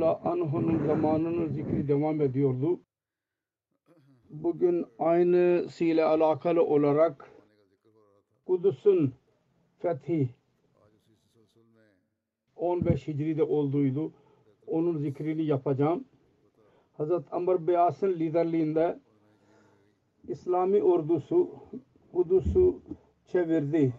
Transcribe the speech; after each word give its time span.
Anh'ın 0.00 0.86
zamanının 0.86 1.48
zikri 1.48 1.88
devam 1.88 2.20
ediyordu. 2.20 2.80
Bugün 4.30 4.86
aynısıyla 4.98 6.08
alakalı 6.08 6.64
olarak 6.64 7.30
Kudüs'ün 8.46 9.14
fethi 9.78 10.30
15 12.56 13.08
Hicri'de 13.08 13.42
olduğuydu. 13.42 14.12
Onun 14.66 14.98
zikrini 14.98 15.44
yapacağım. 15.44 16.04
Hazret 16.96 17.32
Amr 17.32 17.66
Beyas'ın 17.66 18.12
liderliğinde 18.12 18.98
İslami 20.28 20.82
ordusu 20.82 21.50
Kudüs'ü 22.12 22.74
çevirdi. 23.26 23.92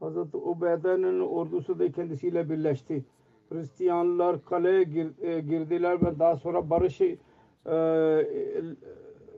Hazreti 0.00 0.36
Ubeyde'nin 0.36 1.20
ordusu 1.20 1.78
da 1.78 1.92
kendisiyle 1.92 2.50
birleşti. 2.50 3.04
Hristiyanlar 3.52 4.44
kaleye 4.44 4.82
gir, 4.82 5.22
e, 5.22 5.40
girdiler 5.40 6.02
ve 6.02 6.18
daha 6.18 6.36
sonra 6.36 6.70
barışı 6.70 7.16
e, 7.66 7.74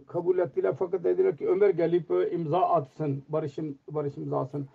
kabul 0.07 0.39
ettiler 0.39 0.75
fakat 0.79 1.05
dediler 1.05 1.37
ki 1.37 1.49
Ömer 1.49 1.71
gelip 1.71 2.11
e, 2.11 2.31
imza 2.31 2.61
atsın 2.61 3.23
barış, 3.29 3.59
barış 3.89 4.17
imzasın. 4.17 4.69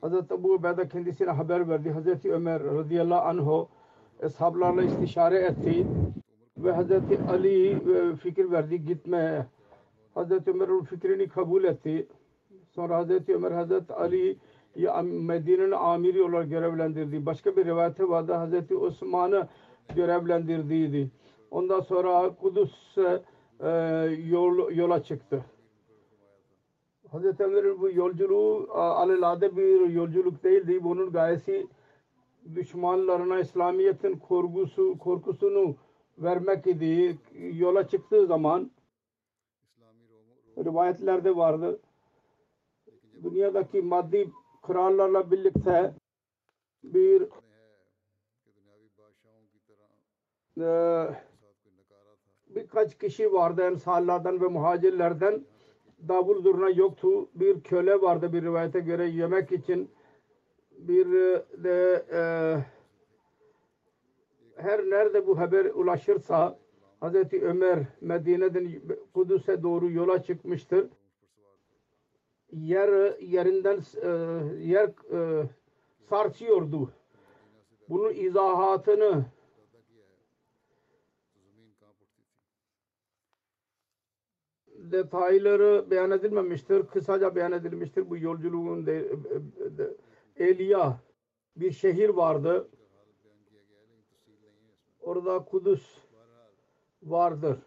Hazreti 0.00 0.34
Ebu 0.34 0.52
Ubeyde 0.52 0.88
kendisine 0.88 1.30
haber 1.30 1.68
verdi. 1.68 1.90
Hazreti 1.90 2.32
Ömer 2.32 2.64
radıyallahu 2.64 3.28
anh'u 3.28 3.68
eshablarla 4.22 4.82
istişare 4.82 5.38
etti 5.38 5.86
ve 6.58 6.72
Hazreti 6.72 7.18
Ali 7.28 7.70
e, 7.70 8.16
fikir 8.16 8.50
verdi 8.50 8.84
gitmeye. 8.84 9.46
Hazreti 10.14 10.50
Ömer 10.50 10.84
fikrini 10.84 11.28
kabul 11.28 11.64
etti. 11.64 12.06
Sonra 12.68 12.96
Hazreti 12.96 13.34
Ömer 13.34 13.52
Hazreti 13.52 13.94
Ali 13.94 14.36
Medine'nin 15.04 15.70
amiri 15.70 16.22
olarak 16.22 16.50
görevlendirdi. 16.50 17.26
Başka 17.26 17.56
bir 17.56 17.64
rivayete 17.64 18.08
vardı 18.08 18.32
Hazreti 18.32 18.76
Osman'ı 18.76 19.48
görevlendirdiydi. 19.94 21.10
Ondan 21.50 21.80
sonra 21.80 22.34
Kudüs'e 22.34 23.22
e, 23.60 23.68
yol, 24.28 24.72
yola 24.72 25.02
çıktı. 25.02 25.44
Hazreti 27.10 27.44
Ömer'in 27.44 27.80
bu 27.80 27.90
yolculuğu 27.90 28.68
alelade 28.72 29.56
bir 29.56 29.88
yolculuk 29.88 30.44
değildi. 30.44 30.84
Bunun 30.84 31.12
gayesi 31.12 31.66
düşmanlarına 32.54 33.38
İslamiyet'in 33.38 34.18
korkusu, 34.18 34.98
korkusunu 34.98 35.76
vermek 36.18 36.66
idi. 36.66 37.18
Yola 37.52 37.88
çıktığı 37.88 38.26
zaman 38.26 38.70
rivayetlerde 40.58 41.36
vardı. 41.36 41.80
Dünyadaki 43.22 43.82
maddi 43.82 44.30
krallarla 44.62 45.30
birlikte 45.30 45.94
bir 46.84 47.22
e, 50.60 51.08
birkaç 52.48 52.98
kişi 52.98 53.32
vardı 53.32 53.62
ensarlardan 53.62 54.40
ve 54.40 54.46
muhacirlerden 54.48 55.44
davul 56.08 56.42
zurna 56.42 56.70
yoktu. 56.70 57.28
Bir 57.34 57.60
köle 57.60 58.02
vardı 58.02 58.32
bir 58.32 58.42
rivayete 58.42 58.80
göre 58.80 59.08
yemek 59.08 59.52
için 59.52 59.90
bir 60.72 61.12
de 61.64 62.04
e, 62.12 62.20
her 64.56 64.80
nerede 64.80 65.26
bu 65.26 65.38
haber 65.38 65.64
ulaşırsa 65.64 66.58
Hazreti 67.00 67.44
Ömer 67.44 67.78
Medine'den 68.00 68.68
Kudüs'e 69.14 69.62
doğru 69.62 69.90
yola 69.90 70.22
çıkmıştır 70.22 70.88
yer 72.52 73.20
yerinden 73.20 73.80
e, 74.02 74.08
yer 74.62 74.88
e, 75.12 75.48
sarsıyordu. 76.08 76.92
Bunun 77.88 78.14
izahatını 78.14 79.24
detayları 84.66 85.90
beyan 85.90 86.10
edilmemiştir. 86.10 86.86
Kısaca 86.86 87.34
beyan 87.34 87.52
edilmiştir 87.52 88.10
bu 88.10 88.16
yolculuğun 88.16 88.86
de, 88.86 89.08
de, 89.78 89.96
Eliya 90.36 91.00
bir 91.56 91.72
şehir 91.72 92.08
vardı. 92.08 92.68
Orada 95.00 95.44
Kudüs 95.44 95.98
vardır 97.02 97.58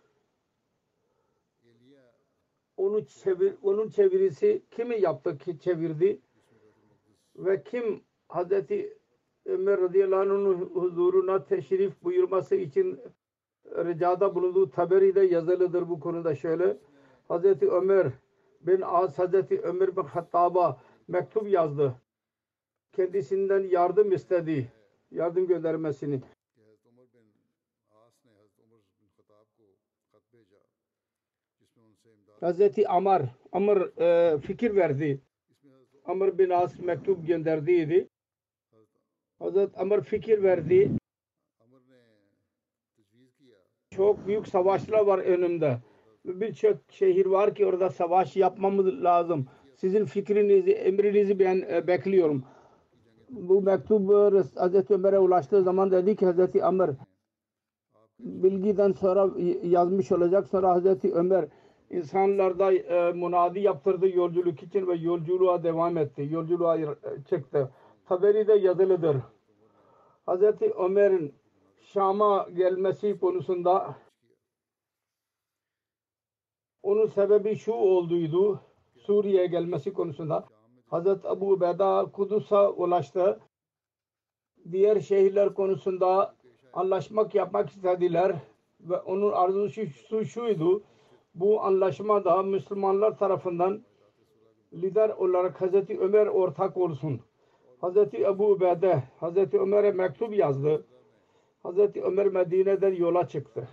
onu 2.77 3.05
çevir, 3.05 3.53
onun 3.61 3.89
çevirisi 3.89 4.61
kimi 4.71 5.01
yaptı 5.01 5.37
ki 5.37 5.59
çevirdi? 5.59 6.19
Ve 7.35 7.63
kim 7.63 8.01
Hazreti 8.27 8.97
Ömer 9.45 9.81
radıyallahu 9.81 10.21
anh'ın 10.21 10.55
huzuruna 10.55 11.45
teşrif 11.45 12.03
buyurması 12.03 12.55
için 12.55 12.99
ricada 13.65 14.35
bulunduğu 14.35 14.69
taberi 14.69 15.15
de 15.15 15.21
yazılıdır 15.21 15.89
bu 15.89 15.99
konuda 15.99 16.35
şöyle. 16.35 16.77
Hazreti 17.27 17.69
Ömer 17.71 18.07
bin 18.61 18.81
Az 18.81 19.19
Hazreti 19.19 19.61
Ömer 19.61 19.97
bin 19.97 20.03
Hattab'a 20.03 20.77
mektup 21.07 21.49
yazdı. 21.49 21.95
Kendisinden 22.93 23.63
yardım 23.63 24.11
istedi 24.11 24.71
yardım 25.11 25.47
göndermesini 25.47 26.21
Hazreti 32.43 32.87
Amr 32.87 33.21
Amr 33.51 34.01
e, 34.01 34.37
fikir 34.39 34.75
verdi. 34.75 35.21
Amr 36.05 36.37
bin 36.37 36.49
As 36.49 36.79
mektup 36.79 37.27
gönderdiydi. 37.27 38.09
Hazret 39.39 39.79
Amr 39.79 40.01
fikir 40.01 40.43
verdi. 40.43 40.91
Çok 43.89 44.27
büyük 44.27 44.47
savaşlar 44.47 45.05
var 45.05 45.19
önümde. 45.19 45.77
Birçok 46.25 46.77
şehir 46.89 47.25
var 47.25 47.55
ki 47.55 47.65
orada 47.65 47.89
savaş 47.89 48.35
yapmamız 48.35 49.03
lazım. 49.03 49.47
Sizin 49.75 50.05
fikrinizi, 50.05 50.71
emrinizi 50.71 51.39
ben 51.39 51.65
e, 51.71 51.87
bekliyorum. 51.87 52.43
Bu 53.29 53.61
mektup 53.61 54.13
Hazreti 54.55 54.93
Ömer'e 54.93 55.19
ulaştığı 55.19 55.63
zaman 55.63 55.91
dedi 55.91 56.15
ki 56.15 56.25
Hazreti 56.25 56.63
Amr 56.63 56.89
bilgiden 58.19 58.91
sonra 58.91 59.29
yazmış 59.63 60.11
olacak. 60.11 60.47
Sonra 60.47 60.69
Hazreti 60.69 61.13
Ömer 61.13 61.45
insanlarda 61.89 62.73
e, 62.73 63.13
munadi 63.13 63.59
yaptırdı 63.59 64.07
yolculuk 64.09 64.63
için 64.63 64.87
ve 64.87 64.95
yolculuğa 64.95 65.63
devam 65.63 65.97
etti. 65.97 66.27
Yolculuğa 66.31 66.77
e, 66.77 66.87
çıktı. 67.29 67.71
Haberi 68.05 68.47
de 68.47 68.53
yazılıdır. 68.53 69.17
Hazreti 70.25 70.73
Ömer'in 70.73 71.33
Şam'a 71.81 72.47
gelmesi 72.55 73.19
konusunda 73.19 73.95
onun 76.83 77.07
sebebi 77.07 77.55
şu 77.55 77.71
olduydu. 77.71 78.61
Suriye'ye 78.97 79.47
gelmesi 79.47 79.93
konusunda 79.93 80.45
Hazreti 80.87 81.27
Ebu 81.27 81.51
Ubeyda 81.51 82.05
Kudüs'a 82.13 82.71
ulaştı. 82.71 83.39
Diğer 84.71 84.99
şehirler 84.99 85.53
konusunda 85.53 86.35
anlaşmak 86.73 87.35
yapmak 87.35 87.69
istediler 87.69 88.35
ve 88.79 88.97
onun 88.97 89.31
arzusu 89.31 89.85
şu, 89.85 90.25
şuydu. 90.25 90.83
Bu 91.35 91.61
anlaşma 91.61 92.25
da 92.25 92.43
Müslümanlar 92.43 93.17
tarafından 93.17 93.83
lider 94.73 95.09
olarak 95.09 95.61
Hazreti 95.61 95.99
Ömer 95.99 96.27
ortak 96.27 96.77
olsun. 96.77 97.21
Hazreti 97.81 98.23
Ebu 98.23 98.47
Ubeyde 98.47 99.03
Hazreti 99.19 99.59
Ömer'e 99.59 99.91
mektup 99.91 100.35
yazdı. 100.37 100.85
Hazreti 101.63 102.03
Ömer 102.03 102.27
Medine'den 102.27 102.93
yola 102.93 103.27
çıktı. 103.27 103.69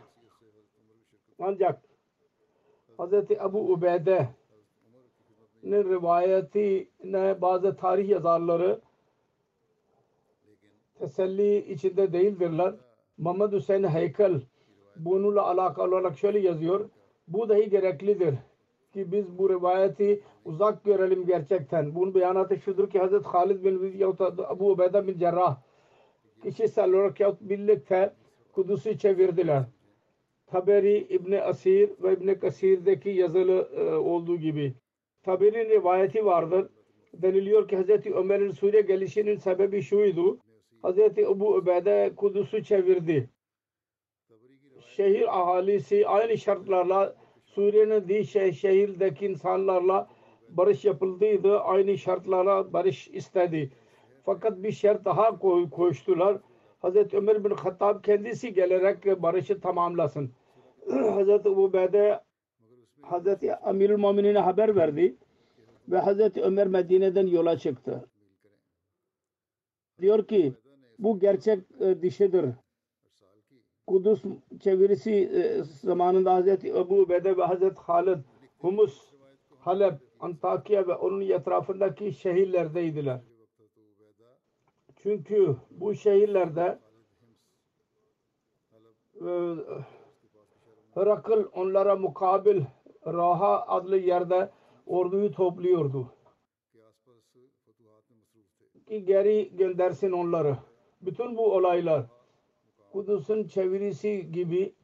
Ancak 1.38 1.82
Hazreti 2.96 3.34
Ebu 3.34 3.72
Ubeyde'nin 3.72 4.28
rivayetine 5.84 7.40
bazı 7.42 7.76
tarih 7.76 8.08
yazarları 8.08 8.80
teselli 10.98 11.72
içinde 11.72 12.12
değildirler. 12.12 12.74
Muhammed 13.18 13.52
Hüseyin 13.52 13.84
Heykel 13.84 14.40
bununla 14.96 15.42
alakalı 15.42 15.94
olarak 15.94 16.18
şöyle 16.18 16.38
yazıyor. 16.38 16.88
Bu 17.30 17.48
dahi 17.48 17.70
gereklidir 17.70 18.34
ki 18.92 19.12
biz 19.12 19.38
bu 19.38 19.50
rivayeti 19.50 20.22
uzak 20.44 20.84
görelim 20.84 21.26
gerçekten. 21.26 21.94
Bunun 21.94 22.14
beyanatı 22.14 22.56
şudur 22.56 22.90
ki 22.90 22.98
Hazreti 22.98 23.28
Halid 23.28 23.64
bin 23.64 23.82
Velid 23.82 24.00
yahut 24.00 24.18
da 24.18 24.50
Ebu 24.54 24.70
Ubeyde 24.70 25.06
bin 25.06 25.18
Cerrah 25.18 25.56
kişisel 26.42 26.92
olarak 26.92 27.20
yahut 27.20 27.40
birlikte 27.40 28.14
Kudüs'ü 28.52 28.98
çevirdiler. 28.98 29.62
Taberi 30.46 30.98
İbni 30.98 31.42
Asir 31.42 31.90
ve 32.02 32.12
İbni 32.12 32.38
Kasir'deki 32.38 33.10
yazılı 33.10 33.68
e, 33.76 33.94
olduğu 33.94 34.36
gibi. 34.36 34.74
Taberi'nin 35.22 35.70
rivayeti 35.70 36.24
vardır. 36.24 36.68
Deniliyor 37.14 37.68
ki 37.68 37.76
Hazreti 37.76 38.14
Ömer'in 38.14 38.50
Suriye 38.50 38.82
gelişinin 38.82 39.36
sebebi 39.36 39.82
şuydu. 39.82 40.38
Hazreti 40.82 41.20
Ebu 41.20 41.54
Ubeyde 41.54 42.12
Kudüs'ü 42.16 42.64
çevirdi. 42.64 43.30
Şehir 44.96 45.40
ahalisi 45.40 46.08
aynı 46.08 46.38
şartlarla 46.38 47.19
Suriye'nin 47.54 48.08
diğer 48.08 48.22
şeh- 48.22 48.52
şehirdeki 48.52 49.26
insanlarla 49.26 50.08
barış 50.48 50.84
yapıldıydı. 50.84 51.60
Aynı 51.60 51.98
şartlarla 51.98 52.72
barış 52.72 53.08
istedi. 53.08 53.70
Fakat 54.24 54.62
bir 54.62 54.72
şart 54.72 55.04
daha 55.04 55.38
koy, 55.38 55.70
koştular. 55.70 56.38
Hazreti 56.78 57.16
Ömer 57.16 57.44
bin 57.44 57.50
Hattab 57.50 58.04
kendisi 58.04 58.54
gelerek 58.54 59.22
barışı 59.22 59.60
tamamlasın. 59.60 60.30
Hazreti 60.90 61.48
Ebu 61.48 61.72
Beyde 61.72 62.20
Hazreti 63.02 63.56
Amirül 63.56 63.98
Muminin'e 63.98 64.38
haber 64.38 64.76
verdi 64.76 65.16
ve 65.88 65.98
Hazreti 65.98 66.42
Ömer 66.42 66.66
Medine'den 66.66 67.26
yola 67.26 67.58
çıktı. 67.58 68.08
Diyor 70.00 70.26
ki 70.26 70.52
bu 70.98 71.20
gerçek 71.20 71.58
e, 71.80 72.02
dişidir. 72.02 72.44
Kudüs 73.90 74.22
çevirisi 74.60 75.12
e, 75.12 75.62
zamanında 75.62 76.34
Hazreti 76.34 76.68
Ebu 76.68 77.00
Ubeyde 77.00 77.36
ve 77.36 77.42
Hazreti 77.42 77.80
Halid 77.80 78.18
Humus, 78.58 79.12
Halep, 79.58 79.94
Antakya 80.20 80.88
ve 80.88 80.94
onun 80.94 81.20
etrafındaki 81.20 82.12
şehirlerdeydiler. 82.12 83.20
Çünkü 84.96 85.56
bu 85.70 85.94
şehirlerde 85.94 86.78
e, 89.14 89.30
Herakl 90.94 91.44
onlara 91.54 91.96
mukabil 91.96 92.62
Raha 93.06 93.66
adlı 93.66 93.96
yerde 93.96 94.50
orduyu 94.86 95.32
topluyordu. 95.32 96.14
Ki 98.86 99.04
geri 99.04 99.56
göndersin 99.56 100.12
onları. 100.12 100.56
Bütün 101.00 101.36
bu 101.36 101.54
olaylar 101.54 102.19
Kudüs'ün 102.92 103.44
çevirisi 103.44 104.32
gibi 104.32 104.74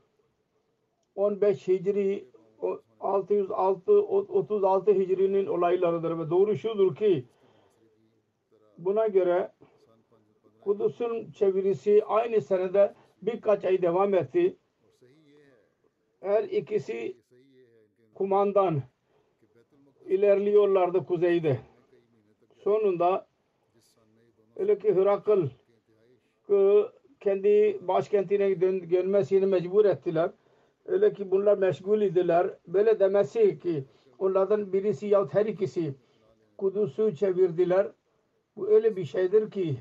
15 1.14 1.68
Hicri 1.68 2.28
o 2.62 2.80
606 3.00 3.92
36 3.92 4.90
Hicri'nin 4.90 5.46
olaylarıdır 5.46 6.18
ve 6.18 6.30
doğru 6.30 6.56
şudur 6.56 6.94
ki 6.94 7.24
buna 8.78 9.06
göre 9.06 9.52
Kudüs'ün 10.60 11.30
çevirisi 11.30 12.04
aynı 12.04 12.40
senede 12.40 12.94
birkaç 13.22 13.64
ay 13.64 13.82
devam 13.82 14.14
etti. 14.14 14.56
Her 16.20 16.44
ikisi 16.44 17.16
kumandan 18.14 18.82
ilerliyorlardı 20.06 21.06
kuzeyde. 21.06 21.60
Sonunda 22.56 23.26
öyle 24.56 24.78
ki 24.78 24.94
Hırakıl 24.94 25.48
kendi 27.20 27.78
başkentine 27.88 28.60
dön, 28.60 28.90
dönmesini 28.90 29.46
mecbur 29.46 29.84
ettiler. 29.84 30.30
Öyle 30.86 31.12
ki 31.12 31.30
bunlar 31.30 31.58
meşgul 31.58 32.00
idiler. 32.00 32.50
Böyle 32.68 33.00
demesi 33.00 33.58
ki 33.58 33.84
onlardan 34.18 34.72
birisi 34.72 35.06
yahut 35.06 35.34
her 35.34 35.46
ikisi 35.46 35.94
Kudüs'ü 36.58 37.16
çevirdiler. 37.16 37.86
Bu 38.56 38.68
öyle 38.68 38.96
bir 38.96 39.04
şeydir 39.04 39.50
ki 39.50 39.76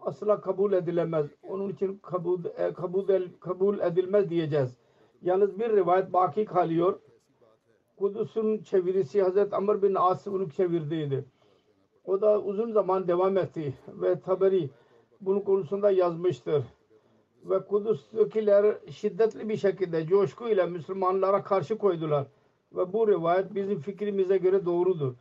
asla 0.00 0.40
kabul 0.40 0.72
edilemez. 0.72 1.26
Onun 1.42 1.68
için 1.68 1.98
kabul, 2.02 2.44
e, 2.44 2.72
kabul, 2.72 3.28
kabul 3.40 3.78
edilmez 3.78 4.30
diyeceğiz. 4.30 4.76
Yalnız 5.22 5.58
bir 5.58 5.70
rivayet 5.70 6.12
baki 6.12 6.44
kalıyor. 6.44 6.98
Kudüs'ün 7.96 8.62
çevirisi 8.62 9.22
Hazreti 9.22 9.56
Amr 9.56 9.82
bin 9.82 9.94
As 9.94 10.26
onu 10.26 10.50
çevirdiydi. 10.50 11.24
O 12.04 12.20
da 12.20 12.40
uzun 12.40 12.72
zaman 12.72 13.08
devam 13.08 13.36
etti 13.36 13.74
ve 13.88 14.20
Taberi 14.20 14.70
bunun 15.22 15.40
konusunda 15.40 15.90
yazmıştır. 15.90 16.64
Ve 17.44 17.66
Kudüs'tekiler 17.66 18.76
şiddetli 18.90 19.48
bir 19.48 19.56
şekilde 19.56 20.06
coşkuyla 20.06 20.66
Müslümanlara 20.66 21.42
karşı 21.42 21.78
koydular. 21.78 22.26
Ve 22.72 22.92
bu 22.92 23.08
rivayet 23.08 23.54
bizim 23.54 23.80
fikrimize 23.80 24.36
göre 24.36 24.64
doğrudur. 24.64 25.14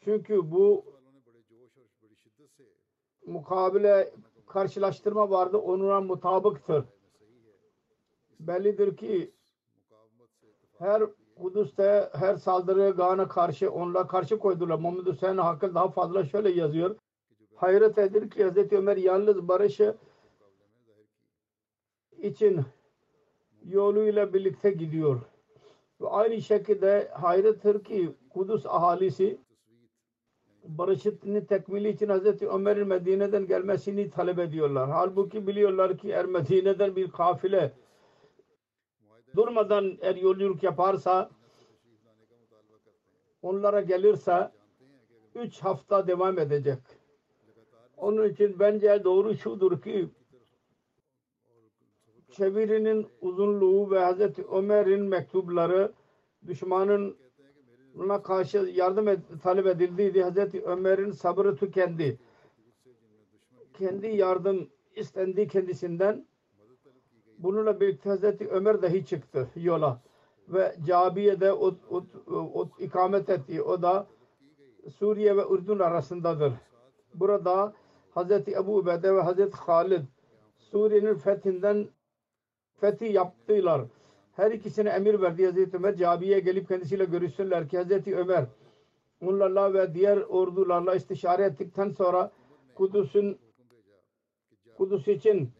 Çünkü 0.00 0.50
bu 0.50 0.84
mukabele 3.26 4.14
karşılaştırma 4.46 5.30
vardı. 5.30 5.56
Onunla 5.56 6.00
mutabıktır. 6.00 6.84
Bellidir 8.40 8.96
ki 8.96 9.30
her 10.78 11.02
Kudüs'te 11.42 12.10
her 12.12 12.36
saldırıya 12.36 12.90
Gana 12.90 13.28
karşı 13.28 13.70
onlara 13.70 14.06
karşı 14.06 14.38
koydular. 14.38 14.78
Muhammed 14.78 15.06
Hüseyin 15.06 15.36
hakkında 15.36 15.74
daha 15.74 15.88
fazla 15.88 16.24
şöyle 16.24 16.50
yazıyor. 16.50 16.96
Hayret 17.58 17.98
edir 17.98 18.30
ki 18.30 18.50
Hz. 18.50 18.72
Ömer 18.72 18.96
yalnız 18.96 19.48
barışı 19.48 19.96
için 22.18 22.60
yoluyla 23.64 24.34
birlikte 24.34 24.70
gidiyor. 24.70 25.20
Ve 26.00 26.08
aynı 26.08 26.42
şekilde 26.42 27.08
hayrettir 27.08 27.84
ki 27.84 28.14
Kudüs 28.30 28.66
ahalisi 28.66 29.38
barışın 30.64 31.44
tekmili 31.48 31.88
için 31.88 32.08
Hz. 32.08 32.42
Ömer'in 32.42 32.88
Medine'den 32.88 33.46
gelmesini 33.46 34.10
talep 34.10 34.38
ediyorlar. 34.38 34.90
Halbuki 34.90 35.46
biliyorlar 35.46 35.98
ki 35.98 36.08
eğer 36.08 36.26
Medine'den 36.26 36.96
bir 36.96 37.10
kafile 37.10 37.72
durmadan 39.36 39.98
eğer 40.00 40.16
yolculuk 40.16 40.62
yaparsa 40.62 41.30
onlara 43.42 43.80
gelirse 43.80 44.50
üç 45.34 45.60
hafta 45.60 46.06
devam 46.06 46.38
edecek. 46.38 46.97
Onun 48.00 48.28
için 48.28 48.58
bence 48.58 49.04
doğru 49.04 49.36
şudur 49.36 49.80
ki 49.82 50.08
çevirinin 52.30 53.06
uzunluğu 53.20 53.90
ve 53.90 53.98
Hazreti 53.98 54.44
Ömer'in 54.44 55.02
mektupları 55.02 55.92
düşmanın 56.46 57.16
buna 57.94 58.22
karşı 58.22 58.58
yardım 58.58 59.08
et, 59.08 59.20
talep 59.42 59.66
edildiydi. 59.66 60.22
Hazreti 60.22 60.62
Ömer'in 60.62 61.10
sabrı 61.10 61.56
tükendi. 61.56 62.18
Kendi 63.74 64.06
yardım 64.06 64.68
istendi 64.96 65.48
kendisinden. 65.48 66.26
Bununla 67.38 67.80
birlikte 67.80 68.10
Hazreti 68.10 68.48
Ömer 68.48 68.82
dahi 68.82 69.06
çıktı 69.06 69.48
yola. 69.56 70.00
Ve 70.48 70.76
Cabiye'de 70.86 71.52
o, 71.52 71.74
o, 71.90 72.04
o, 72.30 72.68
ikamet 72.78 73.30
etti. 73.30 73.62
O 73.62 73.82
da 73.82 74.06
Suriye 74.96 75.36
ve 75.36 75.42
Ürdün 75.50 75.78
arasındadır. 75.78 76.52
Burada 77.14 77.72
Hazreti 78.10 78.52
Ebu 78.52 78.76
Ubeyde 78.76 79.14
ve 79.14 79.20
Hazreti 79.20 79.56
Halid 79.56 80.04
Suriye'nin 80.58 81.14
fethinden 81.14 81.88
fethi 82.80 83.04
yaptılar. 83.04 83.82
Her 84.36 84.50
ikisine 84.50 84.88
emir 84.88 85.20
verdi 85.20 85.46
Hazreti 85.46 85.76
Ömer. 85.76 85.96
Cabiye 85.96 86.40
gelip 86.40 86.68
kendisiyle 86.68 87.04
görüşsünler 87.04 87.68
ki 87.68 87.78
Hazreti 87.78 88.16
Ömer 88.16 88.46
onlarla 89.20 89.74
ve 89.74 89.94
diğer 89.94 90.16
ordularla 90.16 90.94
istişare 90.94 91.44
ettikten 91.44 91.88
sonra 91.88 92.30
Kudüs'ün 92.74 93.38
Kudüs 94.76 95.08
için 95.08 95.50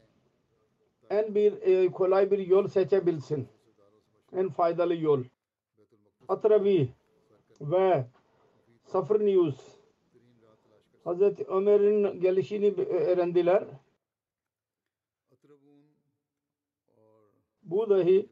en 1.11 1.35
bir 1.35 1.63
e, 1.63 1.91
kolay 1.91 2.31
bir 2.31 2.39
yol 2.39 2.69
seçebilsin. 2.69 3.49
En 4.33 4.49
faydalı 4.49 4.95
yol. 4.95 5.25
Atravi 6.29 6.89
ve 7.61 8.05
Safır 8.85 9.21
News 9.21 9.78
Hazreti 11.09 11.45
Ömer'in 11.45 12.21
gelişini 12.21 12.75
öğrendiler. 12.87 13.65
Bu 17.63 17.91
dahi 17.91 18.29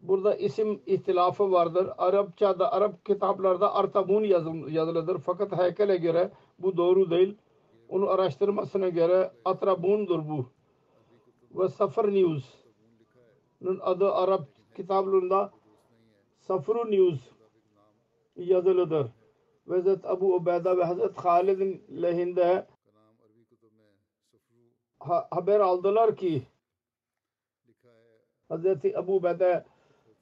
burada 0.00 0.34
isim 0.34 0.82
ihtilafı 0.86 1.52
vardır. 1.52 1.88
Arapçada, 1.98 2.72
Arap 2.72 3.04
kitaplarda 3.04 3.74
Artabun 3.74 4.24
yazılıdır. 4.68 5.18
Fakat 5.18 5.58
heykele 5.58 5.96
göre 5.96 6.30
bu 6.58 6.76
doğru 6.76 7.10
değil. 7.10 7.36
Onu 7.88 8.08
araştırmasına 8.08 8.88
göre 8.88 9.32
Atrabun'dur 9.44 10.28
bu. 10.28 10.46
Ve 11.50 11.68
Safar 11.68 12.14
News'un 12.14 13.78
adı 13.80 14.12
Arap 14.12 14.48
kitaplarında 14.76 15.52
Safru 16.38 16.90
News 16.90 17.20
yazılıdır 18.36 19.17
ve 19.68 19.74
Hazret 19.74 20.06
Abu 20.06 20.34
Ubeyda 20.34 20.78
ve 20.78 20.84
Hazret 20.84 21.16
Halid'in 21.16 22.02
lehinde 22.02 22.66
haber 25.30 25.60
aldılar 25.60 26.16
ki 26.16 26.42
Hazreti 28.48 28.98
Abu 28.98 29.22
Bede 29.22 29.64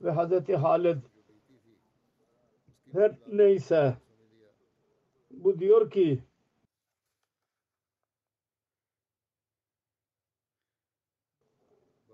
ve 0.00 0.10
Hazreti 0.10 0.56
Halid 0.56 0.96
her 2.92 3.14
neyse 3.26 3.96
bu 5.30 5.58
diyor 5.58 5.90
ki 5.90 6.22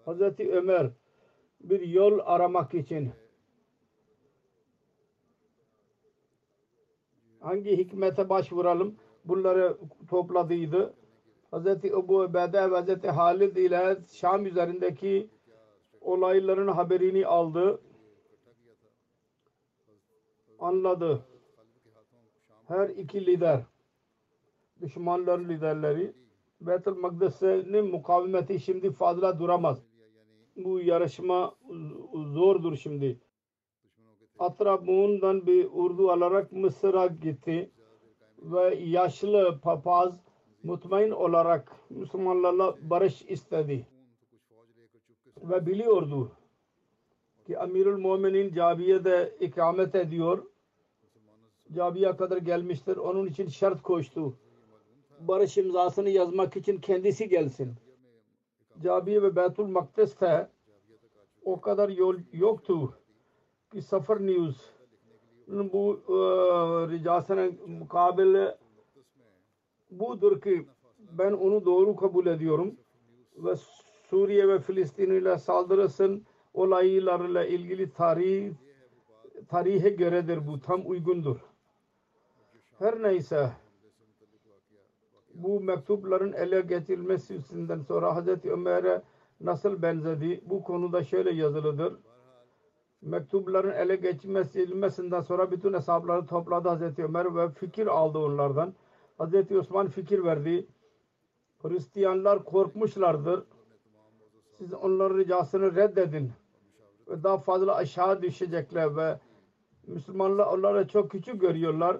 Hazreti 0.04 0.52
Ömer 0.52 0.90
bir 1.60 1.80
yol 1.80 2.18
aramak 2.24 2.74
için 2.74 3.12
hangi 7.42 7.76
hikmete 7.76 8.28
başvuralım 8.28 8.96
bunları 9.25 9.76
topladıydı. 10.08 10.94
Hazreti 11.50 11.88
Ebu 11.88 12.18
Ubeyde 12.18 12.70
ve 12.70 12.75
Hazreti 12.76 13.11
Halid 13.11 13.56
ile 13.56 13.99
Şam 14.12 14.46
üzerindeki 14.46 15.28
olayların 16.00 16.68
haberini 16.68 17.26
aldı. 17.26 17.80
Anladı. 20.58 21.22
Her 22.68 22.88
iki 22.88 23.26
lider 23.26 23.61
düşmanların 24.80 25.49
liderleri 25.49 26.12
Beytül 26.61 26.96
Makdis'in 26.96 27.87
mukavemeti 27.87 28.61
şimdi 28.61 28.92
fazla 28.92 29.38
duramaz. 29.38 29.82
Bu 30.56 30.80
yarışma 30.80 31.54
zordur 32.14 32.76
şimdi. 32.76 33.20
Atrabun'dan 34.42 35.46
bir 35.46 35.68
urdu 35.72 36.11
alarak 36.11 36.52
Mısır'a 36.52 37.06
gitti 37.06 37.70
ve 38.38 38.75
yaşlı 38.75 39.61
papaz 39.62 40.20
mutmain 40.62 41.11
olarak 41.11 41.72
Müslümanlarla 41.90 42.76
barış 42.82 43.22
istedi 43.22 43.87
ve 45.37 45.66
biliyordu 45.66 46.32
ki 47.46 47.58
Amirul 47.58 47.99
Mu'minin 47.99 48.54
Cabiye'de 48.54 49.37
ikamet 49.40 49.94
ediyor. 49.94 50.44
Cabiye 51.72 52.16
kadar 52.16 52.37
gelmiştir. 52.37 52.96
Onun 52.96 53.26
için 53.26 53.49
şart 53.49 53.82
koştu. 53.82 54.37
Barış 55.20 55.58
imzasını 55.58 56.08
yazmak 56.08 56.56
için 56.56 56.78
kendisi 56.78 57.28
gelsin. 57.28 57.75
Cabiye 58.82 59.22
ve 59.22 59.37
Beytul 59.37 59.66
Makdis'te 59.66 60.49
o 61.44 61.61
kadar 61.61 61.88
yol 61.88 62.16
yoktu 62.32 63.01
Safar 63.80 64.26
News 64.26 64.56
bu 65.48 66.00
e, 66.08 66.12
ricasına 66.92 67.48
mukabele 67.66 68.58
budur 69.90 70.40
ki 70.40 70.66
ben 70.98 71.32
onu 71.32 71.64
doğru 71.64 71.96
kabul 71.96 72.26
ediyorum 72.26 72.76
ve 73.36 73.56
Suriye 74.10 74.48
ve 74.48 74.60
Filistin 74.60 75.10
ile 75.10 75.38
saldırısın 75.38 76.26
olaylarıyla 76.54 77.44
ilgili 77.44 77.92
tarih 77.92 78.52
tarihe 79.48 79.88
göredir 79.88 80.46
bu 80.46 80.60
tam 80.60 80.82
uygundur. 80.90 81.36
Her 82.78 83.02
neyse 83.02 83.52
bu 85.34 85.60
mektupların 85.60 86.32
ele 86.32 86.60
geçirilmesinden 86.60 87.80
sonra 87.80 88.16
Hazreti 88.16 88.52
Ömer'e 88.52 89.02
nasıl 89.40 89.82
benzedi 89.82 90.40
bu 90.46 90.62
konuda 90.62 91.04
şöyle 91.04 91.30
yazılıdır. 91.30 91.94
Mektupların 93.02 93.73
ele 93.73 93.97
geçirilmesinden 93.97 95.21
sonra 95.21 95.50
bütün 95.50 95.73
hesapları 95.75 96.26
topladı 96.26 96.68
Hazreti 96.68 97.04
Ömer 97.04 97.37
ve 97.37 97.50
fikir 97.50 97.87
aldı 97.87 98.18
onlardan. 98.18 98.75
Hazreti 99.18 99.59
Osman 99.59 99.88
fikir 99.88 100.25
verdi. 100.25 100.66
Hristiyanlar 101.62 102.44
korkmuşlardır. 102.44 103.44
Siz 104.59 104.75
onların 104.75 105.18
ricasını 105.18 105.76
reddedin. 105.76 106.30
Ve 107.09 107.23
daha 107.23 107.38
fazla 107.38 107.75
aşağı 107.75 108.23
düşecekler 108.23 108.97
ve 108.97 109.18
Müslümanlar 109.87 110.47
onları 110.47 110.88
çok 110.88 111.11
küçük 111.11 111.40
görüyorlar. 111.40 111.97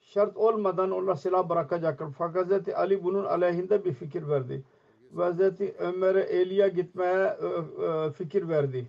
Şart 0.00 0.36
olmadan 0.36 0.90
onlar 0.90 1.14
silah 1.14 1.48
bırakacaklar. 1.48 2.08
Fakat 2.18 2.46
Hz. 2.50 2.68
Ali 2.68 3.04
bunun 3.04 3.24
aleyhinde 3.24 3.84
bir 3.84 3.92
fikir 3.92 4.28
verdi. 4.28 4.62
Ve 5.12 5.32
Hz. 5.32 5.60
Ömer'e 5.78 6.20
Eli'ye 6.20 6.68
gitmeye 6.68 7.36
fikir 8.18 8.48
verdi. 8.48 8.86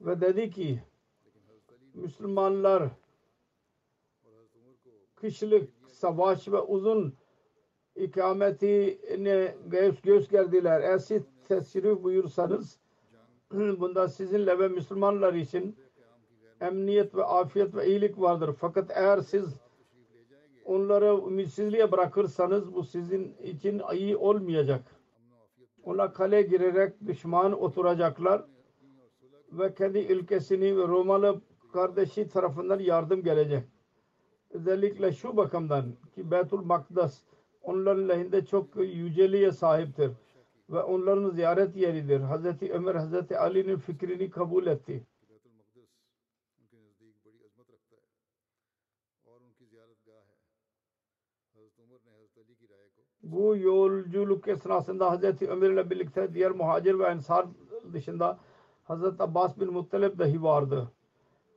Ve 0.00 0.20
dedi 0.20 0.50
ki 0.50 0.82
Müslümanlar 1.94 2.88
kışlık 5.16 5.70
savaş 5.88 6.48
ve 6.48 6.60
uzun 6.60 7.14
ikametine 7.96 9.54
göz, 9.66 10.02
göz 10.02 10.28
gerdiler. 10.28 10.80
Eğer 10.80 10.98
teşrif 11.48 12.02
buyursanız 12.02 12.78
bunda 13.52 14.08
sizinle 14.08 14.58
ve 14.58 14.68
Müslümanlar 14.68 15.34
için 15.34 15.76
emniyet 16.60 17.14
ve 17.14 17.24
afiyet 17.24 17.74
ve 17.74 17.86
iyilik 17.86 18.20
vardır. 18.20 18.54
Fakat 18.58 18.90
eğer 18.90 19.20
siz 19.20 19.60
onları 20.64 21.28
ümitsizliğe 21.28 21.92
bırakırsanız 21.92 22.74
bu 22.74 22.84
sizin 22.84 23.34
için 23.42 23.82
iyi 23.94 24.16
olmayacak. 24.16 24.82
Onlar 25.82 26.14
kale 26.14 26.42
girerek 26.42 27.06
düşman 27.06 27.62
oturacaklar 27.62 28.44
ve 29.52 29.74
kendi 29.74 29.98
ülkesini 29.98 30.76
ve 30.76 30.88
Romalı 30.88 31.40
kardeşi 31.72 32.28
tarafından 32.28 32.78
yardım 32.78 33.22
gelecek. 33.22 33.64
Özellikle 34.50 35.12
şu 35.12 35.36
bakımdan 35.36 35.84
ki 36.14 36.30
Betul 36.30 36.64
Makdas 36.64 37.22
onların 37.62 38.08
lehinde 38.08 38.46
çok 38.46 38.76
yüceliğe 38.76 39.52
sahiptir 39.52 40.10
ve 40.70 40.82
onların 40.82 41.30
ziyaret 41.30 41.76
yeridir. 41.76 42.20
Hazreti 42.20 42.72
Ömer 42.72 42.94
Hazreti 42.94 43.38
Ali'nin 43.38 43.76
fikrini 43.76 44.30
kabul 44.30 44.66
etti. 44.66 45.06
Bu 53.22 53.56
yolculuk 53.56 54.48
esnasında 54.48 55.10
Hazreti 55.10 55.48
Ömer 55.48 55.70
ile 55.70 55.90
birlikte 55.90 56.34
diğer 56.34 56.50
muhacir 56.50 56.98
ve 56.98 57.04
ensar 57.04 57.46
dışında 57.92 58.38
Hazreti 58.88 59.22
Abbas 59.22 59.60
bin 59.60 59.72
Muttalib 59.72 60.18
dahi 60.18 60.42
vardı. 60.42 60.88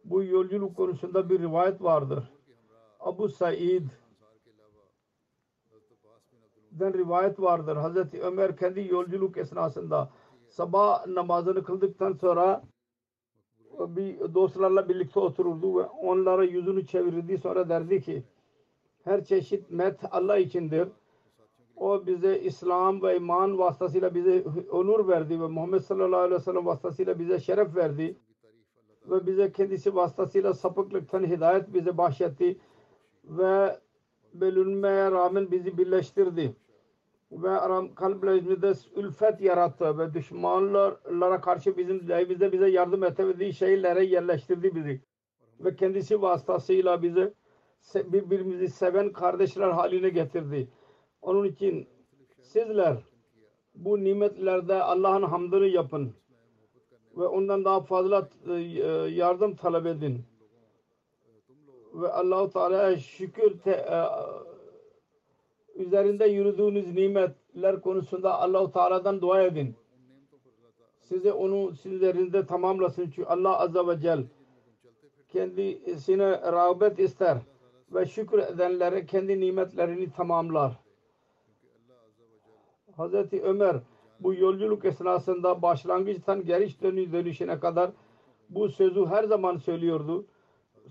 Bu 0.06 0.24
yolculuk 0.24 0.78
konusunda 0.78 1.30
bir 1.30 1.40
rivayet 1.40 1.84
vardır. 1.84 2.24
Abu 3.00 3.30
Said 3.30 3.88
den 6.72 6.94
rivayet 6.94 7.40
vardır. 7.40 7.76
Hazreti 7.76 8.22
Ömer 8.22 8.58
kendi 8.58 8.88
yolculuk 8.88 9.38
esnasında 9.38 10.10
sabah 10.48 11.08
namazını 11.08 11.64
kıldıktan 11.64 12.14
sonra 12.14 12.64
bir 13.80 14.34
dostlarla 14.34 14.90
birlikte 14.90 15.20
otururdu 15.20 15.80
ve 15.80 15.84
onlara 15.84 16.44
yüzünü 16.44 16.86
çevirirdi. 16.86 17.38
Sonra 17.38 17.70
derdi 17.70 18.02
ki 18.02 18.24
her 19.04 19.26
çeşit 19.26 19.72
met 19.72 20.00
Allah 20.12 20.38
içindir. 20.38 20.88
O 21.82 22.08
bize 22.08 22.40
İslam 22.40 23.02
ve 23.02 23.18
iman 23.18 23.58
vasıtasıyla 23.58 24.16
bize 24.16 24.44
onur 24.72 25.08
verdi 25.08 25.42
ve 25.42 25.48
Muhammed 25.48 25.80
sallallahu 25.80 26.20
aleyhi 26.20 26.40
ve 26.42 26.44
sellem 26.44 26.66
vasıtasıyla 26.66 27.20
bize 27.20 27.40
şeref 27.40 27.76
verdi. 27.76 28.18
Ve 29.10 29.28
bize 29.28 29.52
kendisi 29.52 29.96
vasıtasıyla 29.96 30.54
sapıklıktan 30.54 31.24
hidayet 31.24 31.74
bize 31.74 31.98
bahşetti. 31.98 32.58
Ve 33.24 33.80
bölünmeye 34.34 35.12
rağmen 35.12 35.52
bizi 35.52 35.78
birleştirdi. 35.78 36.56
Ve 37.32 37.50
aram 37.50 37.96
kalplerimizde 37.96 38.74
ülfet 38.96 39.42
yarattı 39.42 39.98
ve 39.98 40.14
düşmanlara 40.14 41.42
karşı 41.42 41.78
bizim 41.78 42.00
bize 42.30 42.52
bize 42.52 42.70
yardım 42.70 43.04
etmediği 43.04 43.54
şeylere 43.54 44.06
yerleştirdi 44.06 44.76
bizi. 44.76 45.02
Ve 45.60 45.76
kendisi 45.76 46.22
vasıtasıyla 46.22 47.02
bize 47.02 47.34
birbirimizi 47.96 48.68
seven 48.68 49.12
kardeşler 49.12 49.70
haline 49.70 50.10
getirdi. 50.10 50.68
Onun 51.22 51.44
için 51.48 51.88
sizler 52.42 52.98
bu 53.76 54.04
nimetlerde 54.04 54.84
Allah'ın 54.84 55.24
hamdını 55.24 55.68
yapın 55.68 56.14
ve 57.18 57.28
ondan 57.28 57.66
daha 57.66 57.82
fazla 57.82 58.30
e, 58.48 58.54
yardım 59.12 59.56
talep 59.56 59.86
edin. 59.86 60.24
ve 61.94 62.08
Allahu 62.12 62.50
Teala'ya 62.50 62.98
şükür 62.98 63.60
te, 63.60 63.72
e, 63.72 64.00
üzerinde 65.76 66.26
yürüdüğünüz 66.26 66.94
nimetler 66.94 67.82
konusunda 67.82 68.40
Allahu 68.40 68.72
Teala'dan 68.72 69.22
dua 69.22 69.42
edin. 69.42 69.76
Size 71.00 71.32
onu 71.32 71.76
sizin 71.76 71.96
üzerinde 71.96 72.46
tamamlasın. 72.46 73.04
Çünkü 73.04 73.26
Allah 73.26 73.60
Azze 73.60 73.88
ve 73.88 74.00
Celle 74.00 74.24
kendisine 75.30 76.32
rağbet 76.32 77.00
ister 77.00 77.38
ve 77.94 78.06
şükür 78.06 78.40
edenlere 78.40 79.06
kendi 79.06 79.40
nimetlerini 79.40 80.12
tamamlar. 80.12 80.81
Hazreti 82.98 83.42
Ömer 83.42 83.76
bu 84.20 84.34
yolculuk 84.34 84.86
esnasında 84.86 85.62
başlangıçtan 85.62 86.46
geriş 86.46 86.82
dönüş 86.82 87.12
dönüşüne 87.12 87.60
kadar 87.60 87.92
bu 88.50 88.70
sözü 88.70 89.06
her 89.06 89.24
zaman 89.24 89.58
söylüyordu. 89.58 90.26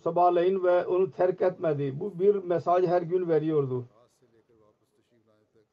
Sabahleyin 0.03 0.65
ve 0.65 0.87
onu 0.87 1.11
terk 1.11 1.43
etmedi. 1.43 2.01
Bu 2.01 2.19
bir 2.19 2.35
mesaj 2.35 2.87
her 2.87 3.03
gün 3.03 3.29
veriyordu. 3.29 3.85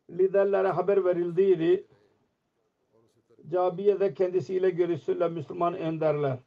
Liderlere 0.10 0.68
haber 0.68 1.06
verildiydi. 1.06 1.88
Cabiye'de 3.52 4.14
kendisiyle 4.14 4.70
görüşürler 4.70 5.32
Müslüman 5.32 5.74
önderler. 5.74 6.38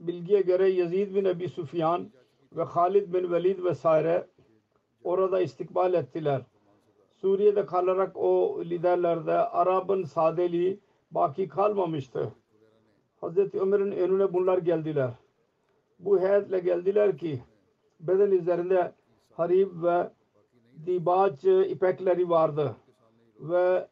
Bilgiye 0.00 0.40
göre 0.40 0.68
Yazid 0.68 1.14
bin 1.14 1.24
Ebi 1.24 1.48
Sufyan 1.48 2.10
ve 2.56 2.62
Halid 2.62 3.14
bin 3.14 3.32
Velid 3.32 3.64
vesaire 3.64 4.26
orada 5.04 5.40
istikbal 5.40 5.94
ettiler. 5.94 6.42
Suriye'de 7.22 7.66
kalarak 7.66 8.16
o 8.16 8.60
liderlerde 8.64 9.32
Arap'ın 9.32 10.04
sadeliği 10.04 10.80
baki 11.10 11.48
kalmamıştı. 11.48 12.32
Hazreti 13.20 13.60
Ömer'in 13.60 13.92
önüne 13.92 14.32
bunlar 14.32 14.58
geldiler. 14.58 15.10
Bu 15.98 16.20
heyetle 16.20 16.58
geldiler 16.58 17.18
ki 17.18 17.42
beden 18.00 18.30
üzerinde 18.30 18.92
harip 19.32 19.82
ve 19.82 20.10
dibaç 20.86 21.44
ipekleri 21.44 22.30
vardı 22.30 22.76
ve 23.40 23.88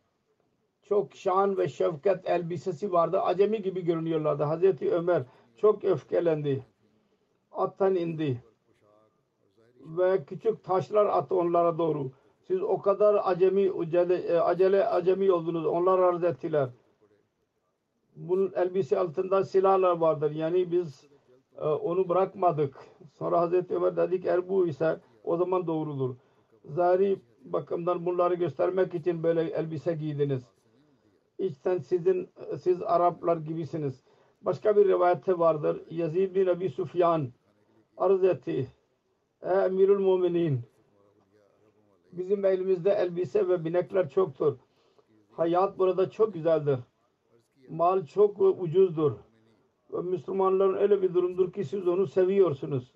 çok 0.83 1.15
şan 1.15 1.59
ve 1.59 1.69
şefkat 1.69 2.29
elbisesi 2.29 2.93
vardı. 2.93 3.21
Acemi 3.21 3.63
gibi 3.63 3.85
görünüyorlardı. 3.85 4.43
Hazreti 4.43 4.95
Ömer 4.95 5.23
çok 5.57 5.85
öfkelendi. 5.85 6.65
Attan 7.53 7.95
indi. 7.95 8.43
Ve 9.81 10.25
küçük 10.25 10.65
taşlar 10.65 11.07
attı 11.07 11.35
onlara 11.35 11.79
doğru. 11.79 12.11
Siz 12.51 12.63
o 12.63 12.79
kadar 12.83 13.21
acemi, 13.25 13.71
acele, 13.79 14.41
acele 14.41 14.89
acemi 14.89 15.33
oldunuz. 15.33 15.67
Onlar 15.67 15.99
arz 15.99 16.25
ettiler. 16.25 16.69
Bunun 18.17 18.53
elbise 18.57 18.99
altında 18.99 19.45
silahlar 19.45 19.97
vardır. 19.97 20.31
Yani 20.31 20.73
biz 20.73 21.07
e, 21.59 21.65
onu 21.65 22.09
bırakmadık. 22.09 22.77
Sonra 23.19 23.41
Hazreti 23.41 23.75
Ömer 23.75 23.97
dedi 23.97 24.21
ki 24.21 24.29
eğer 24.29 24.49
bu 24.49 24.67
ise 24.67 25.01
o 25.25 25.37
zaman 25.37 25.67
doğrudur. 25.67 26.15
Zahiri 26.65 27.17
bakımdan 27.45 28.07
bunları 28.07 28.35
göstermek 28.35 28.95
için 28.95 29.23
böyle 29.23 29.43
elbise 29.43 29.95
giydiniz. 29.95 30.43
İçten 31.39 31.79
sizin 31.79 32.29
siz 32.61 32.83
Araplar 32.83 33.37
gibisiniz. 33.37 34.03
Başka 34.43 34.77
bir 34.77 34.89
rivayette 34.89 35.39
vardır. 35.39 35.83
Yazid 35.91 36.35
bin 36.35 36.47
Abi 36.47 36.69
Sufyan 36.69 37.29
arz 37.97 38.25
etti. 38.25 38.69
Ey 39.43 39.65
Emirül 39.65 39.99
Muminin 39.99 40.70
bizim 42.13 42.45
elimizde 42.45 42.91
elbise 42.91 43.49
ve 43.49 43.65
binekler 43.65 44.09
çoktur. 44.09 44.57
Hayat 45.33 45.79
burada 45.79 46.11
çok 46.11 46.35
güzeldir. 46.35 46.79
Mal 47.69 48.07
çok 48.07 48.41
ucuzdur. 48.41 49.13
Ve 49.93 50.01
Müslümanların 50.01 50.77
öyle 50.77 51.03
bir 51.03 51.15
durumdur 51.15 51.53
ki 51.53 51.65
siz 51.65 51.89
onu 51.89 52.07
seviyorsunuz. 52.07 52.93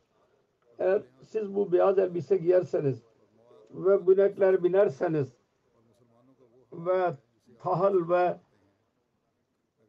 Eğer 0.78 1.02
siz 1.22 1.54
bu 1.54 1.72
beyaz 1.72 1.98
elbise 1.98 2.36
giyerseniz 2.36 3.02
ve 3.70 4.06
binekler 4.06 4.64
binerseniz 4.64 5.28
ve 6.72 7.14
tahıl 7.58 8.08
ve 8.08 8.36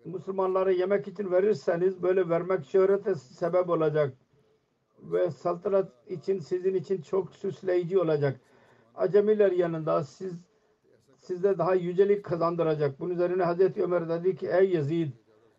Müslümanlara 0.06 0.72
yemek 0.72 1.08
için 1.08 1.32
verirseniz 1.32 2.04
böyle 2.04 2.30
vermek 2.30 2.66
şöhrete 2.66 3.16
sebep 3.16 3.70
olacak 3.70 4.14
ve 5.00 5.32
saltanat 5.32 5.92
için 6.10 6.40
sizin 6.40 6.74
için 6.74 7.02
çok 7.02 7.32
süsleyici 7.32 8.00
olacak. 8.00 8.40
Acemiler 8.98 9.52
yanında 9.52 10.04
siz 10.04 10.34
sizde 11.18 11.58
daha 11.58 11.76
yücelik 11.76 12.24
kazandıracak. 12.24 13.00
Bunun 13.00 13.14
üzerine 13.14 13.44
Hazreti 13.44 13.84
Ömer 13.84 14.10
dedi 14.10 14.36
ki 14.36 14.48
ey 14.48 14.70
Yazid 14.70 15.12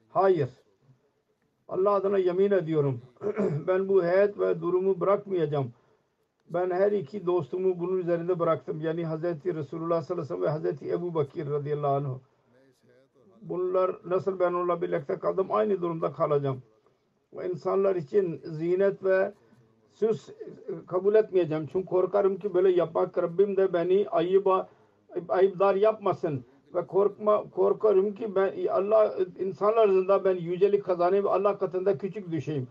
hayır 0.08 0.48
Allah 1.68 1.90
adına 1.90 2.18
yemin 2.18 2.50
ediyorum 2.50 3.00
ben 3.66 3.88
bu 3.88 4.04
heyet 4.04 4.38
ve 4.38 4.60
durumu 4.60 5.00
bırakmayacağım. 5.00 5.72
Ben 6.50 6.70
her 6.70 6.92
iki 6.92 7.26
dostumu 7.26 7.80
bunun 7.80 7.98
üzerinde 7.98 8.38
bıraktım. 8.38 8.80
Yani 8.80 9.06
Hazreti 9.06 9.54
Resulullah 9.54 10.02
sallallahu 10.02 10.34
aleyhi 10.34 10.42
ve 10.42 10.48
Hazreti 10.50 10.90
Ebu 10.90 11.14
Bakir 11.14 11.50
radıyallahu 11.50 11.94
anh. 11.94 12.18
Bunlar 13.42 13.96
nasıl 14.04 14.38
ben 14.38 14.52
onunla 14.52 14.82
birlikte 14.82 15.18
kaldım 15.18 15.46
aynı 15.50 15.82
durumda 15.82 16.12
kalacağım. 16.12 16.62
Ve 17.32 17.50
insanlar 17.50 17.96
için 17.96 18.40
zinet 18.44 19.04
ve 19.04 19.32
süs 19.98 20.30
kabul 20.86 21.14
etmeyeceğim. 21.14 21.66
Çünkü 21.72 21.86
korkarım 21.86 22.38
ki 22.38 22.54
böyle 22.54 22.70
yapmak 22.70 23.18
Rabbim 23.18 23.56
de 23.56 23.72
beni 23.72 24.08
ayıba 24.08 24.68
ayıpdar 25.28 25.74
yapmasın. 25.74 26.44
Ve 26.74 26.86
korkma 26.86 27.50
korkarım 27.50 28.14
ki 28.14 28.34
ben 28.34 28.66
Allah 28.66 29.14
insanlar 29.38 29.84
arasında 29.88 30.24
ben 30.24 30.34
yücelik 30.36 30.84
kazanayım 30.84 31.26
Allah 31.26 31.58
katında 31.58 31.98
küçük 31.98 32.32
düşeyim. 32.32 32.68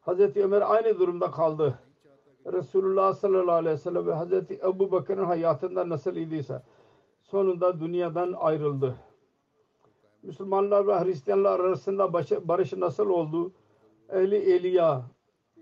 Hazreti 0.00 0.44
Ömer 0.44 0.74
aynı 0.74 0.98
durumda 0.98 1.30
kaldı. 1.30 1.78
Resulullah 2.52 3.14
sallallahu 3.14 3.54
aleyhi 3.54 3.74
ve 3.74 3.78
sellem 3.78 4.06
ve 4.06 4.12
Hazreti 4.12 4.54
Ebu 4.54 4.92
Bakır'ın 4.92 5.24
hayatında 5.24 5.88
nasıl 5.88 6.16
idiyse 6.16 6.62
sonunda 7.22 7.80
dünyadan 7.80 8.32
ayrıldı. 8.32 8.94
Müslümanlar 10.22 10.86
ve 10.86 11.04
Hristiyanlar 11.04 11.60
arasında 11.60 12.12
barış 12.48 12.72
nasıl 12.72 13.08
oldu? 13.08 13.52
Ehli 14.08 14.36
Eliya 14.36 15.02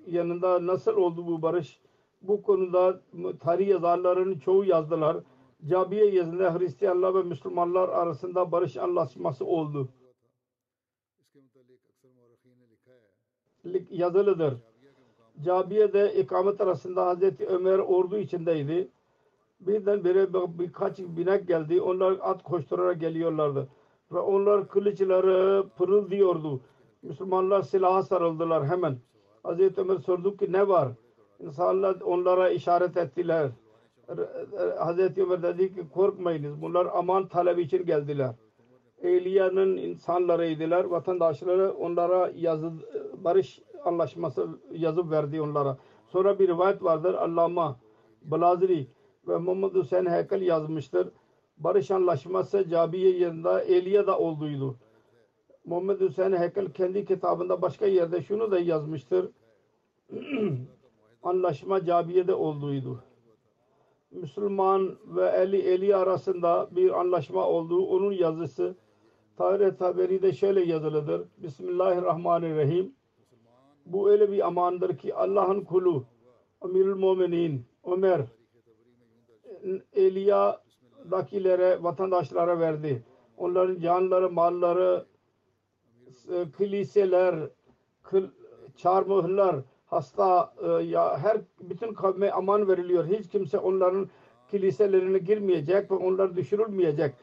yanında 0.09 0.67
nasıl 0.67 0.97
oldu 0.97 1.27
bu 1.27 1.43
barış? 1.43 1.81
Bu 2.23 2.43
konuda 2.43 3.01
tarih 3.41 3.69
yazarlarının 3.69 4.39
çoğu 4.39 4.65
yazdılar. 4.65 5.17
Cabiye 5.67 6.11
yazında 6.11 6.59
Hristiyanlar 6.59 7.15
ve 7.15 7.23
Müslümanlar 7.23 7.89
arasında 7.89 8.53
barış 8.53 8.77
anlaşması 8.77 9.45
oldu. 9.45 9.89
Yazılıdır. 13.91 14.55
Cabiye'de 15.45 16.15
ikamet 16.15 16.61
arasında 16.61 17.07
Hazreti 17.07 17.47
Ömer 17.47 17.79
ordu 17.79 18.19
içindeydi. 18.19 18.89
Birdenbire 19.61 20.35
birkaç 20.35 20.99
binek 20.99 21.49
geldi. 21.49 21.81
Onlar 21.81 22.19
at 22.21 22.43
koşturarak 22.43 23.01
geliyorlardı. 23.01 23.69
Ve 24.13 24.19
onlar 24.19 24.69
kılıçları 24.69 25.69
pırıldıyordu. 25.79 26.61
Müslümanlar 27.03 27.63
silaha 27.63 28.03
sarıldılar 28.03 28.67
hemen. 28.67 28.99
Hazreti 29.43 29.81
Ömer 29.81 29.97
sordu 29.97 30.37
ki 30.37 30.53
ne 30.53 30.69
var? 30.69 30.89
İnsanlar 31.41 32.01
onlara 32.01 32.51
işaret 32.51 32.97
ettiler. 32.97 33.51
Hazreti 34.79 35.23
Ömer 35.23 35.43
dedi 35.43 35.75
ki 35.75 35.89
korkmayınız. 35.95 36.63
Bunlar 36.63 36.89
aman 36.95 37.29
talebi 37.29 37.63
için 37.63 37.87
geldiler. 37.87 38.35
Eyliya'nın 39.03 39.77
insanlarıydılar. 39.77 40.85
Vatandaşları 40.85 41.73
onlara 41.73 42.33
yazı, 42.37 42.73
barış 43.25 43.61
anlaşması 43.85 44.49
yazıp 44.73 45.11
verdi 45.11 45.41
onlara. 45.41 45.77
Sonra 46.07 46.39
bir 46.39 46.49
rivayet 46.49 46.83
vardır. 46.83 47.15
Allama 47.15 47.77
Balazri 48.23 48.87
ve 49.29 49.37
Muhammed 49.37 49.75
Hüseyin 49.75 50.07
Heykel 50.07 50.43
yazmıştır. 50.43 51.09
Barış 51.59 51.91
anlaşması 51.91 52.69
Cabiye 52.69 53.19
yerinde 53.19 53.51
Eliya'da 53.51 54.19
olduydu. 54.19 54.77
Muhammed 55.69 56.01
Hüseyin 56.01 56.33
Heykel 56.33 56.73
kendi 56.73 57.05
kitabında 57.05 57.63
başka 57.63 57.87
yerde 57.87 58.23
şunu 58.23 58.51
da 58.51 58.59
yazmıştır. 58.59 59.31
Anlaşma 61.23 61.85
Cabiye'de 61.85 62.35
olduydu. 62.35 63.05
Müslüman 64.11 64.99
ve 65.07 65.29
Eli 65.29 65.61
Eli 65.61 65.97
arasında 65.97 66.69
bir 66.71 67.01
anlaşma 67.01 67.47
olduğu 67.47 67.87
onun 67.87 68.13
yazısı 68.13 68.77
tarih 69.37 69.77
taberi 69.79 70.37
şöyle 70.37 70.65
yazılıdır. 70.65 71.29
Bismillahirrahmanirrahim. 71.39 72.95
Bu 73.87 74.11
öyle 74.11 74.33
bir 74.33 74.47
amandır 74.47 74.99
ki 74.99 75.15
Allah'ın 75.15 75.61
kulu 75.61 76.05
Amirül 76.61 76.97
Muminin 76.97 77.65
Ömer 77.85 78.21
Eliya'dakilere 79.93 81.83
vatandaşlara 81.83 82.61
verdi. 82.61 83.03
Onların 83.37 83.81
canları, 83.81 84.31
malları, 84.31 85.08
kiliseler, 86.59 87.35
çarmıhlar, 88.77 89.57
hasta 89.87 90.55
ya 90.83 91.19
her 91.19 91.37
bütün 91.61 91.95
kavme 91.95 92.31
aman 92.31 92.69
veriliyor. 92.69 93.07
Hiç 93.07 93.29
kimse 93.29 93.59
onların 93.59 94.09
kiliselerine 94.51 95.19
girmeyecek 95.19 95.91
ve 95.91 95.95
onlar 95.95 96.37
düşürülmeyecek. 96.37 97.15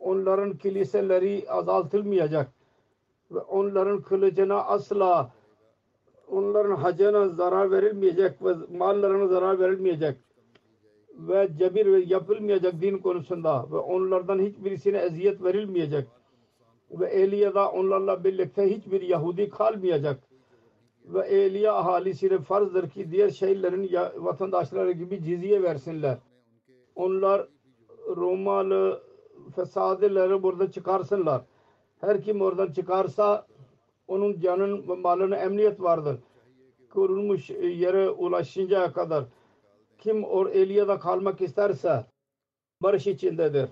Onların 0.00 0.56
kiliseleri 0.56 1.44
azaltılmayacak 1.48 2.52
ve 3.30 3.38
onların 3.38 4.02
kılıcına 4.02 4.64
asla 4.64 5.30
onların 6.30 6.76
hacına 6.76 7.28
zarar 7.28 7.70
verilmeyecek 7.70 8.44
ve 8.44 8.54
mallarına 8.78 9.26
zarar 9.26 9.60
verilmeyecek 9.60 10.16
ve 11.18 11.48
cebir 11.58 12.06
yapılmayacak 12.06 12.80
din 12.80 12.98
konusunda 12.98 13.66
ve 13.72 13.76
onlardan 13.76 14.38
hiçbirisine 14.38 14.98
eziyet 14.98 15.44
verilmeyecek 15.44 16.08
ve 17.00 17.06
Eliye'de 17.06 17.60
onlarla 17.60 18.24
birlikte 18.24 18.76
hiçbir 18.76 19.00
Yahudi 19.02 19.50
kalmayacak 19.50 20.20
ve 21.04 21.26
Eliye 21.26 21.70
ahalisine 21.70 22.38
farzdır 22.38 22.90
ki 22.90 23.10
diğer 23.10 23.30
şehirlerin 23.30 23.90
vatandaşları 24.16 24.92
gibi 24.92 25.22
cizye 25.22 25.62
versinler. 25.62 26.18
Onlar 26.94 27.48
Romalı 28.16 29.02
fesadileri 29.56 30.42
burada 30.42 30.70
çıkarsınlar. 30.70 31.42
Her 32.00 32.22
kim 32.22 32.42
oradan 32.42 32.72
çıkarsa 32.72 33.46
onun 34.08 34.40
canın 34.40 34.88
ve 34.88 34.94
malına 34.94 35.36
emniyet 35.36 35.80
vardır. 35.80 36.16
Kurulmuş 36.90 37.50
yere 37.50 38.10
ulaşıncaya 38.10 38.92
kadar 38.92 39.24
kim 39.98 40.24
or 40.24 40.46
Eliye'de 40.46 40.98
kalmak 40.98 41.40
isterse 41.40 42.06
barış 42.82 43.06
içindedir. 43.06 43.68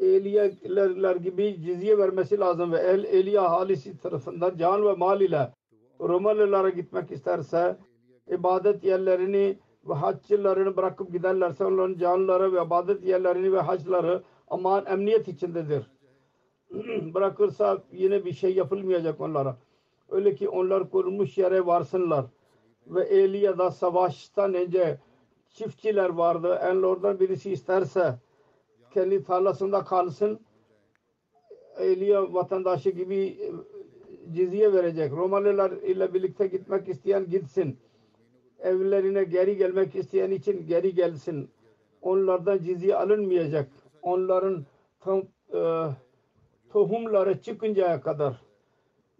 Eliyeler 0.00 1.16
gibi 1.16 1.60
cizye 1.62 1.98
vermesi 1.98 2.40
lazım 2.40 2.72
ve 2.72 2.78
El 2.78 3.04
Eliye 3.04 3.40
ahalisi 3.40 3.98
tarafından 3.98 4.56
can 4.56 4.84
ve 4.86 4.92
mal 4.92 5.20
ile 5.20 5.52
Romalılara 6.00 6.68
gitmek 6.68 7.10
isterse 7.10 7.76
ibadet 8.30 8.84
yerlerini 8.84 9.58
ve 9.88 9.94
haccılarını 9.94 10.76
bırakıp 10.76 11.12
giderlerse 11.12 11.64
onların 11.64 11.98
canları 11.98 12.52
ve 12.52 12.62
ibadet 12.62 13.04
yerlerini 13.04 13.52
ve 13.52 13.60
hacları 13.60 14.22
aman 14.48 14.86
emniyet 14.86 15.28
içindedir. 15.28 15.86
Bırakırsa 17.14 17.82
yine 17.92 18.24
bir 18.24 18.32
şey 18.32 18.54
yapılmayacak 18.54 19.20
onlara. 19.20 19.56
Öyle 20.10 20.34
ki 20.34 20.48
onlar 20.48 20.90
kurulmuş 20.90 21.38
yere 21.38 21.66
varsınlar. 21.66 22.24
Ve 22.86 23.04
Eliye'de 23.04 23.70
savaştan 23.70 24.54
önce 24.54 24.98
çiftçiler 25.50 26.08
vardı. 26.08 26.60
En 26.62 26.82
oradan 26.82 27.20
birisi 27.20 27.50
isterse 27.50 28.18
kendi 28.96 29.24
tarlasında 29.24 29.84
kalsın. 29.84 30.40
Eliye 31.78 32.18
vatandaşı 32.18 32.90
gibi 32.90 33.16
e, 33.16 33.46
cizye 34.34 34.72
verecek. 34.72 35.12
Romalılar 35.12 35.70
ile 35.70 36.14
birlikte 36.14 36.46
gitmek 36.46 36.88
isteyen 36.88 37.30
gitsin. 37.30 37.78
Evlerine 38.58 39.24
geri 39.24 39.56
gelmek 39.56 39.94
isteyen 39.94 40.30
için 40.30 40.66
geri 40.66 40.94
gelsin. 40.94 41.50
Onlardan 42.02 42.58
cizye 42.58 42.96
alınmayacak. 42.96 43.68
Onların 44.02 44.66
tam, 45.00 45.22
e, 45.54 45.60
tohumları 46.72 47.40
çıkıncaya 47.40 48.00
kadar 48.00 48.42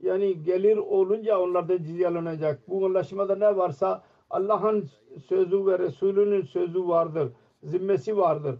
yani 0.02 0.42
gelir 0.42 0.76
olunca 0.76 1.38
onlardan 1.38 1.78
cizye 1.78 2.08
alınacak. 2.08 2.68
Bu 2.68 2.86
anlaşmada 2.86 3.36
ne 3.36 3.56
varsa 3.56 4.02
Allah'ın 4.30 4.88
sözü 5.28 5.66
ve 5.66 5.78
Resulünün 5.78 6.42
sözü 6.42 6.88
vardır. 6.88 7.28
Zimmesi 7.62 8.16
vardır. 8.16 8.56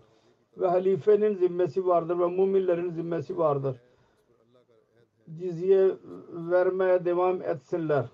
Ve 0.57 0.67
halifenin 0.67 1.35
zimmesi 1.35 1.87
vardır 1.87 2.19
ve 2.19 2.29
müminlerin 2.29 2.91
zimmesi 2.91 3.39
vardır. 3.39 3.77
Cizye 5.39 5.91
vermeye 6.33 7.05
devam 7.05 7.43
etsinler. 7.43 8.07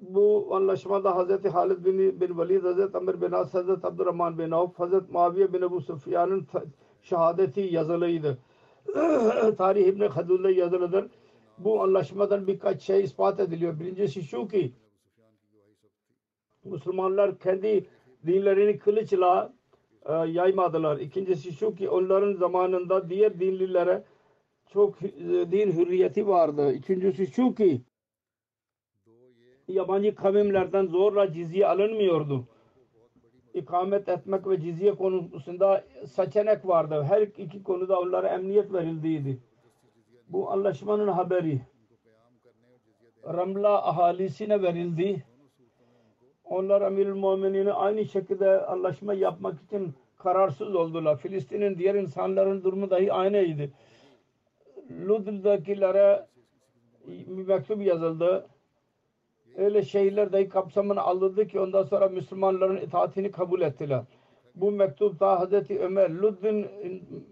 Bu 0.00 0.48
anlaşmada 0.54 1.16
Hazreti 1.16 1.48
Halid 1.48 1.84
bin, 1.84 2.20
bin 2.20 2.38
Velid, 2.38 2.64
Hazreti 2.64 2.96
Amr 2.96 3.20
bin 3.22 3.32
As, 3.32 3.54
Hazreti 3.54 3.86
Abdurrahman 3.86 4.38
bin 4.38 4.50
Avf, 4.50 4.78
Hazreti 4.78 5.12
Muaviye 5.12 5.52
bin 5.52 5.62
Ebu 5.62 5.80
Sufyan'ın 5.80 6.46
şehadeti 7.02 7.60
yazılıydı. 7.60 8.38
Tarih 9.58 9.86
İbni 9.86 10.06
Hadul'da 10.06 10.50
yazılıdır. 10.50 11.10
Bu 11.58 11.82
anlaşmadan 11.82 12.46
birkaç 12.46 12.82
şey 12.82 13.02
ispat 13.02 13.40
ediliyor. 13.40 13.80
Birincisi 13.80 14.22
şu 14.22 14.48
ki 14.48 14.72
Müslümanlar 16.64 17.38
kendi 17.38 17.86
dinlerini 18.26 18.78
kılıçla 18.78 19.52
e, 20.08 20.12
yaymadılar. 20.12 20.98
İkincisi 20.98 21.52
şu 21.52 21.74
ki 21.74 21.88
onların 21.88 22.32
zamanında 22.32 23.10
diğer 23.10 23.40
dinlilere 23.40 24.04
çok 24.72 25.02
e, 25.02 25.08
din 25.52 25.72
hürriyeti 25.72 26.26
vardı. 26.28 26.72
Üçüncüsü 26.72 27.26
şu 27.26 27.54
ki 27.54 27.82
yabancı 29.68 30.14
kavimlerden 30.14 30.86
zorla 30.86 31.32
cizye 31.32 31.66
alınmıyordu. 31.66 32.48
İkamet 33.54 34.08
etmek 34.08 34.46
ve 34.46 34.60
cizye 34.60 34.94
konusunda 34.94 35.84
seçenek 36.06 36.66
vardı. 36.66 37.02
Her 37.08 37.22
iki 37.22 37.62
konuda 37.62 38.00
onlara 38.00 38.28
emniyet 38.28 38.72
verildiydi. 38.72 39.38
Bu 40.28 40.50
anlaşmanın 40.50 41.08
haberi 41.08 41.60
Ramla 43.24 43.88
ahalisine 43.88 44.62
verildi. 44.62 45.24
Onlar 46.50 46.82
Emirül 46.82 47.14
Mu'minine 47.14 47.72
aynı 47.72 48.04
şekilde 48.04 48.66
anlaşma 48.66 49.14
yapmak 49.14 49.62
için 49.62 49.94
kararsız 50.18 50.74
oldular. 50.74 51.18
Filistin'in 51.18 51.78
diğer 51.78 51.94
insanların 51.94 52.64
durumu 52.64 52.90
dahi 52.90 53.12
aynıydı. 53.12 53.70
Lud'dakilere 54.90 56.26
bir 57.06 57.46
mektup 57.46 57.82
yazıldı. 57.82 58.46
Öyle 59.56 59.82
şehirler 59.82 60.32
dahi 60.32 60.48
kapsamına 60.48 61.02
alındı 61.02 61.46
ki 61.46 61.60
ondan 61.60 61.82
sonra 61.82 62.08
Müslümanların 62.08 62.76
itaatini 62.76 63.30
kabul 63.30 63.60
ettiler. 63.60 64.02
Bu 64.54 64.70
mektupta 64.70 65.40
Hazreti 65.40 65.80
Ömer 65.80 66.10
Lud'un 66.10 66.66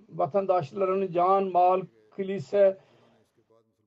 vatandaşlarının 0.09 1.13
can, 1.13 1.45
mal, 1.45 1.83
kilise, 2.17 2.79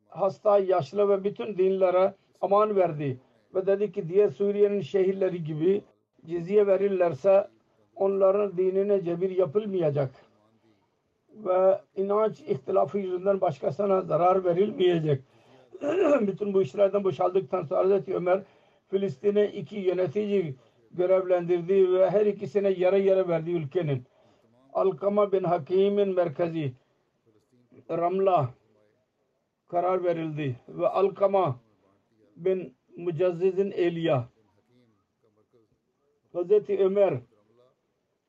hasta, 0.09 0.59
yaşlı 0.59 1.09
ve 1.09 1.23
bütün 1.23 1.57
dinlere 1.57 2.13
aman 2.41 2.75
verdi. 2.75 3.19
Ve 3.55 3.65
dedi 3.67 3.91
ki 3.91 4.09
diğer 4.09 4.29
Suriye'nin 4.29 4.81
şehirleri 4.81 5.43
gibi 5.43 5.81
cizye 6.25 6.67
verirlerse 6.67 7.47
onların 7.95 8.57
dinine 8.57 9.03
cebir 9.03 9.29
yapılmayacak. 9.29 10.11
Ve 11.29 11.81
inanç 11.95 12.41
ihtilafı 12.41 12.97
yüzünden 12.97 13.41
başkasına 13.41 14.01
zarar 14.01 14.45
verilmeyecek. 14.45 15.21
bütün 16.21 16.53
bu 16.53 16.61
işlerden 16.61 17.03
boşaldıktan 17.03 17.63
sonra 17.63 17.79
Hazreti 17.79 18.15
Ömer 18.15 18.43
Filistin'e 18.87 19.47
iki 19.47 19.75
yönetici 19.75 20.55
görevlendirdi 20.91 21.93
ve 21.93 22.09
her 22.09 22.25
ikisine 22.25 22.69
yarı 22.69 22.99
yarı 22.99 23.27
verdi 23.27 23.51
ülkenin. 23.51 24.03
Alkama 24.73 25.31
bin 25.31 25.43
Hakim'in 25.43 26.15
merkezi 26.15 26.73
Ramla 27.89 28.49
karar 29.67 30.03
verildi 30.03 30.55
ve 30.67 30.87
Alkama 30.87 31.59
bin 32.35 32.76
Mucazziz'in 32.97 33.71
Eliya 33.71 34.27
Hazreti 36.33 36.79
Ömer 36.79 37.19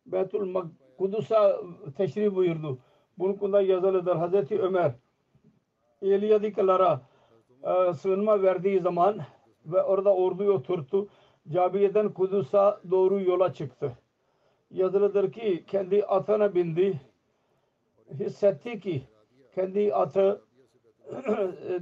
Betül 0.07 0.54
Kudüs'a 0.98 1.61
teşrif 1.96 2.35
buyurdu. 2.35 2.78
Bunun 3.18 3.35
konuda 3.35 3.61
yazılıdır. 3.61 4.16
Hazreti 4.16 4.61
Ömer 4.61 4.92
Eliya'dakilara 6.02 7.00
e, 7.62 7.92
sığınma 7.92 8.42
verdiği 8.42 8.81
zaman 8.81 9.20
ve 9.66 9.83
orada 9.83 10.14
orduyu 10.14 10.52
oturttu. 10.52 11.09
Cabiye'den 11.52 12.12
Kudüs'a 12.12 12.81
doğru 12.90 13.20
yola 13.20 13.52
çıktı. 13.52 13.98
Yazılıdır 14.70 15.33
ki 15.33 15.64
kendi 15.66 16.04
atına 16.04 16.54
bindi. 16.54 17.00
Hissetti 18.20 18.81
ki 18.81 19.02
kendi 19.54 19.94
atı 19.94 20.42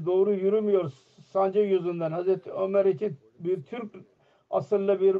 doğru 0.07 0.33
yürümüyor 0.33 0.93
sancı 1.37 1.59
yüzünden. 1.59 2.13
Hazreti 2.13 2.53
Ömer 2.53 2.85
için 2.85 3.17
bir 3.39 3.63
Türk 3.63 3.95
asıllı 4.51 5.01
bir 5.01 5.17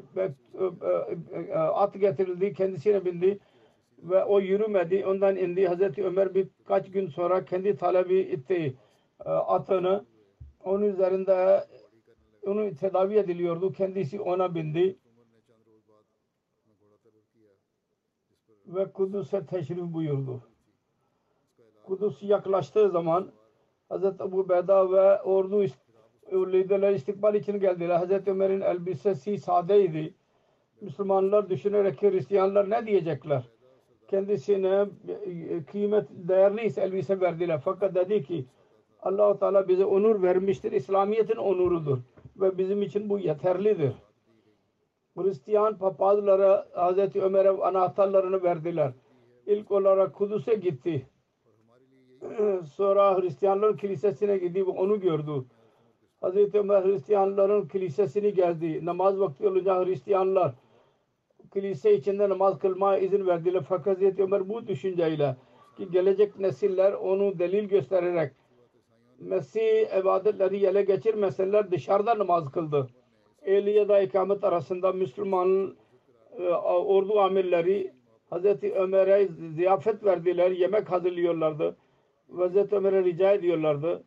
at 1.55 1.95
getirildi. 1.95 2.53
Kendisine 2.53 3.05
bindi 3.05 3.39
ve 3.99 4.25
o 4.25 4.41
yürümedi. 4.41 5.07
Ondan 5.07 5.37
indi. 5.37 5.67
Hazreti 5.67 6.05
Ömer 6.05 6.35
birkaç 6.35 6.91
gün 6.91 7.09
sonra 7.09 7.45
kendi 7.45 7.77
talebi 7.77 8.21
itti 8.21 8.77
atını. 9.25 10.05
Onun 10.65 10.83
üzerinde 10.83 11.65
onu 12.47 12.75
tedavi 12.75 13.17
ediliyordu. 13.19 13.73
Kendisi 13.73 14.21
ona 14.21 14.55
bindi. 14.55 14.97
Ve 18.67 18.93
Kudüs'e 18.93 19.47
teşrif 19.47 19.93
buyurdu. 19.93 20.43
Kudüs 21.87 22.23
yaklaştığı 22.23 22.91
zaman 22.91 23.33
Hazreti 23.89 24.25
Ebu 24.25 24.49
Beda 24.49 24.93
ve 24.93 25.23
ordu 25.23 25.65
liderler 26.33 26.93
istikbal 26.93 27.35
için 27.35 27.61
geldiler. 27.61 27.97
Hazreti 27.97 28.31
Ömer'in 28.31 28.61
elbisesi 28.61 29.39
sadeydi. 29.39 30.15
Müslümanlar 30.81 31.51
düşünerek 31.51 31.99
ki 31.99 32.11
Hristiyanlar 32.11 32.71
ne 32.71 32.87
diyecekler? 32.87 33.43
Kendisine 34.09 34.87
kıymet 35.73 36.09
değerli 36.11 36.81
elbise 36.81 37.21
verdiler. 37.21 37.61
Fakat 37.65 37.95
dedi 37.95 38.23
ki 38.23 38.47
Allah-u 39.03 39.39
Teala 39.39 39.69
bize 39.69 39.85
onur 39.85 40.23
vermiştir. 40.23 40.73
İslamiyet'in 40.73 41.37
onurudur. 41.37 41.99
Ve 42.37 42.59
bizim 42.59 42.83
için 42.83 43.09
bu 43.09 43.19
yeterlidir. 43.19 43.93
Hristiyan 45.17 45.79
papazlara 45.79 46.67
Hazreti 46.73 47.23
Ömer'e 47.23 47.51
anahtarlarını 47.51 48.43
verdiler. 48.43 48.93
İlk 49.47 49.71
olarak 49.71 50.15
Kudüs'e 50.15 50.55
gitti. 50.55 51.07
Sonra 52.75 53.19
Hristiyanlar 53.19 53.77
kilisesine 53.77 54.39
gidip 54.39 54.69
onu 54.69 55.01
gördü. 55.01 55.45
Hazreti 56.27 56.59
Ömer 56.59 56.85
Hristiyanların 56.85 57.69
kilisesini 57.69 58.35
gezdi. 58.35 58.85
Namaz 58.85 59.21
vakti 59.21 59.49
olunca 59.49 59.85
Hristiyanlar 59.85 60.55
kilise 61.53 61.95
içinde 61.95 62.29
namaz 62.29 62.59
kılmaya 62.59 62.99
izin 62.99 63.27
verdiler. 63.27 63.63
Fakat 63.69 63.87
Hazreti 63.87 64.23
Ömer 64.23 64.49
bu 64.49 64.67
düşünceyle 64.67 65.37
ki 65.77 65.91
gelecek 65.91 66.39
nesiller 66.39 66.93
onu 66.93 67.39
delil 67.39 67.65
göstererek 67.65 68.33
Mesih 69.19 69.99
ibadetleri 70.01 70.67
ele 70.67 70.83
geçirmeseler 70.83 71.71
dışarıda 71.71 72.19
namaz 72.19 72.51
kıldı. 72.51 72.89
Ehli 73.43 73.71
ya 73.71 73.89
da 73.89 74.01
ikamet 74.01 74.45
arasında 74.45 74.93
Müslüman 74.93 75.77
e, 76.39 76.49
ordu 76.49 77.21
amirleri 77.21 77.93
Hazreti 78.31 78.75
Ömer'e 78.75 79.29
ziyafet 79.55 80.05
verdiler. 80.05 80.51
Yemek 80.51 80.91
hazırlıyorlardı. 80.91 81.77
Hazreti 82.37 82.77
Ömer'e 82.77 83.05
rica 83.05 83.33
ediyorlardı. 83.33 84.05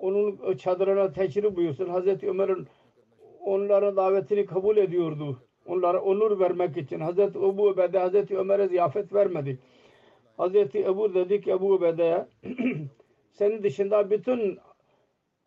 Onun 0.00 0.56
çadırına 0.56 1.12
teşrif 1.12 1.56
buyursun. 1.56 1.88
Hazreti 1.88 2.28
Ömer'in 2.28 2.66
onların 3.40 3.96
davetini 3.96 4.46
kabul 4.46 4.76
ediyordu. 4.76 5.38
Onlara 5.66 6.02
onur 6.02 6.40
vermek 6.40 6.76
için. 6.76 7.00
Hazreti 7.00 7.38
Ebu 7.38 7.68
Ubeyde 7.68 7.98
Hazreti 7.98 8.38
Ömer'e 8.38 8.68
ziyafet 8.68 9.14
vermedi. 9.14 9.58
Hazreti 10.36 10.78
Ebu 10.84 11.14
dedi 11.14 11.40
ki 11.40 11.50
Ebu 11.50 11.72
Ubeyde'ye 11.72 12.26
senin 13.32 13.62
dışında 13.62 14.10
bütün 14.10 14.58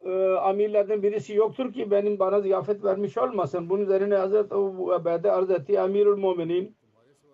e, 0.05 0.33
amirlerden 0.33 1.03
birisi 1.03 1.33
yoktur 1.33 1.73
ki 1.73 1.91
benim 1.91 2.19
bana 2.19 2.41
ziyafet 2.41 2.83
vermiş 2.83 3.17
olmasın. 3.17 3.69
Bunun 3.69 3.83
üzerine 3.83 4.15
Hazreti 4.15 4.55
Ebu 4.55 4.93
Ubeyde 4.95 5.31
arz 5.31 5.49
etti. 5.51 5.79
Amirul 5.79 6.17
Muminin 6.17 6.75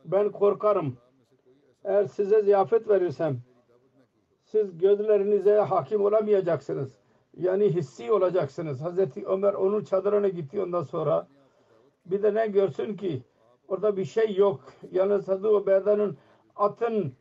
ben 0.06 0.32
korkarım. 0.32 0.97
Eğer 1.84 2.06
size 2.06 2.41
ziyafet 2.41 2.89
verirsem 2.89 3.41
siz 4.43 4.78
gözlerinize 4.78 5.56
hakim 5.56 6.01
olamayacaksınız 6.01 7.05
yani 7.38 7.76
hissi 7.76 8.12
olacaksınız. 8.12 8.82
Hazreti 8.82 9.26
Ömer 9.26 9.54
onun 9.54 9.84
çadırına 9.84 10.28
gitti 10.28 10.62
ondan 10.62 10.84
sonra. 10.84 11.28
Bir 12.06 12.24
de 12.24 12.34
ne 12.34 12.48
görsün 12.48 12.98
ki 12.98 13.24
orada 13.67 13.98
bir 13.98 14.06
şey 14.06 14.36
yok. 14.36 14.74
Yalnız 14.91 15.28
Hazreti 15.28 15.48
Ubeyda'nın 15.48 16.17
atın 16.56 17.13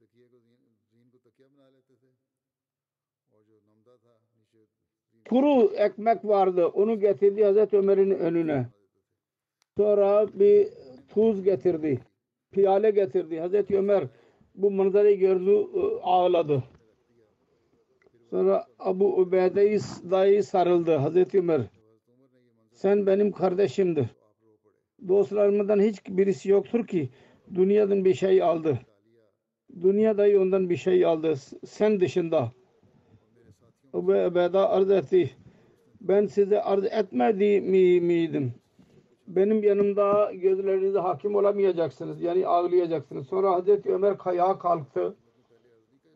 تکیے 0.00 0.26
کو 0.28 0.38
زین 0.38 1.10
کو 1.10 1.18
تکیہ 1.18 1.46
بنا 1.48 1.68
لیتے 1.70 1.96
تھے 1.96 2.10
kuru 5.28 5.72
ekmek 5.74 6.24
vardı. 6.24 6.66
Onu 6.66 7.00
getirdi 7.00 7.44
Hazreti 7.44 7.76
Ömer'in 7.76 8.10
önüne. 8.10 8.66
Sonra 9.76 10.26
bir 10.34 10.68
tuz 11.08 11.42
getirdi. 11.42 12.00
Piyale 12.50 12.90
getirdi. 12.90 13.40
Hazreti 13.40 13.78
Ömer 13.78 14.04
bu 14.54 14.70
manzarayı 14.70 15.18
gördü, 15.18 15.50
ıı, 15.50 16.00
ağladı. 16.02 16.64
Sonra 18.30 18.66
Abu 18.78 19.16
Ubeyde'yi 19.16 19.78
dayı 20.10 20.44
sarıldı. 20.44 20.96
Hazreti 20.96 21.38
Ömer 21.38 21.60
sen 22.72 23.06
benim 23.06 23.32
kardeşimdir. 23.32 24.06
Dostlarımdan 25.08 25.80
hiç 25.80 26.06
birisi 26.08 26.50
yoktur 26.50 26.86
ki 26.86 27.10
dünyadan 27.54 28.04
bir 28.04 28.14
şey 28.14 28.42
aldı. 28.42 28.78
Dünya 29.80 30.18
dahi 30.18 30.38
ondan 30.38 30.70
bir 30.70 30.76
şey 30.76 31.04
aldı. 31.04 31.34
Sen 31.66 32.00
dışında. 32.00 32.52
Ebu 33.94 34.12
Ubeyda 34.12 34.70
arz 34.70 34.90
etti. 34.90 35.30
Ben 36.00 36.26
size 36.26 36.62
arz 36.62 36.84
etmedi 36.84 37.60
mi, 37.60 38.00
miydim? 38.00 38.54
Benim 39.26 39.62
yanımda 39.62 40.32
gözlerinize 40.32 40.98
hakim 40.98 41.34
olamayacaksınız. 41.34 42.22
Yani 42.22 42.46
ağlayacaksınız. 42.46 43.26
Sonra 43.26 43.50
Hazreti 43.50 43.94
Ömer 43.94 44.18
kayağa 44.18 44.58
kalktı. 44.58 45.14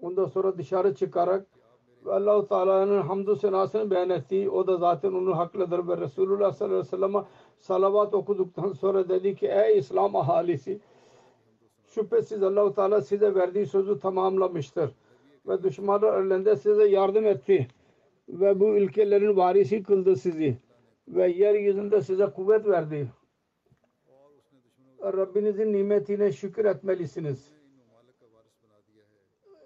Ondan 0.01 0.25
sonra 0.25 0.59
dışarı 0.59 0.95
çıkarak 0.95 1.47
Allah-u 2.07 2.49
Teala'nın 2.49 3.03
hamdü 3.03 3.37
senasını 3.37 3.91
beyan 3.91 4.11
etti. 4.11 4.51
O 4.51 4.67
da 4.67 4.77
zaten 4.77 5.13
onun 5.13 5.33
haklıdır 5.33 5.89
ve 5.89 5.97
Resulullah 5.97 6.53
sallallahu 6.53 6.77
aleyhi 6.77 6.93
ve 6.93 6.97
sellem'e 6.97 7.25
salavat 7.61 8.15
okuduktan 8.15 8.73
sonra 8.73 9.09
dedi 9.09 9.37
ki 9.37 9.47
ey 9.47 9.79
İslam 9.79 10.17
ahalisi 10.17 10.81
şüphesiz 11.87 12.43
Allah-u 12.43 12.75
Teala 12.75 13.01
size 13.01 13.35
verdiği 13.35 13.67
sözü 13.67 13.99
tamamlamıştır 13.99 14.91
ve 15.47 15.63
düşmanlar 15.63 16.23
elinde 16.23 16.57
size 16.57 16.85
yardım 16.85 17.27
etti 17.27 17.69
ve 18.29 18.61
bu 18.61 18.77
ülkelerin 18.77 19.37
varisi 19.37 19.83
kıldı 19.83 20.17
sizi 20.17 20.59
ve 21.09 21.29
yeryüzünde 21.29 22.03
size 22.03 22.27
kuvvet 22.27 22.67
verdi. 22.67 23.09
Rabbinizin 25.03 25.73
nimetine 25.73 26.33
şükür 26.33 26.65
etmelisiniz. 26.65 27.53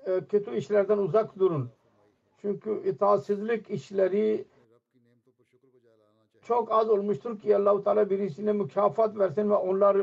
E, 0.06 0.20
kötü 0.28 0.56
işlerden 0.56 0.98
uzak 0.98 1.38
durun. 1.38 1.70
Çünkü 2.40 2.88
itaatsizlik 2.88 3.70
işleri 3.70 4.44
çok 6.42 6.72
az 6.72 6.90
olmuştur 6.90 7.38
ki 7.38 7.56
Allahu 7.56 7.84
Teala 7.84 8.10
birisine 8.10 8.52
mükafat 8.52 9.18
versin 9.18 9.50
ve 9.50 9.54
onlar 9.54 9.96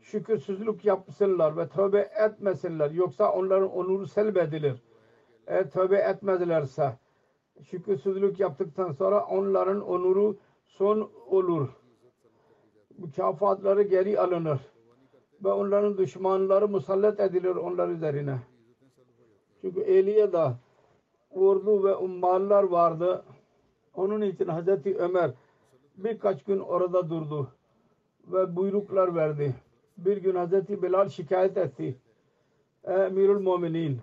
şükürsüzlük 0.00 0.84
yapsınlar 0.84 1.56
ve 1.56 1.68
tövbe 1.68 2.10
etmesinler. 2.26 2.90
Yoksa 2.90 3.32
onların 3.32 3.70
onuru 3.72 4.06
selbedilir. 4.06 4.82
Eğer 5.48 5.70
tövbe 5.70 5.96
etmezlerse 5.96 6.98
şükürsüzlük 7.70 8.40
yaptıktan 8.40 8.92
sonra 8.92 9.24
onların 9.26 9.80
onuru 9.80 10.36
son 10.66 11.10
olur. 11.26 11.68
Mükafatları 12.98 13.82
geri 13.82 14.20
alınır. 14.20 14.60
Ve 15.44 15.48
onların 15.48 15.98
düşmanları 15.98 16.68
musallat 16.68 17.20
edilir 17.20 17.56
onlar 17.56 17.88
üzerine. 17.88 18.38
Çünkü 19.60 19.80
Eliye'de 19.80 20.52
ordu 21.30 21.84
ve 21.84 21.96
ummallar 21.96 22.62
vardı. 22.62 23.24
Onun 23.94 24.20
için 24.20 24.48
Hazreti 24.48 24.96
Ömer 24.98 25.30
birkaç 25.96 26.44
gün 26.44 26.58
orada 26.58 27.10
durdu 27.10 27.48
ve 28.26 28.56
buyruklar 28.56 29.14
verdi. 29.14 29.54
Bir 29.96 30.16
gün 30.16 30.34
Hazreti 30.34 30.82
Bilal 30.82 31.08
şikayet 31.08 31.56
etti. 31.56 31.98
Emirül 32.84 33.40
Muminin 33.40 34.00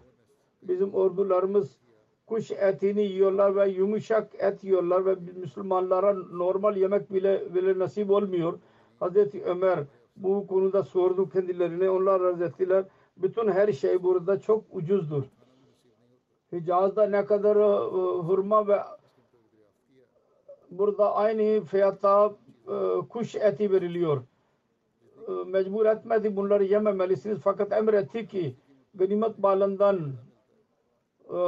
bizim 0.68 0.94
ordularımız 0.94 1.78
kuş 2.26 2.52
etini 2.52 3.02
yiyorlar 3.02 3.56
ve 3.56 3.70
yumuşak 3.70 4.32
et 4.40 4.64
yiyorlar 4.64 5.06
ve 5.06 5.16
Müslümanlara 5.36 6.14
normal 6.14 6.78
yemek 6.78 7.14
bile 7.14 7.56
bile 7.56 7.80
nasip 7.80 8.10
olmuyor. 8.10 8.60
Hazreti 9.00 9.44
Ömer 9.44 9.80
bu 10.16 10.48
konuda 10.48 10.84
sordu 10.84 11.30
kendilerine. 11.30 11.90
Onlar 11.90 12.22
razı 12.22 12.44
ettiler. 12.44 12.86
Bütün 13.18 13.52
her 13.52 13.72
şey 13.72 14.04
burada 14.04 14.40
çok 14.40 14.64
ucuzdur. 14.72 15.24
Hicaz'da 16.52 17.08
ne 17.08 17.26
kadar 17.26 17.56
e, 17.56 17.88
hurma 18.18 18.68
ve 18.68 18.80
burada 20.72 21.16
aynı 21.16 21.66
fiyatta 21.66 22.36
e, 22.68 23.08
kuş 23.10 23.36
eti 23.36 23.72
veriliyor. 23.72 24.22
E, 25.28 25.32
mecbur 25.32 25.86
etmedi 25.86 26.36
bunları 26.36 26.64
yememelisiniz 26.64 27.40
fakat 27.40 27.72
emretti 27.72 28.28
ki 28.28 28.56
ganimet 28.94 29.40
malından 29.40 30.00
e, 31.30 31.40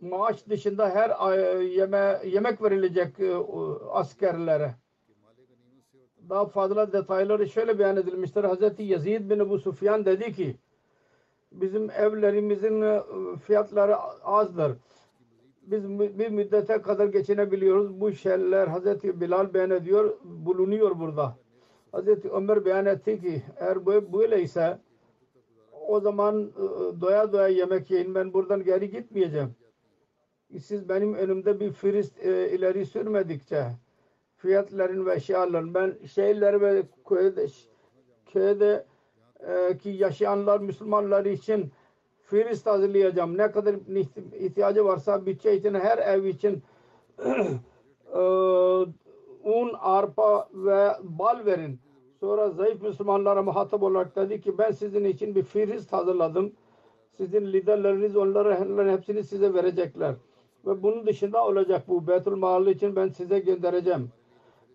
maaş 0.00 0.48
dışında 0.48 0.90
her 0.90 1.26
ay 1.26 1.66
yeme, 1.76 2.20
yemek 2.24 2.62
verilecek 2.62 3.20
e, 3.20 3.34
askerlere. 3.90 4.74
Daha 6.28 6.46
fazla 6.46 6.92
detayları 6.92 7.48
şöyle 7.48 7.78
beyan 7.78 7.96
edilmiştir. 7.96 8.44
Hazreti 8.44 8.82
Yazid 8.82 9.30
bin 9.30 9.38
Ebu 9.38 9.58
Sufyan 9.58 10.04
dedi 10.04 10.32
ki 10.32 10.56
bizim 11.52 11.90
evlerimizin 11.90 12.82
e, 12.82 13.02
fiyatları 13.46 13.96
azdır. 14.24 14.72
Biz 15.62 15.88
bir 15.98 16.28
müddete 16.28 16.82
kadar 16.82 17.06
geçinebiliyoruz. 17.06 18.00
Bu 18.00 18.12
şeyler 18.12 18.68
Hazreti 18.68 19.20
Bilal 19.20 19.54
beyan 19.54 19.70
ediyor, 19.70 20.16
bulunuyor 20.24 20.98
burada. 20.98 21.36
Hazreti 21.92 22.30
Ömer 22.30 22.64
beyan 22.64 22.86
etti 22.86 23.20
ki 23.20 23.42
eğer 23.56 23.86
bu 23.86 24.12
böyleyse 24.12 24.78
o 25.88 26.00
zaman 26.00 26.52
e, 26.56 27.00
doya 27.00 27.32
doya 27.32 27.48
yemek 27.48 27.90
yiyin. 27.90 28.14
Ben 28.14 28.32
buradan 28.32 28.64
geri 28.64 28.90
gitmeyeceğim. 28.90 29.54
Siz 30.62 30.88
benim 30.88 31.14
önümde 31.14 31.60
bir 31.60 31.72
firist 31.72 32.24
e, 32.24 32.50
ileri 32.50 32.86
sürmedikçe 32.86 33.66
fiyatların 34.36 35.06
ve 35.06 35.14
eşyaların 35.14 35.74
ben 35.74 36.06
şeyler 36.06 36.60
ve 36.60 36.82
köyde, 37.08 37.46
köyde 38.26 38.84
ki 39.82 39.90
yaşayanlar 39.90 40.60
Müslümanlar 40.60 41.24
için 41.24 41.72
firist 42.22 42.66
hazırlayacağım. 42.66 43.38
Ne 43.38 43.50
kadar 43.50 43.74
ihtiyacı 44.38 44.84
varsa 44.84 45.26
bütçe 45.26 45.56
için 45.56 45.74
her 45.74 45.98
ev 45.98 46.24
için 46.24 46.62
un, 49.44 49.72
arpa 49.80 50.48
ve 50.54 50.90
bal 51.02 51.46
verin. 51.46 51.80
Sonra 52.20 52.50
zayıf 52.50 52.82
Müslümanlara 52.82 53.42
muhatap 53.42 53.82
olarak 53.82 54.16
dedi 54.16 54.40
ki 54.40 54.58
ben 54.58 54.70
sizin 54.70 55.04
için 55.04 55.34
bir 55.34 55.42
firist 55.42 55.92
hazırladım. 55.92 56.52
Sizin 57.16 57.46
liderleriniz 57.46 58.16
onları 58.16 58.58
onların 58.66 58.92
hepsini 58.92 59.22
size 59.22 59.54
verecekler. 59.54 60.14
Ve 60.66 60.82
bunun 60.82 61.06
dışında 61.06 61.46
olacak 61.46 61.82
bu. 61.88 62.06
Beytül 62.06 62.32
Mal 62.32 62.66
için 62.66 62.96
ben 62.96 63.08
size 63.08 63.38
göndereceğim. 63.38 64.10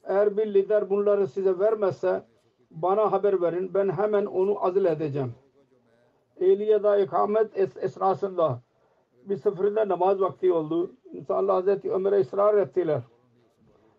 Eğer 0.03 0.37
bir 0.37 0.53
lider 0.53 0.89
bunları 0.89 1.27
size 1.27 1.59
vermezse 1.59 2.23
bana 2.71 3.11
haber 3.11 3.41
verin. 3.41 3.73
Ben 3.73 3.89
hemen 3.89 4.25
onu 4.25 4.65
azil 4.65 4.85
edeceğim. 4.85 5.33
Eyliya'da 6.37 6.97
ikamet 6.97 7.57
es 7.57 7.77
esnasında 7.77 8.61
bir 9.25 9.37
seferinde 9.37 9.87
namaz 9.87 10.21
vakti 10.21 10.53
oldu. 10.53 10.91
İnsanlar 11.13 11.55
Hazreti 11.55 11.91
Ömer'e 11.91 12.19
ısrar 12.19 12.57
ettiler. 12.57 13.01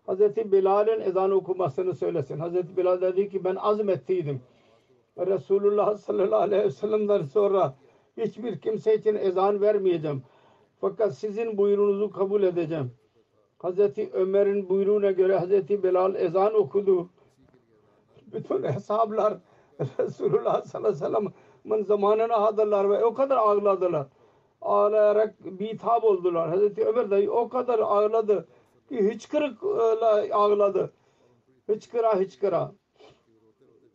Hazreti 0.05 0.51
Bilal'in 0.51 1.01
ezan 1.01 1.31
okumasını 1.31 1.95
söylesin. 1.95 2.39
Hazreti 2.39 2.77
Bilal 2.77 3.01
dedi 3.01 3.29
ki 3.29 3.43
ben 3.43 3.55
azmettiydim. 3.55 4.41
Resulullah 5.17 5.97
sallallahu 5.97 6.41
aleyhi 6.41 6.63
ve 6.63 6.71
sellem'den 6.71 7.21
sonra 7.21 7.75
hiçbir 8.17 8.59
kimse 8.59 8.95
için 8.95 9.15
ezan 9.15 9.61
vermeyeceğim. 9.61 10.23
Fakat 10.81 11.17
sizin 11.17 11.57
buyruğunuzu 11.57 12.11
kabul 12.11 12.43
edeceğim. 12.43 12.91
Hazreti 13.57 14.09
Ömer'in 14.13 14.69
buyruğuna 14.69 15.11
göre 15.11 15.37
Hazreti 15.37 15.83
Bilal 15.83 16.15
ezan 16.15 16.53
okudu. 16.53 17.09
Bütün 18.33 18.63
hesaplar 18.63 19.33
Resulullah 19.99 20.63
sallallahu 20.63 20.89
aleyhi 20.89 21.03
ve 21.03 21.29
sellem'in 21.63 21.83
zamanına 21.83 22.41
hazırlar 22.41 22.89
ve 22.89 23.05
o 23.05 23.13
kadar 23.13 23.37
ağladılar. 23.37 24.07
Ağlayarak 24.61 25.35
bitap 25.45 26.03
oldular. 26.03 26.49
Hazreti 26.49 26.85
Ömer 26.85 27.11
dahi 27.11 27.29
o 27.29 27.49
kadar 27.49 27.79
ağladı 27.79 28.47
hıçkırıkla 28.89 30.27
ağladı. 30.31 30.93
Hıçkıra 31.67 32.19
hıçkıra. 32.19 32.71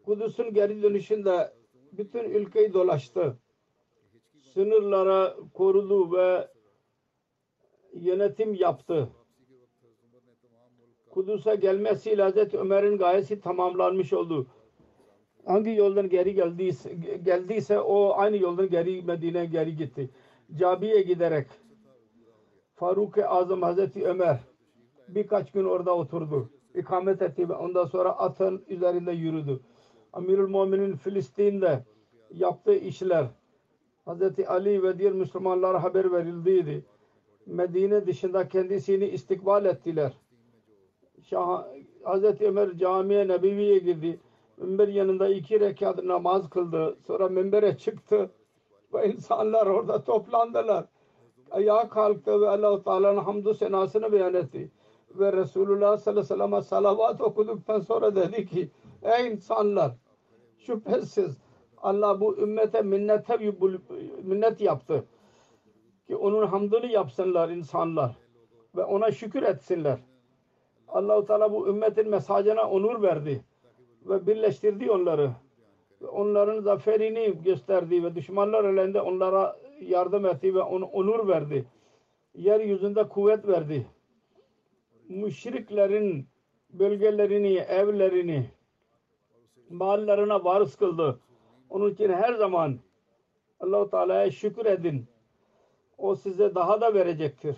Kudüs'ün 0.05 0.55
geri 0.55 0.83
dönüşünde 0.83 1.53
bütün 1.92 2.31
ülkeyi 2.31 2.72
dolaştı. 2.72 3.37
Sınırlara 4.55 5.37
korudu 5.55 6.12
ve 6.12 6.48
yönetim 7.94 8.55
yaptı. 8.55 9.09
Kudüs'e 11.11 11.55
gelmesiyle 11.55 12.22
Hazreti 12.22 12.59
Ömer'in 12.59 12.98
gayesi 12.98 13.40
tamamlanmış 13.40 14.12
oldu. 14.12 14.46
Hangi 15.46 15.70
yoldan 15.70 16.09
geri 16.09 16.35
geldiyse, 16.35 16.94
geldiyse 17.24 17.81
o 17.81 18.12
aynı 18.16 18.37
yoldan 18.37 18.70
geri 18.70 19.03
Medine'ye 19.03 19.44
geri 19.44 19.76
gitti. 19.76 20.11
Cabi'ye 20.59 21.03
giderek 21.03 21.46
Faruk-ı 22.74 23.29
Azam 23.29 23.62
Hazreti 23.62 24.05
Ömer 24.07 24.40
birkaç 25.14 25.53
gün 25.53 25.64
orada 25.64 25.96
oturdu. 25.96 26.51
İkamet 26.75 27.23
etti 27.23 27.46
ondan 27.46 27.85
sonra 27.85 28.11
atın 28.11 28.64
üzerinde 28.68 29.12
yürüdü. 29.12 29.61
Amirül 30.12 30.49
Mu'minin 30.49 30.96
Filistin'de 30.96 31.85
yaptığı 32.31 32.75
işler 32.75 33.27
Hazreti 34.05 34.49
Ali 34.49 34.83
ve 34.83 34.99
diğer 34.99 35.12
Müslümanlara 35.12 35.83
haber 35.83 36.12
verildiydi. 36.12 36.85
Medine 37.46 38.07
dışında 38.07 38.49
kendisini 38.49 39.07
istikbal 39.07 39.64
ettiler. 39.64 40.12
Şah, 41.23 41.64
Hazreti 42.03 42.49
Ömer 42.49 42.77
camiye 42.77 43.29
Nebevi'ye 43.29 43.79
girdi. 43.79 44.20
Minber 44.57 44.88
yanında 44.88 45.29
iki 45.29 45.61
rekat 45.61 46.05
namaz 46.05 46.51
kıldı. 46.51 46.96
Sonra 47.07 47.29
minbere 47.29 47.77
çıktı 47.77 48.31
ve 48.94 49.09
insanlar 49.09 49.66
orada 49.66 50.05
toplandılar. 50.05 50.85
Ayağa 51.51 51.88
kalktı 51.88 52.40
ve 52.40 52.49
Allah-u 52.49 52.83
Teala'nın 52.83 53.20
hamdü 53.20 53.55
senasını 53.55 54.12
beyan 54.12 54.35
etti. 54.35 54.70
Ve 55.14 55.33
Resulullah 55.33 55.96
sallallahu 55.96 56.11
aleyhi 56.11 56.18
ve 56.18 56.23
sellem'e 56.23 56.62
salavat 56.62 57.20
okuduktan 57.20 57.81
sonra 57.81 58.16
dedi 58.16 58.46
ki 58.46 58.70
ey 59.03 59.29
insanlar 59.33 59.92
şüphesiz 60.59 61.37
Allah 61.83 62.20
bu 62.20 62.38
ümmete 62.38 62.83
minnete 62.83 63.37
minnet 64.23 64.61
yaptı. 64.61 65.05
Ki 66.07 66.16
onun 66.16 66.46
hamdını 66.46 66.87
yapsınlar 66.87 67.49
insanlar. 67.49 68.16
Ve 68.77 68.85
ona 68.85 69.11
şükür 69.11 69.42
etsinler. 69.42 69.99
Allah-u 70.88 71.25
Teala 71.25 71.53
bu 71.53 71.68
ümmetin 71.68 72.09
mesajına 72.09 72.70
onur 72.70 73.03
verdi. 73.03 73.44
Ve 74.07 74.27
birleştirdi 74.27 74.90
onları. 74.90 75.31
Ve 76.03 76.07
onların 76.07 76.61
zaferini 76.61 77.42
gösterdi 77.42 78.05
ve 78.05 78.14
düşmanlar 78.14 78.64
elinde 78.64 79.01
onlara 79.01 79.57
yardım 79.81 80.27
etti 80.27 80.55
ve 80.55 80.62
on, 80.62 80.83
onur 80.83 81.29
verdi. 81.29 81.64
Yeryüzünde 82.35 83.09
kuvvet 83.09 83.49
verdi. 83.49 83.87
Müşriklerin 85.11 86.29
bölgelerini, 86.73 87.57
evlerini, 87.57 88.51
mallarına 89.70 90.44
varis 90.44 90.77
kıldı. 90.77 91.20
Onun 91.70 91.90
için 91.90 92.09
her 92.09 92.35
zaman 92.35 92.79
Allah-u 93.61 93.90
Teala'ya 93.90 94.31
şükür 94.31 94.66
edin. 94.66 95.07
O 95.99 96.14
size 96.14 96.55
daha 96.55 96.81
da 96.81 96.94
verecektir. 96.94 97.57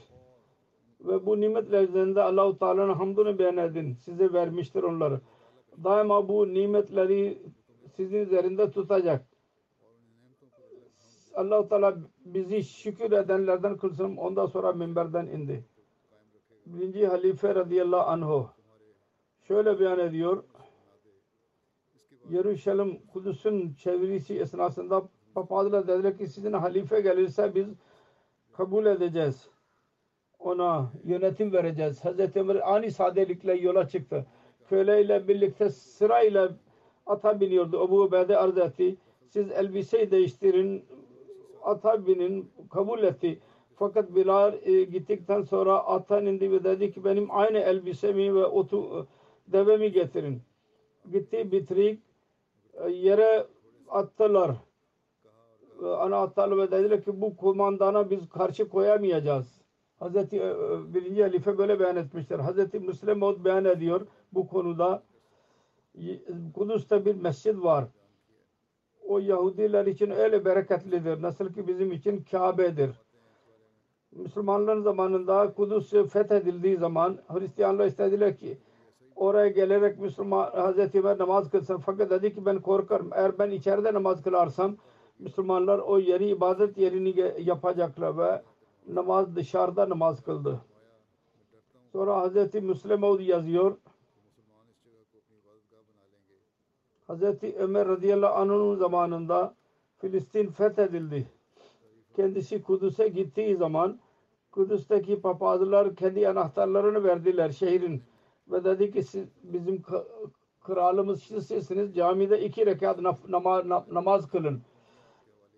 Ve 1.01 1.27
bu 1.27 1.41
nimetler 1.41 1.83
üzerinde 1.83 2.23
Allah-u 2.23 2.59
Teala'nın 2.59 2.95
hamdını 2.95 3.39
beyan 3.39 3.57
edin. 3.57 3.95
Size 3.95 4.33
vermiştir 4.33 4.83
onları. 4.83 5.21
Daima 5.85 6.29
bu 6.29 6.55
nimetleri 6.55 7.39
sizin 7.97 8.19
üzerinde 8.19 8.71
tutacak. 8.71 9.27
Allah-u 11.35 11.69
Teala 11.69 11.97
bizi 12.25 12.65
şükür 12.65 13.13
edenlerden 13.13 13.77
kılsın. 13.77 14.17
Ondan 14.17 14.47
sonra 14.47 14.73
minberden 14.73 15.27
indi. 15.27 15.65
Birinci 16.67 17.07
halife 17.07 17.55
radıyallahu 17.55 18.11
anhu 18.11 18.51
şöyle 19.49 19.81
beyan 19.81 19.99
ediyor. 19.99 20.45
Yeruşalim 22.31 22.99
Kudüs'ün 23.13 23.75
çevirisi 23.75 24.39
esnasında 24.39 25.03
papazlar 25.35 25.89
dediler 25.89 26.19
ki 26.19 26.27
sizin 26.27 26.53
halife 26.53 27.01
gelirse 27.01 27.55
biz 27.55 27.67
kabul 28.53 28.87
edeceğiz. 28.87 29.49
Ona 30.39 30.93
yönetim 31.05 31.53
vereceğiz. 31.53 32.05
Hazreti 32.05 32.41
Ömer 32.41 32.75
ani 32.75 32.91
sadelikle 32.91 33.55
yola 33.55 33.89
çıktı. 33.89 34.27
Köleyle 34.69 35.29
birlikte 35.29 35.71
sırayla 35.71 36.53
ata 37.07 37.41
biniyordu. 37.41 37.85
Ebu 37.85 38.03
Ubeyde 38.03 38.37
arz 38.39 38.59
etti. 38.59 38.97
Siz 39.29 39.51
elbiseyi 39.51 40.11
değiştirin. 40.11 40.85
Ata 41.63 42.07
binin. 42.07 42.51
Kabul 42.71 43.03
etti. 43.03 43.41
Fakat 43.79 44.15
Bilal 44.15 44.55
e, 44.63 44.85
gittikten 44.85 45.43
sonra 45.43 45.87
ata 45.87 46.21
indi 46.21 46.53
ve 46.53 46.65
dedi 46.65 46.93
ki 46.93 47.05
benim 47.05 47.31
aynı 47.31 47.59
elbisemi 47.59 48.35
ve 48.35 48.45
otu 48.45 49.07
devemi 49.47 49.93
getirin. 49.93 50.43
Gitti 51.13 51.53
bitirik 51.53 52.01
e, 52.75 52.91
yere 52.91 53.47
attılar. 53.89 54.51
E, 55.83 55.87
ana 55.87 56.17
attılar 56.17 56.59
ve 56.59 56.71
dediler 56.71 57.05
ki 57.05 57.21
bu 57.21 57.37
kumandana 57.37 58.11
biz 58.11 58.29
karşı 58.29 58.69
koyamayacağız. 58.69 59.63
Hazreti 59.99 60.37
e, 60.37 60.55
birinci 60.95 61.23
halife 61.23 61.59
böyle 61.59 61.81
beyan 61.81 61.97
etmişler. 61.97 62.39
Hazreti 62.39 62.79
Müslim 62.81 63.19
Maud 63.19 63.45
beyan 63.45 63.65
ediyor 63.65 64.07
bu 64.33 64.49
konuda. 64.49 65.03
Kudüs'te 66.55 67.05
bir 67.05 67.15
mescid 67.15 67.63
var. 67.63 67.85
O 69.09 69.19
Yahudiler 69.19 69.87
için 69.87 70.11
öyle 70.11 70.45
bereketlidir. 70.45 71.23
Nasıl 71.23 71.53
ki 71.53 71.69
bizim 71.69 71.93
için 71.93 72.25
Kabe'dir. 72.31 72.91
Müslümanların 74.13 74.83
zamanında 74.83 75.55
Kudüs 75.55 75.91
fethedildiği 75.91 76.77
zaman 76.77 77.19
Hristiyanlar 77.29 77.87
istediler 77.87 78.37
ki 78.37 78.59
oraya 79.17 79.49
gelerek 79.49 79.99
Müslüman 79.99 80.51
Hazreti 80.51 81.01
Ömer 81.01 81.19
namaz 81.19 81.51
kılsın. 81.51 81.79
Fakat 81.79 82.11
dedi 82.11 82.35
ki 82.35 82.47
ben 82.47 82.61
korkarım. 82.61 83.11
Eğer 83.13 83.39
ben 83.39 83.51
içeride 83.51 83.95
namaz 83.95 84.23
kılarsam 84.23 84.77
Müslümanlar 85.19 85.79
o 85.79 85.99
yeri 85.99 86.29
ibadet 86.29 86.79
yerini 86.79 87.35
yapacaklar 87.43 88.19
ve 88.19 88.43
namaz 88.89 89.37
dışarıda 89.37 89.89
namaz 89.89 90.23
kıldı. 90.23 90.61
Sonra 91.93 92.17
Hazreti 92.17 92.61
Müslim 92.61 93.21
yazıyor. 93.21 93.77
Hazreti 97.07 97.57
Ömer 97.59 97.89
radıyallahu 97.89 98.35
anh'ın 98.35 98.77
zamanında 98.77 99.55
Filistin 99.99 100.51
fethedildi. 100.51 101.27
Kendisi 102.17 102.63
Kudüs'e 102.63 103.09
gittiği 103.09 103.57
zaman 103.57 103.99
Kudüs'teki 104.51 105.21
papazlar 105.21 105.97
kendi 105.97 106.29
anahtarlarını 106.29 107.05
verdiler 107.05 107.51
şehrin 107.51 108.03
ve 108.51 108.65
dedi 108.65 108.91
ki 108.91 109.03
siz 109.03 109.25
bizim 109.43 109.83
kralımız 110.65 111.23
sizsiniz 111.23 111.95
camide 111.95 112.41
iki 112.45 112.67
rekat 112.67 113.01
namaz, 113.93 114.31
kılın 114.31 114.61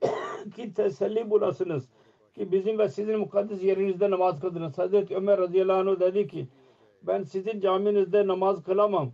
ki 0.57 0.75
teselli 0.75 1.31
bulasınız 1.31 1.89
ki 2.35 2.53
bizim 2.53 2.79
ve 2.79 2.89
sizin 2.89 3.19
mukaddes 3.19 3.63
yerinizde 3.63 4.11
namaz 4.11 4.41
kıldınız. 4.41 4.79
Hazreti 4.79 5.17
Ömer 5.17 5.39
radıyallahu 5.39 5.91
anh 5.91 6.01
dedi 6.01 6.27
ki 6.29 6.49
ben 7.03 7.23
sizin 7.23 7.61
caminizde 7.61 8.27
namaz 8.27 8.65
kılamam. 8.65 9.13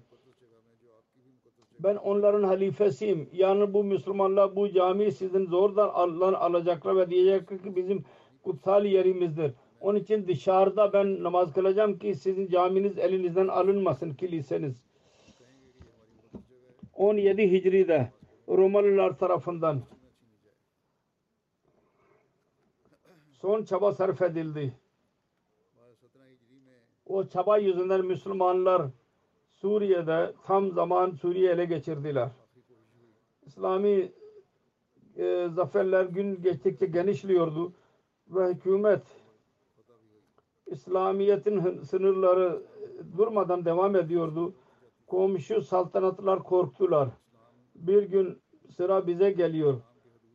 Ben 1.85 1.97
onların 1.97 2.43
halifesiyim. 2.43 3.29
Yani 3.33 3.75
bu 3.75 3.85
Müslümanlar 3.85 4.57
bu 4.57 4.73
cami 4.73 5.13
sizin 5.13 5.47
zordan 5.47 5.89
Allah 5.89 6.39
alacaklar 6.39 6.97
ve 6.97 7.11
diyecekler 7.11 7.63
ki 7.63 7.77
bizim 7.77 8.05
kutsal 8.43 8.85
yerimizdir. 8.85 9.53
Onun 9.81 9.99
için 9.99 10.29
dışarıda 10.29 10.93
ben 10.93 11.23
namaz 11.23 11.53
kılacağım 11.53 11.99
ki 11.99 12.15
sizin 12.15 12.49
caminiz 12.49 12.99
elinizden 12.99 13.49
alınmasın 13.49 14.11
kiliseniz. 14.11 14.75
17 16.95 17.53
Hicri'de 17.53 18.13
Romalılar 18.49 19.19
tarafından 19.19 19.83
son 23.33 23.65
çaba 23.65 23.93
sarf 23.93 24.23
edildi. 24.23 24.75
O 27.07 27.27
çaba 27.29 27.59
yüzünden 27.59 28.05
Müslümanlar 28.05 28.83
Suriye'de 29.61 30.33
tam 30.47 30.73
zaman 30.73 31.11
Suriye 31.11 31.53
ele 31.53 31.65
geçirdiler. 31.65 32.29
İslami 33.47 34.13
e, 35.17 35.49
zaferler 35.55 36.05
gün 36.05 36.43
geçtikçe 36.43 36.87
genişliyordu 36.87 37.73
ve 38.29 38.49
hükümet 38.49 39.03
İslamiyet'in 40.67 41.83
sınırları 41.83 42.63
durmadan 43.17 43.65
devam 43.65 43.97
ediyordu. 43.97 44.55
Komşu 45.07 45.63
saltanatlar 45.63 46.43
korktular. 46.43 47.09
Bir 47.75 48.03
gün 48.03 48.39
sıra 48.77 49.07
bize 49.07 49.31
geliyor. 49.31 49.81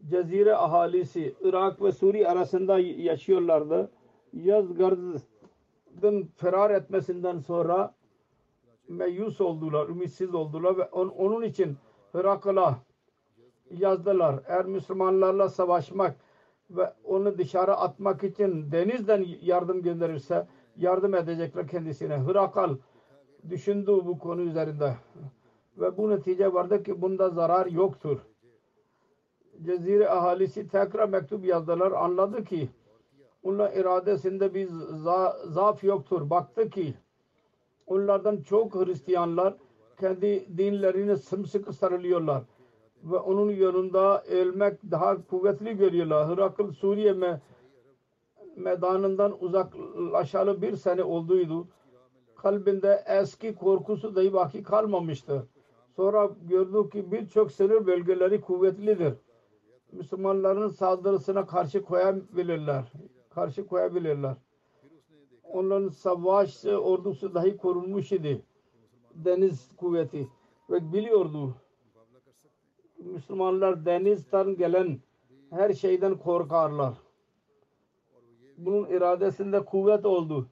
Cezire 0.10 0.56
ahalisi 0.56 1.36
Irak 1.42 1.82
ve 1.82 1.92
Suriye 1.92 2.28
arasında 2.28 2.80
yaşıyorlardı. 2.80 3.92
Yazgard'ın 4.34 6.30
ferar 6.36 6.72
etmesinden 6.72 7.40
sonra 7.40 7.96
meyus 8.88 9.42
oldular, 9.42 9.90
ümitsiz 9.90 10.36
oldular 10.36 10.78
ve 10.78 10.84
on- 10.84 11.08
onun 11.10 11.42
için 11.42 11.78
Hırakal'a 12.12 12.76
yazdılar. 13.72 14.40
Eğer 14.48 14.66
Müslümanlarla 14.66 15.50
savaşmak 15.50 16.16
ve 16.70 16.94
onu 17.04 17.38
dışarı 17.38 17.76
atmak 17.76 18.24
için 18.24 18.72
denizden 18.72 19.26
yardım 19.42 19.82
gönderirse 19.82 20.48
yardım 20.78 21.16
edecekler 21.16 21.68
kendisine. 21.68 22.18
Hırakal 22.18 22.76
düşündü 23.50 23.92
bu 24.06 24.20
konu 24.20 24.42
üzerinde 24.42 24.96
ve 25.78 25.98
bu 25.98 26.10
netice 26.10 26.54
vardı 26.54 26.84
ki 26.84 27.02
bunda 27.02 27.30
zarar 27.30 27.66
yoktur. 27.66 28.18
Cezire 29.66 30.10
ahalisi 30.10 30.68
tekrar 30.68 31.10
mektup 31.10 31.46
yazdılar. 31.46 31.92
Anladı 31.92 32.44
ki 32.44 32.70
onlar 33.44 33.74
iradesinde 33.74 34.54
bir 34.54 34.68
za- 34.70 35.50
zaaf 35.52 35.84
yoktur. 35.84 36.30
Baktı 36.30 36.70
ki 36.70 36.94
onlardan 37.88 38.42
çok 38.42 38.76
Hristiyanlar 38.76 39.54
kendi 40.00 40.58
dinlerine 40.58 41.18
sımsıkı 41.18 41.74
sarılıyorlar 41.74 42.44
ve 43.04 43.18
onun 43.18 43.52
yanında 43.52 44.24
ölmek 44.24 44.92
daha 44.92 45.26
kuvvetli 45.28 45.78
görüyorlar. 45.78 46.28
Hırakıl 46.28 46.72
Suriye 46.72 47.14
me 47.14 47.42
meydanından 48.56 49.44
uzaklaşalı 49.44 50.62
bir 50.62 50.76
sene 50.76 51.04
olduydu. 51.04 51.68
Kalbinde 52.36 53.04
eski 53.08 53.56
korkusu 53.56 54.16
dahi 54.16 54.34
baki 54.34 54.64
kalmamıştı. 54.64 55.48
Sonra 55.96 56.30
gördü 56.50 56.90
ki 56.90 57.12
birçok 57.12 57.52
sınır 57.52 57.88
bölgeleri 57.88 58.42
kuvvetlidir. 58.42 59.14
Müslümanların 59.92 60.68
saldırısına 60.68 61.46
karşı 61.46 61.82
koyabilirler. 61.84 62.92
Karşı 63.30 63.68
koyabilirler. 63.68 64.36
Onların 65.52 65.90
savaş 65.90 66.66
ordusu 66.66 67.34
dahi 67.34 67.58
korunmuş 67.58 68.12
idi. 68.12 68.42
Deniz 69.16 69.76
kuvveti. 69.78 70.28
Ve 70.70 70.94
biliyordu 70.94 71.56
Müslümanlar 72.98 73.86
denizden 73.86 74.56
gelen 74.56 75.00
her 75.50 75.74
şeyden 75.74 76.18
korkarlar. 76.18 76.94
Bunun 78.58 78.86
iradesinde 78.86 79.66
kuvvet 79.66 80.06
oldu 80.06 80.48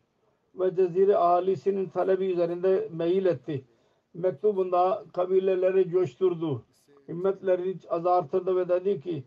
ve 0.55 0.75
cezire 0.75 1.17
ahalisinin 1.17 1.89
talebi 1.89 2.25
üzerinde 2.25 2.89
meyil 2.91 3.25
etti. 3.25 3.65
Mektubunda 4.13 5.05
kabileleri 5.13 5.89
coşturdu. 5.89 6.63
Himmetlerini 7.07 7.75
azartırdı 7.89 8.55
ve 8.55 8.69
dedi 8.69 9.01
ki 9.01 9.23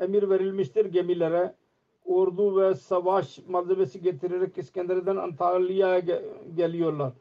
emir 0.00 0.30
verilmiştir 0.30 0.84
gemilere 0.84 1.54
ordu 2.04 2.60
ve 2.60 2.74
savaş 2.74 3.38
malzemesi 3.48 4.02
getirerek 4.02 4.58
İskenderiye'den 4.58 5.16
Antalya'ya 5.16 5.98
ge- 5.98 6.54
geliyorlar. 6.56 7.12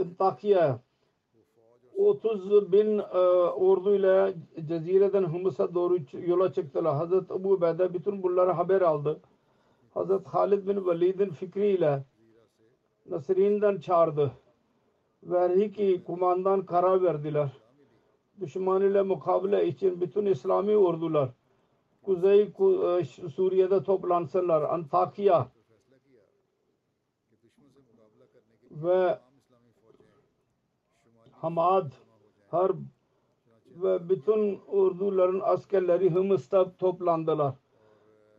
Antakya 0.00 0.80
30 1.96 2.72
bin 2.72 2.98
e, 2.98 3.18
orduyla 3.48 4.32
Cezire'den 4.68 5.24
Humus'a 5.24 5.74
doğru 5.74 5.98
yola 6.26 6.52
çıktılar. 6.52 6.96
Hazreti 6.96 7.34
Ebu 7.34 7.52
Ubeyde 7.52 7.94
bütün 7.94 8.22
bunları 8.22 8.50
haber 8.50 8.80
aldı. 8.80 9.20
Hazreti 9.94 10.28
Halid 10.28 10.68
bin 10.68 10.86
Velid'in 10.86 11.30
fikriyle 11.30 12.04
Nasrin'den 13.06 13.78
çağırdı. 13.78 14.32
Ve 15.22 15.38
her 15.38 15.50
iki 15.50 16.04
kumandan 16.04 16.66
karar 16.66 17.02
verdiler. 17.02 17.52
Düşman 18.40 18.82
ile 18.82 19.02
mukabele 19.02 19.66
için 19.66 20.00
bütün 20.00 20.26
İslami 20.26 20.76
ordular 20.76 21.28
Kuzey 22.02 22.52
Ku- 22.52 23.00
e, 23.00 23.04
Suriye'de 23.28 23.82
toplansınlar. 23.82 24.62
Antakya 24.62 25.48
ve 28.70 29.18
Hamad, 31.32 31.92
Harb 32.50 32.76
ve 33.66 34.08
bütün 34.08 34.60
orduların 34.68 35.40
askerleri 35.44 36.10
Hımıs'ta 36.14 36.76
toplandılar. 36.76 37.54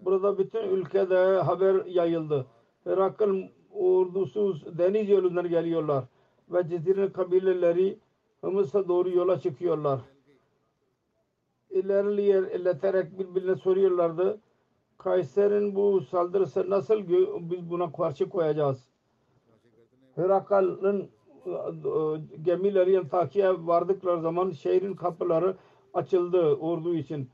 Burada 0.02 0.38
bütün 0.38 0.64
ülkede 0.64 1.42
haber 1.42 1.86
yayıldı. 1.86 2.46
Herakl 2.84 3.44
ordusu 3.72 4.58
deniz 4.78 5.10
yolundan 5.10 5.50
geliyorlar 5.50 6.04
ve 6.50 6.68
Cezire 6.70 7.12
kabileleri 7.12 8.00
Hımıs'a 8.42 8.88
doğru 8.88 9.10
yola 9.10 9.40
çıkıyorlar. 9.40 10.00
İlerleterek 11.72 13.20
birbirine 13.20 13.56
soruyorlardı. 13.56 14.40
Kayser'in 14.98 15.76
bu 15.76 16.02
saldırısı 16.02 16.70
nasıl 16.70 17.00
biz 17.52 17.70
buna 17.70 17.92
karşı 17.92 18.30
koyacağız? 18.30 18.88
Herakal'ın 20.16 21.10
gemileri 22.44 23.00
Antakya'ya 23.00 23.68
vardıkları 23.68 24.22
zaman 24.22 24.52
şehrin 24.52 24.94
kapıları 24.94 25.56
açıldı 25.94 26.56
ordu 26.56 26.96
için. 26.96 27.30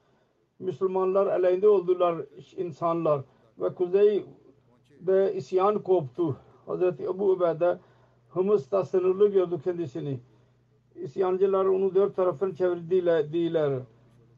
Müslümanlar 0.59 1.27
aleyhinde 1.27 1.67
oldular 1.67 2.15
insanlar 2.57 3.21
ve 3.59 3.73
kuzeyde 3.73 5.33
isyan 5.35 5.79
koptu. 5.79 6.38
Hazreti 6.65 7.03
Ebu 7.03 7.31
Ubeyde 7.31 7.79
Hımıs'ta 8.29 8.85
sınırlı 8.85 9.27
gördü 9.27 9.61
kendisini. 9.63 10.19
İsyancılar 10.95 11.65
onu 11.65 11.95
dört 11.95 12.15
tarafını 12.15 12.55
çevirdiler. 12.55 13.79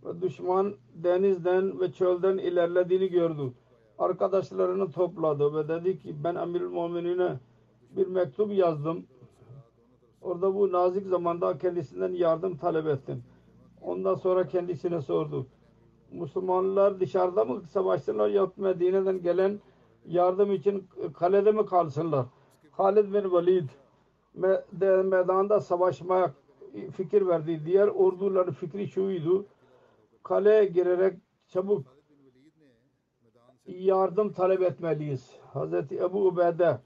Ve 0.06 0.22
düşman 0.22 0.76
denizden 0.96 1.80
ve 1.80 1.92
çölden 1.92 2.38
ilerlediğini 2.38 3.10
gördü. 3.10 3.54
Arkadaşlarını 4.00 4.92
topladı 4.92 5.56
ve 5.56 5.68
dedi 5.68 6.00
ki 6.00 6.16
ben 6.24 6.36
Emirül 6.36 6.70
Muminine 6.70 7.40
bir 7.92 8.08
mektup 8.08 8.54
yazdım. 8.54 9.06
Orada 10.22 10.56
bu 10.56 10.72
nazik 10.72 11.08
zamanda 11.08 11.58
kendisinden 11.58 12.12
yardım 12.12 12.58
talep 12.58 12.88
ettim. 12.88 13.24
Ondan 13.82 14.16
sonra 14.16 14.48
kendisine 14.48 15.02
sordu. 15.02 15.46
Müslümanlar 16.12 17.00
dışarıda 17.00 17.46
mı 17.46 17.62
savaşsınlar 17.62 18.30
yahut 18.30 18.58
Medine'den 18.58 19.22
gelen 19.22 19.60
yardım 20.08 20.52
için 20.52 20.88
kalede 21.14 21.52
mi 21.52 21.66
kalsınlar? 21.66 22.26
Halid 22.72 23.14
bin 23.14 23.34
Velid 23.34 23.70
meydanda 25.04 25.62
savaşmaya 25.62 26.34
fikir 26.94 27.28
verdi. 27.28 27.62
Diğer 27.66 27.88
orduların 27.88 28.54
fikri 28.54 28.88
şuydu. 28.88 29.46
Kaleye 30.24 30.66
girerek 30.66 31.18
çabuk 31.48 32.00
yardım 33.66 34.34
talep 34.34 34.62
etmeliyiz. 34.62 35.38
Hazreti 35.54 35.98
Ebu 35.98 36.28
Ubeyde 36.28 36.80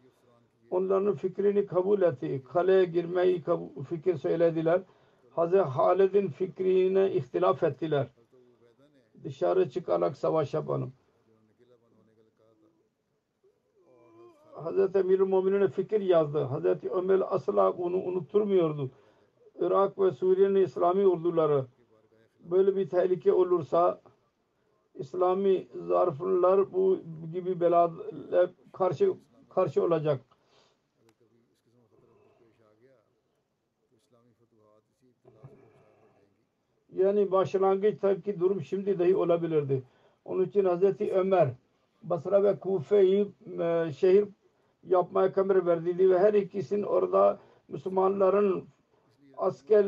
onların 0.69 1.15
fikrini 1.15 1.65
kabul 1.65 2.01
etti. 2.01 2.43
Kaleye 2.53 2.85
girmeyi 2.85 3.43
kabul, 3.43 3.83
fikir 3.83 4.17
söylediler. 4.17 4.81
Hazreti 5.29 5.63
Halid'in 5.63 6.27
fikrine 6.27 7.11
ihtilaf 7.11 7.63
ettiler. 7.63 8.07
Dışarı 9.23 9.69
çıkarak 9.69 10.17
savaş 10.17 10.53
yapalım. 10.53 10.93
Hazreti 14.53 14.97
Emirül 14.97 15.25
Muminine 15.25 15.67
fikir 15.67 16.01
yazdı. 16.01 16.43
Hazreti 16.43 16.89
Ömer 16.89 17.21
asla 17.29 17.77
bunu 17.77 17.97
unutturmuyordu. 17.97 18.91
Irak 19.59 19.99
ve 19.99 20.11
Suriye'nin 20.11 20.55
İslami 20.55 21.07
orduları 21.07 21.65
böyle 22.43 22.75
bir 22.75 22.89
tehlike 22.89 23.33
olursa 23.33 24.01
İslami 24.95 25.67
zarflar 25.87 26.73
bu 26.73 26.99
gibi 27.33 27.59
belaya 27.59 28.49
karşı 28.73 29.13
karşı 29.49 29.83
olacak. 29.83 30.21
Yani 36.93 37.31
başlangıçtaki 37.31 38.39
durum 38.39 38.61
şimdi 38.61 38.99
dahi 38.99 39.15
olabilirdi. 39.15 39.83
Onun 40.25 40.45
için 40.45 40.65
Hazreti 40.65 41.13
Ömer 41.13 41.49
Basra 42.03 42.43
ve 42.43 42.59
Kufe'yi 42.59 43.27
e, 43.59 43.91
şehir 43.91 44.27
yapmaya 44.87 45.33
karar 45.33 45.65
verdiydi 45.65 46.09
ve 46.09 46.19
her 46.19 46.33
ikisinin 46.33 46.83
orada 46.83 47.39
Müslümanların 47.67 48.65
asker 49.37 49.85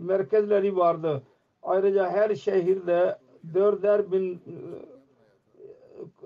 merkezleri 0.00 0.76
vardı. 0.76 1.22
Ayrıca 1.62 2.10
her 2.10 2.34
şehirde 2.34 3.18
dörder 3.54 4.12
bin 4.12 4.34
e, 4.34 4.38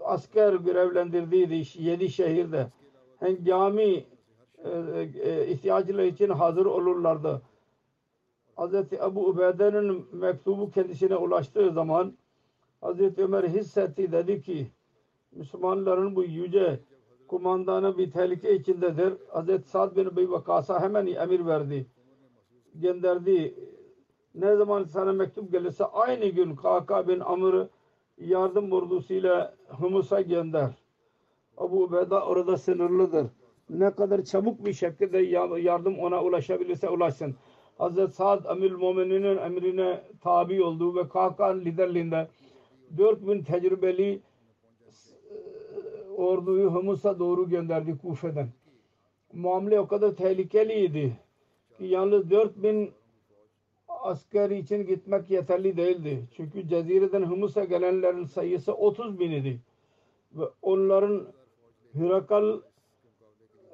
asker 0.04 0.54
görevlendirdiydi 0.54 1.62
yedi 1.74 2.08
şehirde. 2.08 2.66
Hengami 3.20 4.04
e, 4.64 4.70
e, 5.22 5.46
ihtiyaçları 5.46 6.06
için 6.06 6.28
hazır 6.28 6.66
olurlardı. 6.66 7.42
Hz. 8.56 8.74
Ebu 8.92 9.26
Ubeyde'nin 9.26 10.06
mektubu 10.12 10.70
kendisine 10.70 11.16
ulaştığı 11.16 11.72
zaman 11.72 12.12
Hz. 12.82 13.18
Ömer 13.18 13.44
hissetti 13.44 14.12
dedi 14.12 14.42
ki 14.42 14.66
Müslümanların 15.32 16.16
bu 16.16 16.24
yüce 16.24 16.80
kumandanı 17.28 17.98
bir 17.98 18.10
tehlike 18.10 18.54
içindedir. 18.54 19.12
Hz. 19.12 19.64
Sa'd 19.64 19.96
bin 19.96 20.06
Ebi 20.06 20.30
Vakas'a 20.30 20.80
hemen 20.82 21.06
emir 21.06 21.46
verdi. 21.46 21.86
Gönderdi. 22.74 23.54
Ne 24.34 24.56
zaman 24.56 24.84
sana 24.84 25.12
mektup 25.12 25.52
gelirse 25.52 25.84
aynı 25.84 26.26
gün 26.26 26.56
Kaka 26.56 27.08
bin 27.08 27.20
Amr'ı 27.20 27.68
yardım 28.18 28.72
ordusuyla 28.72 29.54
Humus'a 29.68 30.20
gönder. 30.20 30.70
Abu 31.56 31.82
Ubeyda 31.82 32.26
orada 32.26 32.56
sınırlıdır. 32.56 33.26
Ne 33.70 33.90
kadar 33.90 34.22
çabuk 34.22 34.64
bir 34.66 34.72
şekilde 34.72 35.18
yardım 35.60 35.98
ona 35.98 36.22
ulaşabilirse 36.24 36.88
ulaşsın. 36.88 37.34
Hazreti 37.78 38.12
Sa'd 38.12 38.44
Amir 38.44 38.72
Mumininin 38.72 39.36
emrine 39.36 40.02
tabi 40.20 40.62
oldu 40.62 40.96
ve 40.96 41.08
Kakan 41.08 41.60
liderliğinde 41.60 42.28
4000 42.98 43.42
tecrübeli 43.42 44.20
orduyu 46.16 46.74
Humus'a 46.74 47.18
doğru 47.18 47.48
gönderdi 47.48 47.98
Kufe'den. 47.98 48.48
Muamele 49.32 49.80
o 49.80 49.88
kadar 49.88 50.10
tehlikeliydi 50.16 51.16
ki 51.78 51.84
yalnız 51.84 52.30
4000 52.30 52.92
asker 53.88 54.50
için 54.50 54.86
gitmek 54.86 55.30
yeterli 55.30 55.76
değildi. 55.76 56.24
Çünkü 56.36 56.68
Cezire'den 56.68 57.22
Humus'a 57.22 57.64
gelenlerin 57.64 58.24
sayısı 58.24 58.74
30 58.74 59.20
bin 59.20 59.30
idi. 59.30 59.60
Ve 60.32 60.44
onların 60.62 61.26
Hirakal 61.94 62.60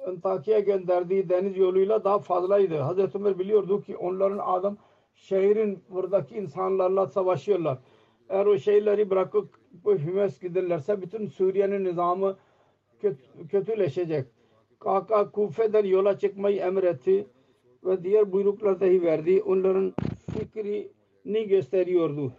Antakya'ya 0.07 0.59
gönderdiği 0.59 1.29
deniz 1.29 1.57
yoluyla 1.57 2.03
daha 2.03 2.19
fazlaydı. 2.19 2.77
Hazreti 2.77 3.17
Ömer 3.17 3.39
biliyordu 3.39 3.81
ki 3.81 3.97
onların 3.97 4.39
adam 4.45 4.77
şehrin 5.15 5.83
buradaki 5.89 6.35
insanlarla 6.35 7.07
savaşıyorlar. 7.07 7.77
Eğer 8.29 8.45
o 8.45 8.57
şeyleri 8.57 9.09
bırakıp 9.09 9.49
bu 9.83 9.95
Hümes 9.95 10.39
giderlerse 10.39 11.01
bütün 11.01 11.27
Suriye'nin 11.27 11.83
nizamı 11.83 12.37
kötü, 12.99 13.47
kötüleşecek. 13.49 14.25
Kaka 14.79 15.31
Kufe'den 15.31 15.85
yola 15.85 16.19
çıkmayı 16.19 16.57
emretti 16.61 17.27
ve 17.85 18.03
diğer 18.03 18.31
buyruklar 18.31 18.79
dahi 18.79 19.03
verdi. 19.03 19.41
Onların 19.41 19.93
fikrini 20.37 21.47
gösteriyordu. 21.47 22.33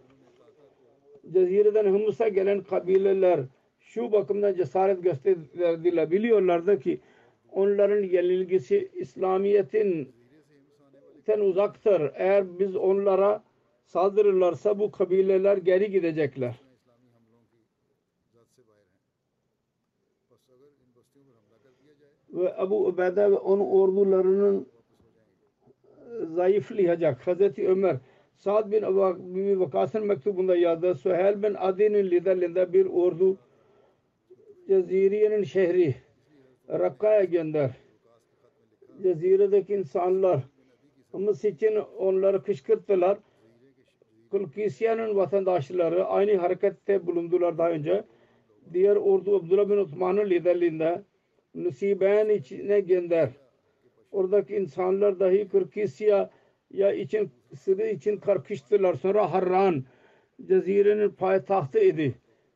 Cezire'den 1.33 1.93
Humus'a 1.93 2.29
gelen 2.29 2.63
kabileler 2.63 3.41
şu 3.81 4.13
bakımdan 4.13 4.55
cesaret 4.55 5.03
gösterdiler. 5.03 6.11
Biliyorlardı 6.11 6.81
ki 6.81 7.01
onların 7.53 8.03
yenilgisi 8.03 8.91
İslamiyet'in 8.95 10.09
ten 11.27 11.41
uzaktır. 11.41 12.13
Eğer 12.15 12.59
biz 12.59 12.77
onlara 12.77 13.43
saldırırlarsa 13.85 14.79
bu 14.79 14.91
kabileler 14.91 15.57
geri 15.57 15.91
gidecekler. 15.91 16.61
Ve 22.33 22.55
Ebu 22.63 22.87
Ubeyde 22.87 23.31
ve 23.31 23.37
onun 23.37 23.67
ordularının 23.67 24.67
zayıflayacak. 26.35 27.27
Hazreti 27.27 27.69
Ömer 27.69 27.97
Sa'd 28.37 28.73
bin 28.73 28.83
Ebu 28.83 29.61
Vakas'ın 29.61 30.07
mektubunda 30.07 30.57
yazdı. 30.57 30.95
Süheyl 30.95 31.43
bin 31.43 31.55
Adi'nin 31.55 32.11
liderliğinde 32.11 32.73
bir 32.73 32.87
ordu 32.87 33.39
Ceziriye'nin 34.69 35.45
şehri 35.45 35.95
Rakka'ya 36.69 37.25
gönder. 37.25 37.71
Cezire'deki 39.03 39.75
insanlar 39.75 40.41
Humus 41.13 41.45
için 41.45 41.77
onları 41.99 42.43
kışkırttılar. 42.43 43.19
Kulkisiye'nin 44.31 45.17
vatandaşları 45.17 46.05
aynı 46.05 46.37
harekette 46.37 47.07
bulundular 47.07 47.59
daha 47.59 47.71
önce. 47.71 48.05
Diğer 48.73 48.97
ordu 48.97 49.37
Abdullah 49.37 49.69
bin 49.69 49.77
Osman'ın 49.77 50.31
liderliğinde 50.31 51.03
Nusiben 51.55 52.29
içine 52.29 52.81
gönder. 52.81 53.31
Oradaki 54.13 54.57
insanlar 54.57 55.21
dahi 55.21 55.49
Kırkisiya 55.49 56.31
ya 56.71 56.93
için 56.93 57.31
sırrı 57.55 57.89
için 57.89 58.17
karkıştılar. 58.17 58.95
Sonra 58.95 59.33
Harran 59.33 59.85
Cezire'nin 60.47 61.09
payitahtı 61.09 61.79
idi 61.79 62.15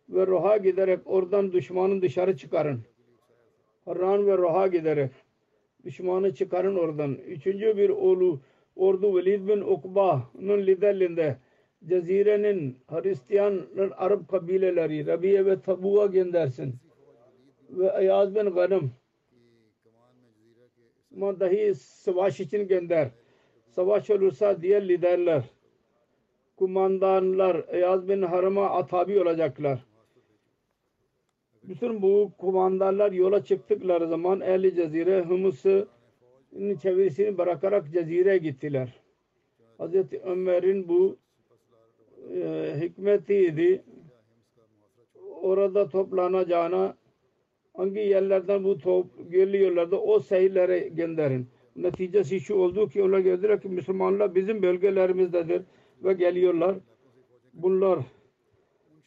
ve 0.09 0.27
Roha 0.27 0.57
giderek 0.57 1.01
oradan 1.05 1.53
düşmanın 1.53 2.03
dışarı 2.03 2.37
çıkarın. 2.37 2.81
Harran 3.85 4.27
ve 4.27 4.37
Roha 4.39 4.67
giderek 4.67 5.11
düşmanı 5.85 6.35
çıkarın 6.35 6.77
oradan. 6.77 7.15
Üçüncü 7.15 7.77
bir 7.77 7.89
oğlu 7.89 8.41
ordu 8.77 9.17
Velid 9.17 9.49
bin 9.49 9.61
Ukba'nın 9.61 10.67
liderliğinde 10.67 11.37
Cezire'nin 11.87 12.79
Hristiyanların 12.89 13.93
Arap 13.97 14.29
kabileleri 14.29 15.07
Rabiye 15.07 15.47
ve 15.47 15.61
Tabu'a 15.61 16.07
göndersin. 16.07 16.75
Ve 17.71 17.93
Ayaz 17.93 18.35
bin 18.35 18.51
Ganım 18.51 18.93
ama 21.17 21.41
dahi 21.41 21.75
savaş 21.75 22.41
için 22.41 22.69
gönder. 22.69 23.09
Savaş 23.67 24.11
olursa 24.11 24.63
diğer 24.63 24.89
liderler, 24.89 25.43
kumandanlar 26.57 27.65
Ayaz 27.73 28.09
bin 28.09 28.23
Haram'a 28.23 28.71
atabi 28.71 29.21
olacaklar. 29.21 29.85
Bütün 31.63 32.03
bu 32.03 32.33
kumandanlar 32.39 33.13
yola 33.13 33.45
çıktıkları 33.45 34.09
zaman 34.09 34.41
Ehli 34.41 34.75
Cezire 34.75 35.23
Humus'un 35.23 35.89
çevirisini 36.83 37.39
bırakarak 37.39 37.93
Cezire'ye 37.93 38.39
gittiler. 38.39 39.01
Hazreti 39.79 40.21
Ömer'in 40.21 40.89
bu 40.89 41.17
e, 42.35 42.75
hikmetiydi. 42.81 43.85
Orada 45.43 45.89
toplanacağına 45.89 46.95
hangi 47.77 48.01
yerlerden 48.01 48.65
bu 48.65 48.79
top 48.79 49.07
geliyorlardı 49.31 49.97
o 49.97 50.21
seyirlere 50.21 50.79
gönderin. 50.79 51.47
Neticesi 51.77 52.41
şu 52.41 52.55
oldu 52.55 52.89
ki 52.89 53.03
onlar 53.03 53.19
gördüler 53.19 53.61
ki 53.61 53.69
Müslümanlar 53.69 54.35
bizim 54.35 54.63
bölgelerimizdedir 54.63 55.63
ve 56.05 56.13
geliyorlar. 56.13 56.77
Bunlar 57.55 57.99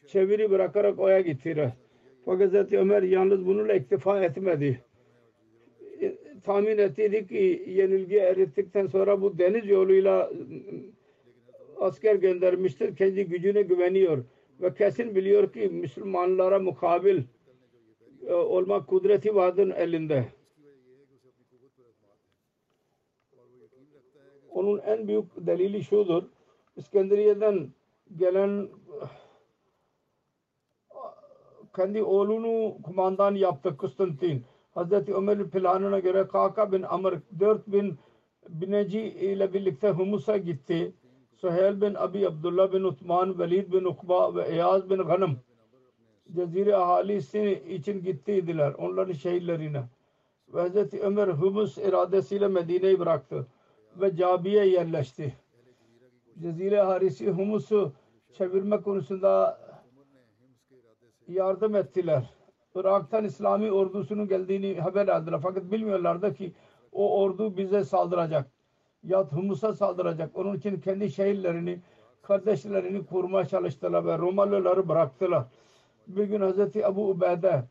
çeviri 0.08 0.52
bırakarak 0.52 1.00
oya 1.00 1.22
gittiler. 1.22 1.72
Fakat. 2.26 2.74
Ömer 2.74 3.04
yalnız 3.04 3.46
bununla 3.46 3.74
iktifa 3.74 4.24
etmedi. 4.24 4.82
E, 6.02 6.16
tahmin 6.44 6.78
ettiydi 6.78 7.28
ki 7.28 7.64
yenilgi 7.68 8.18
erittikten 8.18 8.88
sonra 8.88 9.22
bu 9.22 9.38
deniz 9.38 9.70
yoluyla 9.70 10.32
asker 11.80 12.16
göndermiştir. 12.16 12.96
Kendi 12.96 13.26
gücüne 13.26 13.62
güveniyor 13.62 14.24
ve 14.62 14.74
kesin 14.74 15.16
biliyor 15.16 15.54
ki 15.54 15.60
Müslümanlara 15.60 16.60
mukabil 16.60 17.22
olma 18.30 18.86
kudreti 18.86 19.36
vardır 19.36 19.74
elinde. 19.76 20.26
Onun 24.50 24.78
en 24.80 25.08
büyük 25.08 25.26
delili 25.38 25.84
şudur. 25.84 26.24
İskenderiye'den 26.76 27.70
gelen 28.16 28.70
kendi 31.76 32.04
oğlunu 32.04 32.78
kumandan 32.84 33.36
yaptı 33.36 33.78
Konstantin. 33.78 34.46
Hazreti 34.74 35.14
Ömer'in 35.14 35.50
planına 35.50 36.00
göre 36.00 36.28
Kaka 36.28 36.72
bin 36.72 36.82
Amr 36.82 37.14
4000 37.40 38.00
bineci 38.50 39.02
ile 39.02 39.54
birlikte 39.54 39.90
Humus'a 39.90 40.38
gitti. 40.38 40.94
Suheyl 41.38 41.82
bin 41.82 41.94
Abi 41.94 42.28
Abdullah 42.28 42.74
bin 42.74 42.84
Uthman, 42.84 43.40
Velid 43.40 43.74
bin 43.74 43.86
Ukba 43.86 44.36
ve 44.36 44.44
Eyaz 44.44 44.90
bin 44.90 44.98
Ghanım 44.98 45.40
Cezire 46.32 46.76
ahalisi 46.76 47.64
için 47.70 48.04
gittiydiler. 48.04 48.74
Onların 48.74 49.14
şehirlerine. 49.14 49.84
Ve 50.54 50.70
Hz. 50.70 50.94
Ömer 50.94 51.28
Humus 51.28 51.78
iradesiyle 51.78 52.48
Medine'yi 52.48 53.00
bıraktı. 53.00 53.48
Ve 53.96 54.16
Cabi'ye 54.16 54.66
yerleşti. 54.66 55.34
Cezire 56.42 56.82
ahalisi 56.82 57.32
Humus'u 57.32 57.94
çevirme 58.34 58.82
konusunda 58.82 59.60
yardım 61.28 61.76
ettiler. 61.76 62.30
Irak'tan 62.76 63.26
İslami 63.26 63.72
ordusunun 63.72 64.28
geldiğini 64.28 64.82
haber 64.82 65.08
aldılar. 65.08 65.40
Fakat 65.44 65.72
bilmiyorlardı 65.72 66.34
ki 66.34 66.54
o 66.92 67.22
ordu 67.22 67.58
bize 67.58 67.84
saldıracak. 67.84 68.48
Ya 69.04 69.24
Humus'a 69.24 69.74
saldıracak. 69.74 70.38
Onun 70.38 70.58
için 70.58 70.82
kendi 70.82 71.12
şehirlerini, 71.12 71.80
kardeşlerini 72.22 73.06
kurmaya 73.06 73.46
çalıştılar 73.46 74.06
ve 74.06 74.18
Romalıları 74.18 74.90
bıraktılar. 74.90 75.44
Bir 76.08 76.24
gün 76.24 76.42
Hazreti 76.42 76.80
Ebu 76.80 77.10
Ubeyde 77.10 77.64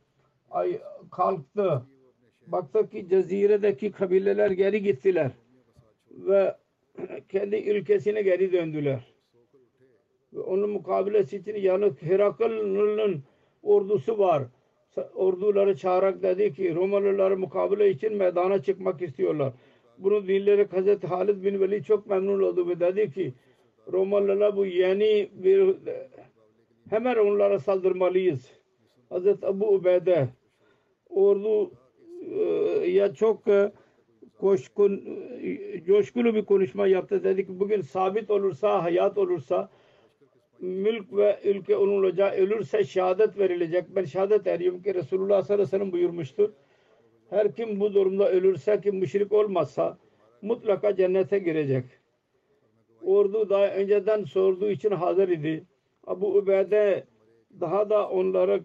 ay 0.51 0.81
kalktı. 1.11 1.83
Baktı 2.47 2.91
ki 2.91 3.09
ceziredeki 3.09 3.93
kabileler 3.93 4.51
geri 4.51 4.83
gittiler. 4.83 5.31
Ve 6.11 6.57
kendi 7.29 7.57
ülkesine 7.57 8.23
geri 8.23 8.53
döndüler. 8.53 9.13
Ve 10.33 10.41
onun 10.41 10.71
mukabilesi 10.71 11.37
için 11.37 11.57
yalnız 11.57 12.03
Herakl'ın 12.03 13.23
ordusu 13.63 14.19
var. 14.19 14.43
Orduları 15.15 15.77
çağırarak 15.77 16.23
dedi 16.23 16.53
ki 16.53 16.75
Romalıları 16.75 17.39
mukabele 17.39 17.91
için 17.91 18.17
meydana 18.17 18.63
çıkmak 18.63 19.03
istiyorlar. 19.03 19.53
Bunu 19.99 20.29
dinleyerek 20.29 20.73
Hazreti 20.73 21.07
Halid 21.07 21.45
bin 21.45 21.61
Velid 21.61 21.85
çok 21.85 22.07
memnun 22.07 22.43
oldu 22.43 22.69
ve 22.69 22.81
dedi 22.81 23.11
ki 23.11 23.33
Romalılar 23.93 24.57
bu 24.57 24.67
yeni 24.67 25.29
bir 25.33 25.77
hemen 26.91 27.17
onlara 27.17 27.59
saldırmalıyız. 27.59 28.53
Hazreti 29.09 29.47
Ebu 29.47 29.75
Ubeyde 29.75 30.29
ordu 31.09 31.73
e, 32.31 32.45
ya 32.91 33.15
çok 33.15 33.49
e, 33.49 33.73
koşkun, 34.41 35.03
e, 35.43 35.85
coşkulu 35.85 36.35
bir 36.35 36.45
konuşma 36.45 36.87
yaptı. 36.87 37.25
Dedi 37.25 37.47
ki 37.47 37.61
bugün 37.61 37.81
sabit 37.81 38.31
olursa, 38.31 38.83
hayat 38.83 39.19
olursa 39.19 39.71
mülk 40.61 41.17
ve 41.17 41.41
ülke 41.45 41.77
onun 41.77 41.93
olacağı 41.93 42.31
ölürse 42.31 42.85
şehadet 42.85 43.39
verilecek. 43.39 43.85
Ben 43.97 44.05
şehadet 44.05 44.47
ediyorum 44.47 44.83
ki 44.83 44.95
Resulullah 44.95 45.43
sallallahu 45.43 45.53
aleyhi 45.53 45.67
ve 45.67 45.79
sellem 45.79 45.93
buyurmuştur. 45.93 46.53
Her 47.31 47.55
kim 47.55 47.81
bu 47.81 47.95
durumda 47.95 48.31
ölürse 48.31 48.81
ki 48.81 48.93
müşrik 48.93 49.33
olmazsa 49.33 49.99
mutlaka 50.43 50.97
cennete 50.97 51.39
girecek. 51.39 51.85
Ordu 53.03 53.51
daha 53.51 53.67
önceden 53.69 54.25
sorduğu 54.25 54.71
için 54.71 54.91
hazır 54.91 55.29
idi. 55.29 55.65
Abu 56.07 56.37
Ubeyde 56.37 57.05
daha 57.61 57.91
da 57.91 58.09
onlara 58.09 58.61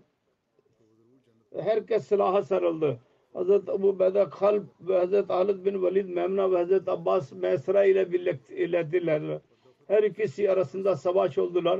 herkes 1.55 2.07
silaha 2.07 2.43
sarıldı. 2.43 2.99
Hazreti 3.33 3.71
Ebu 3.71 3.87
Ubeyde 3.87 4.29
Kalb 4.29 4.63
ve 4.81 4.97
Hazreti 4.97 5.33
Halid 5.33 5.65
bin 5.65 5.83
Velid 5.83 6.09
Memna 6.09 6.51
ve 6.51 6.57
Hazreti 6.57 6.91
Abbas 6.91 7.31
Mesra 7.31 7.85
ile 7.85 8.11
birlektediler. 8.11 9.39
Her 9.87 10.03
ikisi 10.03 10.51
arasında 10.51 10.95
savaş 10.95 11.37
oldular. 11.37 11.79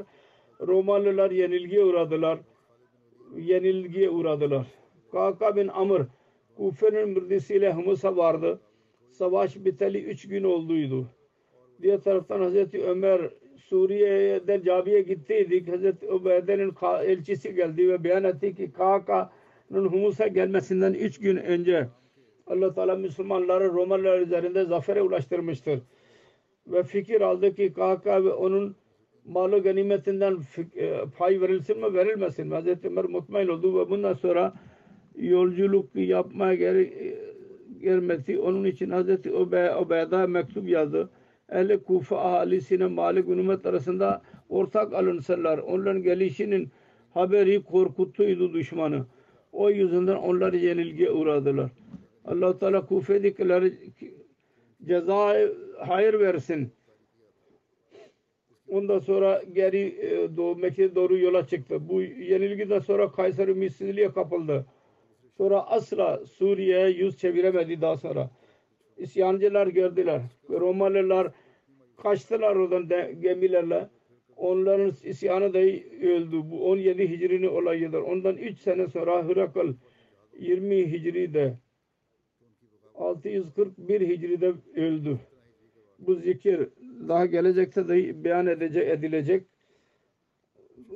Romalılar 0.62 1.32
yenilgiye 1.32 1.84
uğradılar. 1.84 2.40
Yenilgiye 3.38 4.10
uğradılar. 4.10 4.68
Kaka 5.12 5.56
bin 5.56 5.68
Amr 5.68 6.02
Kufe'nin 6.58 7.10
mürdisiyle 7.10 7.74
Humus'a 7.74 8.18
vardı. 8.18 8.60
Savaş 9.12 9.56
biteli 9.56 10.04
üç 10.04 10.28
gün 10.28 10.44
olduydu. 10.44 11.08
Diğer 11.82 12.02
taraftan 12.02 12.42
Hazreti 12.42 12.84
Ömer 12.84 13.30
Suriye'den 13.58 14.62
Cabi'ye 14.64 15.02
gittiydik. 15.02 15.68
Hazreti 15.72 16.12
Ubeyde'nin 16.12 16.74
elçisi 17.04 17.56
geldi 17.56 17.90
ve 17.90 18.04
beyan 18.04 18.24
etti 18.24 18.56
ki 18.56 18.72
Kaka'nın 18.72 19.86
Humus'a 19.86 20.28
gelmesinden 20.28 20.94
üç 20.94 21.20
gün 21.20 21.38
önce 21.38 21.88
Allah 22.48 22.74
Teala 22.74 22.96
Müslümanları 22.96 23.74
Romalılar 23.74 24.20
üzerinde 24.20 24.66
zafere 24.66 25.02
ulaştırmıştır. 25.02 25.80
Ve 26.68 26.84
fikir 26.84 27.22
aldı 27.22 27.56
ki 27.56 27.74
Kaka 27.74 28.26
ve 28.26 28.34
onun 28.34 28.76
malı 29.26 29.64
ganimetinden 29.64 30.38
e, 30.76 31.06
pay 31.18 31.42
verilsin 31.42 31.78
mi 31.78 31.94
verilmesin 31.94 32.48
mi? 32.48 32.54
Hazreti 32.54 32.88
Ömer 32.88 33.06
mutmain 33.06 33.48
oldu 33.48 33.80
ve 33.80 33.90
bundan 33.90 34.14
sonra 34.14 34.54
yolculuk 35.16 35.96
yapmaya 35.96 36.56
geri, 36.56 37.18
gelmesi 37.82 38.40
onun 38.40 38.64
için 38.64 38.90
Hazreti 38.90 39.34
Ube, 39.34 39.76
Ubeyda 39.76 40.28
mektup 40.28 40.70
yazdı. 40.70 41.10
Ehli 41.52 41.84
Kufa 41.84 42.18
ahalisine 42.18 42.88
mali 42.88 43.22
ganimet 43.22 43.66
arasında 43.66 44.22
ortak 44.50 44.94
alınsınlar. 44.94 45.58
Onların 45.58 46.04
gelişinin 46.04 46.70
haberi 47.14 47.64
korkuttuydu 47.64 48.54
düşmanı. 48.54 49.06
O 49.52 49.70
yüzden 49.70 50.08
onlar 50.08 50.54
yenilgiye 50.54 51.12
uğradılar. 51.12 51.72
allah 52.26 52.60
Teala 52.60 52.86
Kufe'dekileri 52.86 53.74
ceza 54.86 55.36
hayır 55.80 56.20
versin. 56.20 56.72
Ondan 58.68 59.00
sonra 59.00 59.44
geri 59.54 59.80
e, 59.80 60.38
doğu, 60.38 60.56
Mekke'ye 60.56 60.96
doğru 60.96 61.18
yola 61.18 61.48
çıktı. 61.48 61.90
Bu 61.90 62.02
yenilgiden 62.02 62.80
sonra 62.80 63.12
Kayseri 63.12 63.52
ümitsizliğe 63.52 64.12
kapıldı. 64.12 64.66
Sonra 65.38 65.68
asla 65.68 66.26
Suriye'ye 66.26 66.90
yüz 66.90 67.18
çeviremedi 67.18 67.82
daha 67.82 67.98
sonra. 67.98 68.30
İsyancılar 68.98 69.68
gördüler. 69.68 70.22
Romalılar 70.50 71.32
kaçtılar 71.98 72.56
oradan 72.56 72.90
de, 72.90 73.16
gemilerle. 73.20 73.90
Onların 74.36 74.94
isyanı 75.04 75.54
da 75.54 75.60
öldü. 76.08 76.42
Bu 76.52 76.70
17 76.70 77.10
Hicri'nin 77.10 77.48
olayıdır. 77.48 78.02
Ondan 78.02 78.38
3 78.38 78.60
sene 78.60 78.88
sonra 78.88 79.26
Hırakıl 79.26 79.74
20 80.40 80.92
Hicri'de 80.92 81.58
641 82.96 84.02
Hicri'de 84.02 84.54
öldü. 84.76 85.20
Bu 86.00 86.16
zikir 86.16 86.68
daha 87.08 87.26
gelecekte 87.26 87.88
de 87.88 88.24
beyan 88.24 88.48
edecek, 88.48 88.88
edilecek. 88.88 89.44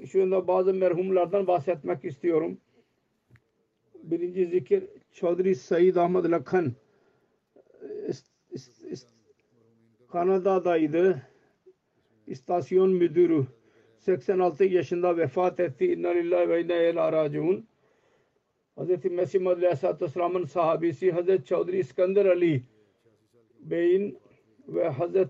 Şu 0.06 0.24
anda 0.24 0.48
bazı 0.48 0.74
merhumlardan 0.74 1.48
bahsetmek 1.48 2.06
istiyorum. 2.06 2.58
Birinci 4.04 4.46
zikir 4.46 4.84
Chaudhry 5.12 5.56
Said 5.56 5.96
Ahmad 5.96 6.32
Lakhan 6.32 6.74
Kanada'daydı. 10.12 11.22
İstasyon 12.28 12.90
müdürü. 12.92 13.46
86 13.98 14.64
yaşında 14.64 15.18
vefat 15.18 15.60
etti. 15.60 15.94
İnna 15.94 16.10
lillahi 16.10 16.50
ve 16.50 16.62
inna 16.62 16.74
ileyhi 16.76 16.96
raciun. 16.96 17.68
Hz. 18.78 19.06
Mesih 19.06 19.42
Madri 19.42 19.66
Aleyhisselatü 19.66 20.06
Vesselam'ın 20.06 20.46
sahabesi 20.46 21.12
Hz. 21.12 21.46
Chaudhry 21.46 21.80
İskender 21.80 22.26
Ali 22.26 22.64
Bey'in 23.60 24.18
ve 24.68 24.92
Hz. 24.92 25.28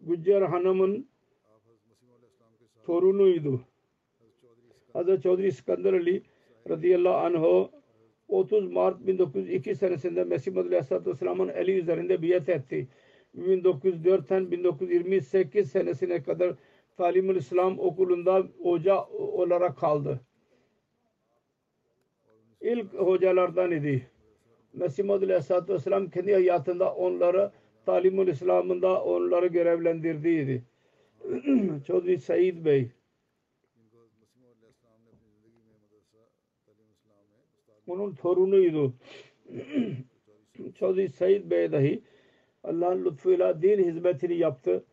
Güccer 0.00 0.42
Hanım'ın 0.42 1.08
torunuydu. 2.84 3.60
Hz. 4.94 5.22
Chaudhry 5.22 5.46
İskender 5.46 5.92
Ali 5.92 6.22
radıyallahu 6.68 7.16
anh 7.16 7.68
30 8.28 8.72
Mart 8.72 9.06
1902 9.06 9.74
senesinde 9.74 10.24
Mesih 10.24 10.52
Madri 10.52 10.68
Aleyhisselatü 10.68 11.10
Vesselam'ın 11.10 11.48
eli 11.48 11.78
üzerinde 11.78 12.22
biat 12.22 12.48
etti. 12.48 12.88
1904'ten 13.38 14.50
1928 14.50 15.70
senesine 15.70 16.22
kadar 16.22 16.54
Talimül 16.96 17.36
İslam 17.36 17.78
okulunda 17.78 18.46
hoca 18.62 19.04
olarak 19.08 19.78
kaldı. 19.78 20.20
İlk 22.60 22.94
hocalardan 22.94 23.70
idi. 23.70 24.10
Mesih 24.72 25.04
Madri 25.04 25.24
Aleyhisselatü 25.24 25.74
Vesselam 25.74 26.10
kendi 26.10 26.32
hayatında 26.32 26.94
onları 26.94 27.50
Talimül 27.86 28.28
İslam'ında 28.28 29.04
onları 29.04 29.46
görevlendirdiydi. 29.46 30.62
Chaudhry 31.86 32.18
Said 32.20 32.64
Bey 32.64 32.90
onun 37.86 38.14
torunuydu. 38.14 38.94
Chaudhry 40.74 41.08
Said 41.08 41.50
Bey 41.50 41.72
dahi 41.72 42.02
Allah'ın 42.64 43.04
lütfuyla 43.04 43.62
din 43.62 43.84
hizmetini 43.84 44.36
yaptı. 44.36 44.84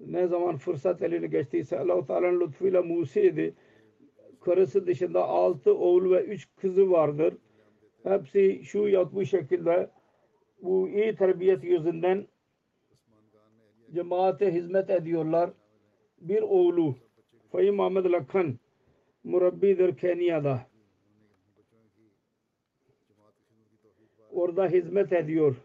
Ne 0.00 0.26
zaman 0.26 0.56
fırsat 0.56 1.02
eline 1.02 1.26
geçtiyse 1.26 1.78
Allah-u 1.78 2.06
Teala'nın 2.06 2.40
lütfuyla 2.40 2.82
Musi'ydi. 2.82 3.54
Karısı 4.40 4.86
dışında 4.86 5.24
altı 5.24 5.74
oğul 5.74 6.10
ve 6.10 6.24
üç 6.24 6.48
kızı 6.56 6.90
vardır. 6.90 7.34
Hepsi 8.02 8.64
şu 8.64 8.88
ya 8.88 9.12
bu 9.12 9.24
şekilde 9.24 9.90
bu 10.62 10.88
iyi 10.88 11.14
terbiyet 11.14 11.64
yüzünden 11.64 12.26
cemaate 13.94 14.54
hizmet 14.54 14.90
ediyorlar. 14.90 15.50
Bir 16.20 16.42
oğlu 16.42 16.94
Fahim 17.52 17.80
Ahmet 17.80 18.04
Lakhan 18.04 18.58
murabbidir 19.24 19.96
Kenya'da. 19.96 20.73
Orada 24.34 24.68
hizmet 24.68 25.12
ediyor 25.12 25.56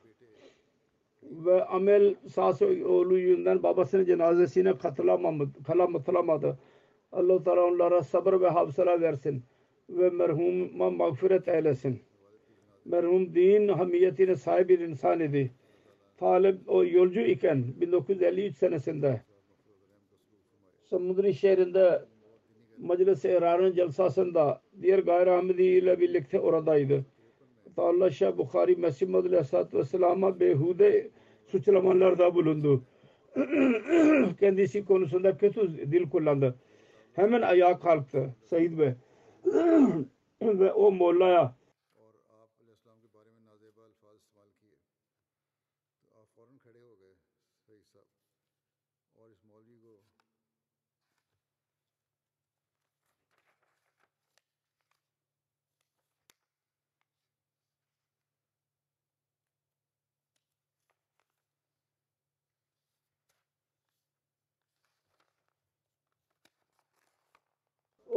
ve 1.24 1.65
amel 1.65 2.15
sahası 2.28 2.65
yüzünden 2.65 3.63
babasının 3.63 4.05
cenazesine 4.05 4.78
katılamadı. 4.78 6.57
Allah 7.11 7.43
Teala 7.43 7.65
onlara 7.65 8.03
sabır 8.03 8.41
ve 8.41 8.47
hafsala 8.47 9.01
versin 9.01 9.43
ve 9.89 10.09
merhuma 10.09 10.89
mağfiret 10.89 11.47
eylesin. 11.47 11.99
Merhum 12.86 13.36
din 13.36 13.67
hamiyetine 13.67 14.36
sahip 14.36 14.70
bir 14.70 14.80
insan 14.80 15.20
idi. 15.20 15.51
Talip 16.17 16.59
o 16.67 16.86
yolcu 16.86 17.20
iken 17.20 17.63
1953 17.82 18.57
senesinde 18.57 19.22
Samudri 20.89 21.34
şehrinde 21.34 22.05
Meclis-i 22.78 23.28
İran'ın 23.28 23.74
celsasında 23.74 24.61
diğer 24.82 24.99
gayri 24.99 25.65
ile 25.65 25.99
birlikte 25.99 26.39
oradaydı. 26.39 27.05
Allah 27.78 28.11
Şah 28.11 28.38
Bukhari 28.38 28.76
Mesih 28.76 29.07
Muhammed 29.07 29.32
Aleyhisselatü 29.32 29.78
Vesselam'a 29.78 30.39
behude 30.39 31.09
suçlamalarda 31.47 32.36
bulundu. 32.36 32.84
Kendisi 34.39 34.86
konusunda 34.86 35.38
kötü 35.38 35.91
dil 35.91 36.09
kullandı. 36.09 36.55
Hemen 37.13 37.41
ayağa 37.41 37.80
kalktı 37.80 38.36
Said 38.49 38.80
Bey. 38.80 38.93
Ve 40.41 40.72
o 40.74 40.91
Molla'ya 40.91 41.55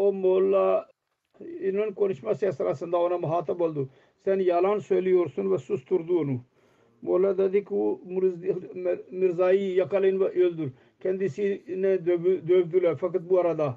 o 0.03 0.13
Molla 0.13 0.89
onun 1.41 1.93
konuşması 1.93 2.47
esnasında 2.47 2.99
ona 2.99 3.19
muhatap 3.19 3.61
oldu. 3.61 3.89
Sen 4.25 4.39
yalan 4.39 4.79
söylüyorsun 4.79 5.53
ve 5.53 5.59
susturdu 5.59 6.19
onu. 6.19 6.41
Molla 7.03 7.39
dedi 7.39 7.65
ki 7.65 7.75
Mirza'yı 9.11 9.75
yakalayın 9.75 10.21
ve 10.21 10.25
öldür. 10.25 10.73
Kendisine 11.01 12.07
döv, 12.07 12.49
dövdüler 12.49 12.97
fakat 12.97 13.31
bu 13.31 13.41
arada 13.41 13.77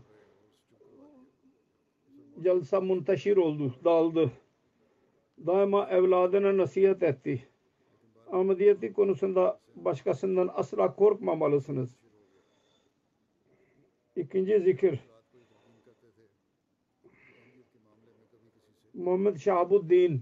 jalsa 2.43 2.81
muntaşir 2.81 3.37
oldu, 3.37 3.73
dağıldı. 3.83 4.31
Daima 5.45 5.87
evladına 5.89 6.57
nasihat 6.57 7.03
etti. 7.03 7.47
Ahmediyeti 8.31 8.93
konusunda 8.93 9.59
başkasından 9.75 10.49
asla 10.53 10.95
korkmamalısınız. 10.95 11.95
İkinci 14.15 14.59
zikir. 14.59 14.99
Muhammed 18.95 19.37
Şahabuddin 19.37 20.21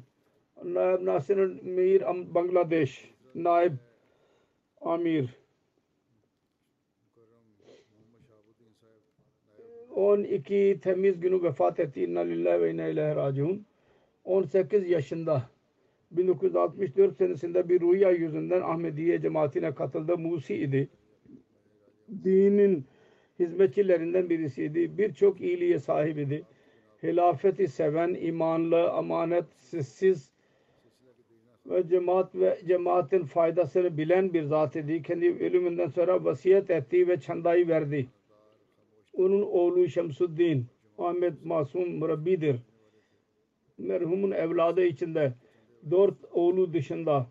Naib 0.64 1.06
Nasir 1.06 1.38
Mir 1.64 2.02
Bangladeş 2.36 3.14
Naib 3.36 3.74
Amir 4.82 5.44
12 9.96 10.80
Temmuz 10.84 11.20
günü 11.20 11.44
vefat 11.44 11.80
etti. 11.80 12.04
İnna 12.04 12.20
lillahi 12.20 12.62
ve 12.62 12.72
inna 12.72 12.88
ilahe 12.88 13.16
raciun. 13.16 13.66
18 14.24 14.90
yaşında 14.90 15.50
1964 16.12 17.18
senesinde 17.18 17.70
bir 17.70 17.82
rüya 17.82 18.12
yüzünden 18.12 18.62
Ahmediye 18.62 19.22
cemaatine 19.22 19.76
katıldı. 19.76 20.18
Musi 20.18 20.56
idi. 20.56 20.90
Dinin 22.24 22.86
hizmetçilerinden 23.40 24.30
birisiydi. 24.30 24.98
Birçok 24.98 25.42
iyiliğe 25.42 25.80
sahip 25.80 26.18
idi. 26.18 26.44
Hilafeti 27.04 27.68
seven, 27.68 28.14
imanlı, 28.14 28.92
amanetsiz 28.92 30.32
ve 31.66 31.88
cemaat 31.88 32.36
ve 32.36 32.60
cemaatin 32.68 33.26
faydasını 33.26 33.98
bilen 33.98 34.34
bir 34.34 34.44
zat 34.44 34.76
idi. 34.76 35.02
Kendi 35.02 35.30
ölümünden 35.30 35.88
sonra 35.88 36.24
vasiyet 36.24 36.70
etti 36.70 37.08
ve 37.08 37.20
çandayı 37.20 37.68
verdi. 37.68 38.08
Onun 39.14 39.42
oğlu 39.42 39.90
Şemsuddin 39.90 40.66
Ahmet 40.98 41.46
Masum 41.46 41.98
murabbidir. 41.98 42.56
Merhumun 43.78 44.32
evladı 44.32 44.84
içinde 44.84 45.34
dört 45.92 46.18
oğlu 46.32 46.74
dışında 46.74 47.28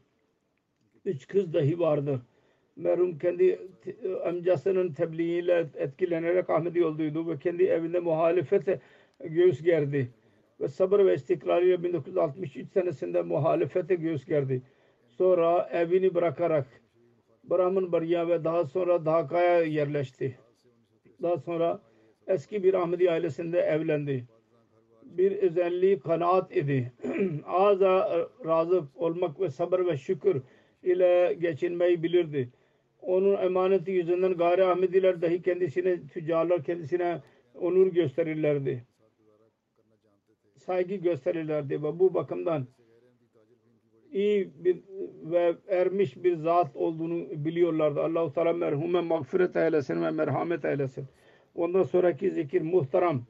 üç 1.04 1.26
kız 1.26 1.54
dahi 1.54 1.78
vardır. 1.78 2.20
Merhum 2.76 3.18
kendi 3.18 3.58
amcasının 4.24 4.92
tebliğiyle 4.92 5.66
etkilenerek 5.74 6.50
Ahmedi 6.50 6.84
olduydu 6.84 7.28
ve 7.28 7.38
kendi 7.38 7.64
evinde 7.64 8.00
muhalefete 8.00 8.80
göğüs 9.24 9.62
gerdi. 9.62 10.10
Ve 10.60 10.68
sabır 10.68 11.06
ve 11.06 11.14
istikrarıyla 11.14 11.82
1963 11.82 12.68
senesinde 12.72 13.22
muhalefete 13.22 13.94
göğüs 13.94 14.24
gerdi. 14.24 14.62
Sonra 15.08 15.68
evini 15.72 16.14
bırakarak 16.14 16.66
Brahman 17.44 17.92
Bariya 17.92 18.28
ve 18.28 18.44
daha 18.44 18.64
sonra 18.64 19.04
Dhaka'ya 19.04 19.62
yerleşti. 19.62 20.38
Daha 21.22 21.38
sonra 21.38 21.80
eski 22.26 22.62
bir 22.62 22.74
Ahmedi 22.74 23.10
ailesinde 23.10 23.60
evlendi. 23.60 24.24
Bir 25.02 25.32
özelliği 25.32 26.00
kanaat 26.00 26.56
idi. 26.56 26.92
Ağza 27.46 28.26
razı 28.46 28.84
olmak 28.94 29.40
ve 29.40 29.50
sabır 29.50 29.86
ve 29.86 29.96
şükür 29.96 30.42
ile 30.82 31.36
geçinmeyi 31.40 32.02
bilirdi. 32.02 32.48
Onun 33.00 33.42
emaneti 33.42 33.90
yüzünden 33.90 34.34
gayri 34.34 34.64
Ahmediler 34.64 35.22
dahi 35.22 35.42
kendisine, 35.42 36.06
tüccarlar 36.06 36.64
kendisine 36.64 37.20
onur 37.54 37.86
gösterirlerdi. 37.86 38.84
Saygı 40.66 40.94
gösterirlerdi 40.94 41.82
ve 41.82 41.98
bu 41.98 42.14
bakımdan 42.14 42.66
iyi 44.12 44.50
bir 44.64 44.82
ve 45.24 45.54
ermiş 45.68 46.24
bir 46.24 46.36
zat 46.36 46.76
olduğunu 46.76 47.44
biliyorlardı. 47.44 48.00
Allah-u 48.00 48.32
Teala 48.32 48.52
merhume 48.52 49.00
mağfiret 49.00 49.56
eylesin 49.56 50.02
ve 50.02 50.10
merhamet 50.10 50.64
eylesin. 50.64 51.06
Ondan 51.54 51.82
sonraki 51.82 52.30
zikir 52.30 52.62
muhterem 52.62 53.22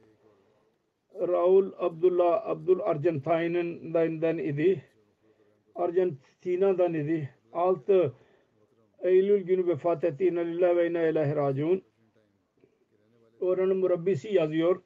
Raul 1.14 1.72
Abdullah 1.78 2.46
Abdul 2.46 2.80
Argentinian'dan 2.80 4.38
idi. 4.38 4.82
Argentina'dan 5.74 6.94
idi. 6.94 7.30
6 7.52 8.12
Eylül 9.02 9.42
günü 9.42 9.66
vefat 9.66 10.04
etti. 10.04 10.26
İnna 10.26 10.40
lillahi 10.40 10.76
ve 10.76 10.90
inna 10.90 11.02
ilahi 11.02 11.36
raciun. 11.36 11.82
Oranın 13.40 13.76
murabbisi 13.76 14.34
yazıyor. 14.34 14.82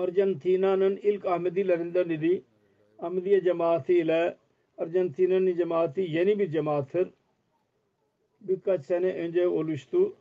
Argentina'nın 0.00 0.96
ilk 0.96 1.26
Ahmedilerinden 1.26 2.08
idi. 2.08 2.42
Ahmediye 2.98 3.42
cemaati 3.42 3.94
ile 3.94 4.36
Arjantina'nın 4.78 5.56
cemaati 5.56 6.00
yeni 6.00 6.38
bir 6.38 6.50
cemaattir. 6.50 7.08
Birkaç 8.40 8.84
sene 8.84 9.12
önce 9.12 9.48
oluştu. 9.48 10.14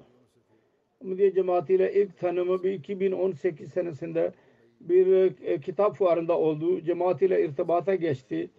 Ahmediye 1.03 1.33
cemaati 1.33 1.73
ile 1.73 1.93
ilk 1.93 2.17
tanımı 2.19 2.63
bir 2.63 2.71
2018 2.71 3.71
senesinde 3.71 4.33
bir 4.81 5.33
e, 5.43 5.59
kitap 5.59 5.95
fuarında 5.95 6.37
oldu. 6.37 6.81
Cemaat 6.81 7.21
ile 7.21 7.45
irtibata 7.45 7.95
geçti. 7.95 8.49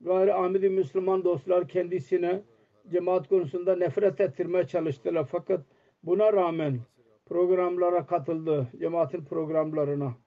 Gayri 0.00 0.34
Ahmedi 0.34 0.68
Müslüman 0.68 1.24
dostlar 1.24 1.68
kendisine 1.68 2.42
cemaat 2.90 3.28
konusunda 3.28 3.76
nefret 3.76 4.20
ettirmeye 4.20 4.66
çalıştılar. 4.66 5.26
Fakat 5.30 5.60
buna 6.02 6.32
rağmen 6.32 6.80
programlara 7.26 8.06
katıldı. 8.06 8.68
Cemaatin 8.80 9.24
programlarına. 9.24 10.21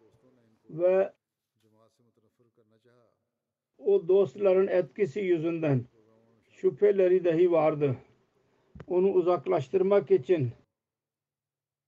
Ve 0.69 1.13
o 3.77 4.07
dostların 4.07 4.67
etkisi 4.67 5.19
yüzünden 5.19 5.85
şüpheleri 6.51 7.25
dahi 7.25 7.51
vardı. 7.51 7.95
Onu 8.87 9.11
uzaklaştırmak 9.11 10.11
için 10.11 10.51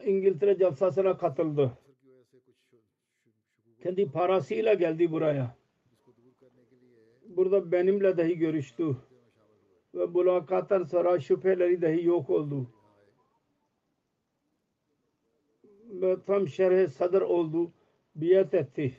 İngiltere 0.06 0.56
jalsasına 0.56 1.18
katıldı. 1.18 1.78
Kendi 3.84 4.12
parasıyla 4.12 4.74
geldi 4.74 5.12
buraya. 5.12 5.58
Burada 7.28 7.72
benimle 7.72 8.18
dahi 8.18 8.38
görüştü. 8.38 8.98
Ve 9.96 10.06
mülakattan 10.06 10.84
sonra 10.84 11.20
şüpheleri 11.20 11.82
dahi 11.82 12.06
yok 12.06 12.30
oldu. 12.30 12.68
Ve 15.90 16.18
tam 16.26 16.48
şerh 16.48 16.90
sadr 16.90 17.22
oldu. 17.22 17.72
Biyet 18.18 18.54
etti 18.54 18.98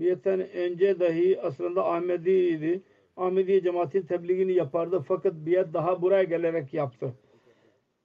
biyetten 0.00 0.40
önce 0.50 1.00
dahi 1.00 1.40
aslında 1.40 1.86
Ahmedi'ydi. 1.92 2.82
Ahmediye 3.16 3.62
cemaatin 3.62 4.02
tebliğini 4.02 4.52
yapardı 4.52 5.04
fakat 5.08 5.34
biyet 5.34 5.74
daha 5.74 6.02
buraya 6.02 6.22
gelerek 6.22 6.74
yaptı. 6.74 7.14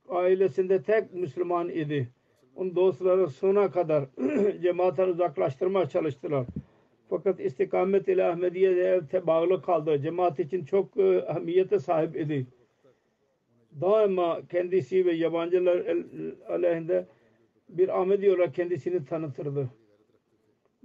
Ailesinde 0.09 0.81
tek 0.81 1.13
Müslüman 1.13 1.69
idi. 1.69 2.09
Onun 2.55 2.75
dostları 2.75 3.27
sona 3.27 3.71
kadar 3.71 4.05
cemaatten 4.61 5.07
uzaklaştırmaya 5.07 5.89
çalıştılar. 5.89 6.45
Fakat 7.09 7.39
istikamet 7.39 8.07
ile 8.07 8.23
Ahmediye 8.23 9.01
bağlı 9.27 9.61
kaldı. 9.61 9.99
Cemaat 10.01 10.39
için 10.39 10.65
çok 10.65 10.97
e, 10.97 11.25
ahemmiyete 11.27 11.79
sahip 11.79 12.15
idi. 12.15 12.47
Daima 13.81 14.41
kendisi 14.51 15.05
ve 15.05 15.11
yabancılar 15.11 15.85
aleyhinde 16.49 17.05
bir 17.69 18.01
Ahmedi 18.01 18.31
olarak 18.31 18.55
kendisini 18.55 19.05
tanıtırdı 19.05 19.69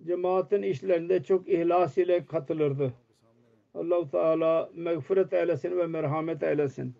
cemaatin 0.06 0.62
işlerinde 0.62 1.22
çok 1.22 1.48
ihlas 1.48 1.98
ile 1.98 2.26
katılırdı. 2.26 2.92
Allah-u 3.74 4.10
Teala 4.10 4.70
mağfiret 4.76 5.32
eylesin 5.32 5.78
ve 5.78 5.86
merhamet 5.86 6.42
eylesin. 6.42 6.94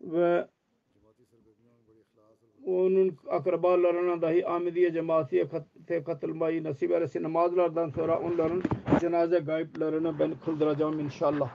Ve 0.00 0.46
onun 2.66 3.18
akrabalarına 3.28 4.22
dahi 4.22 4.46
Ahmediye 4.46 4.92
cemaatiye 4.92 5.48
katılmayı 6.06 6.64
nasip 6.64 6.90
eylesin. 6.90 7.22
Namazlardan 7.22 7.88
sonra 7.88 8.20
onların 8.20 8.62
cenaze 9.00 9.38
gayiplerini 9.38 10.18
ben 10.18 10.34
kıldıracağım 10.44 11.00
inşallah. 11.00 11.54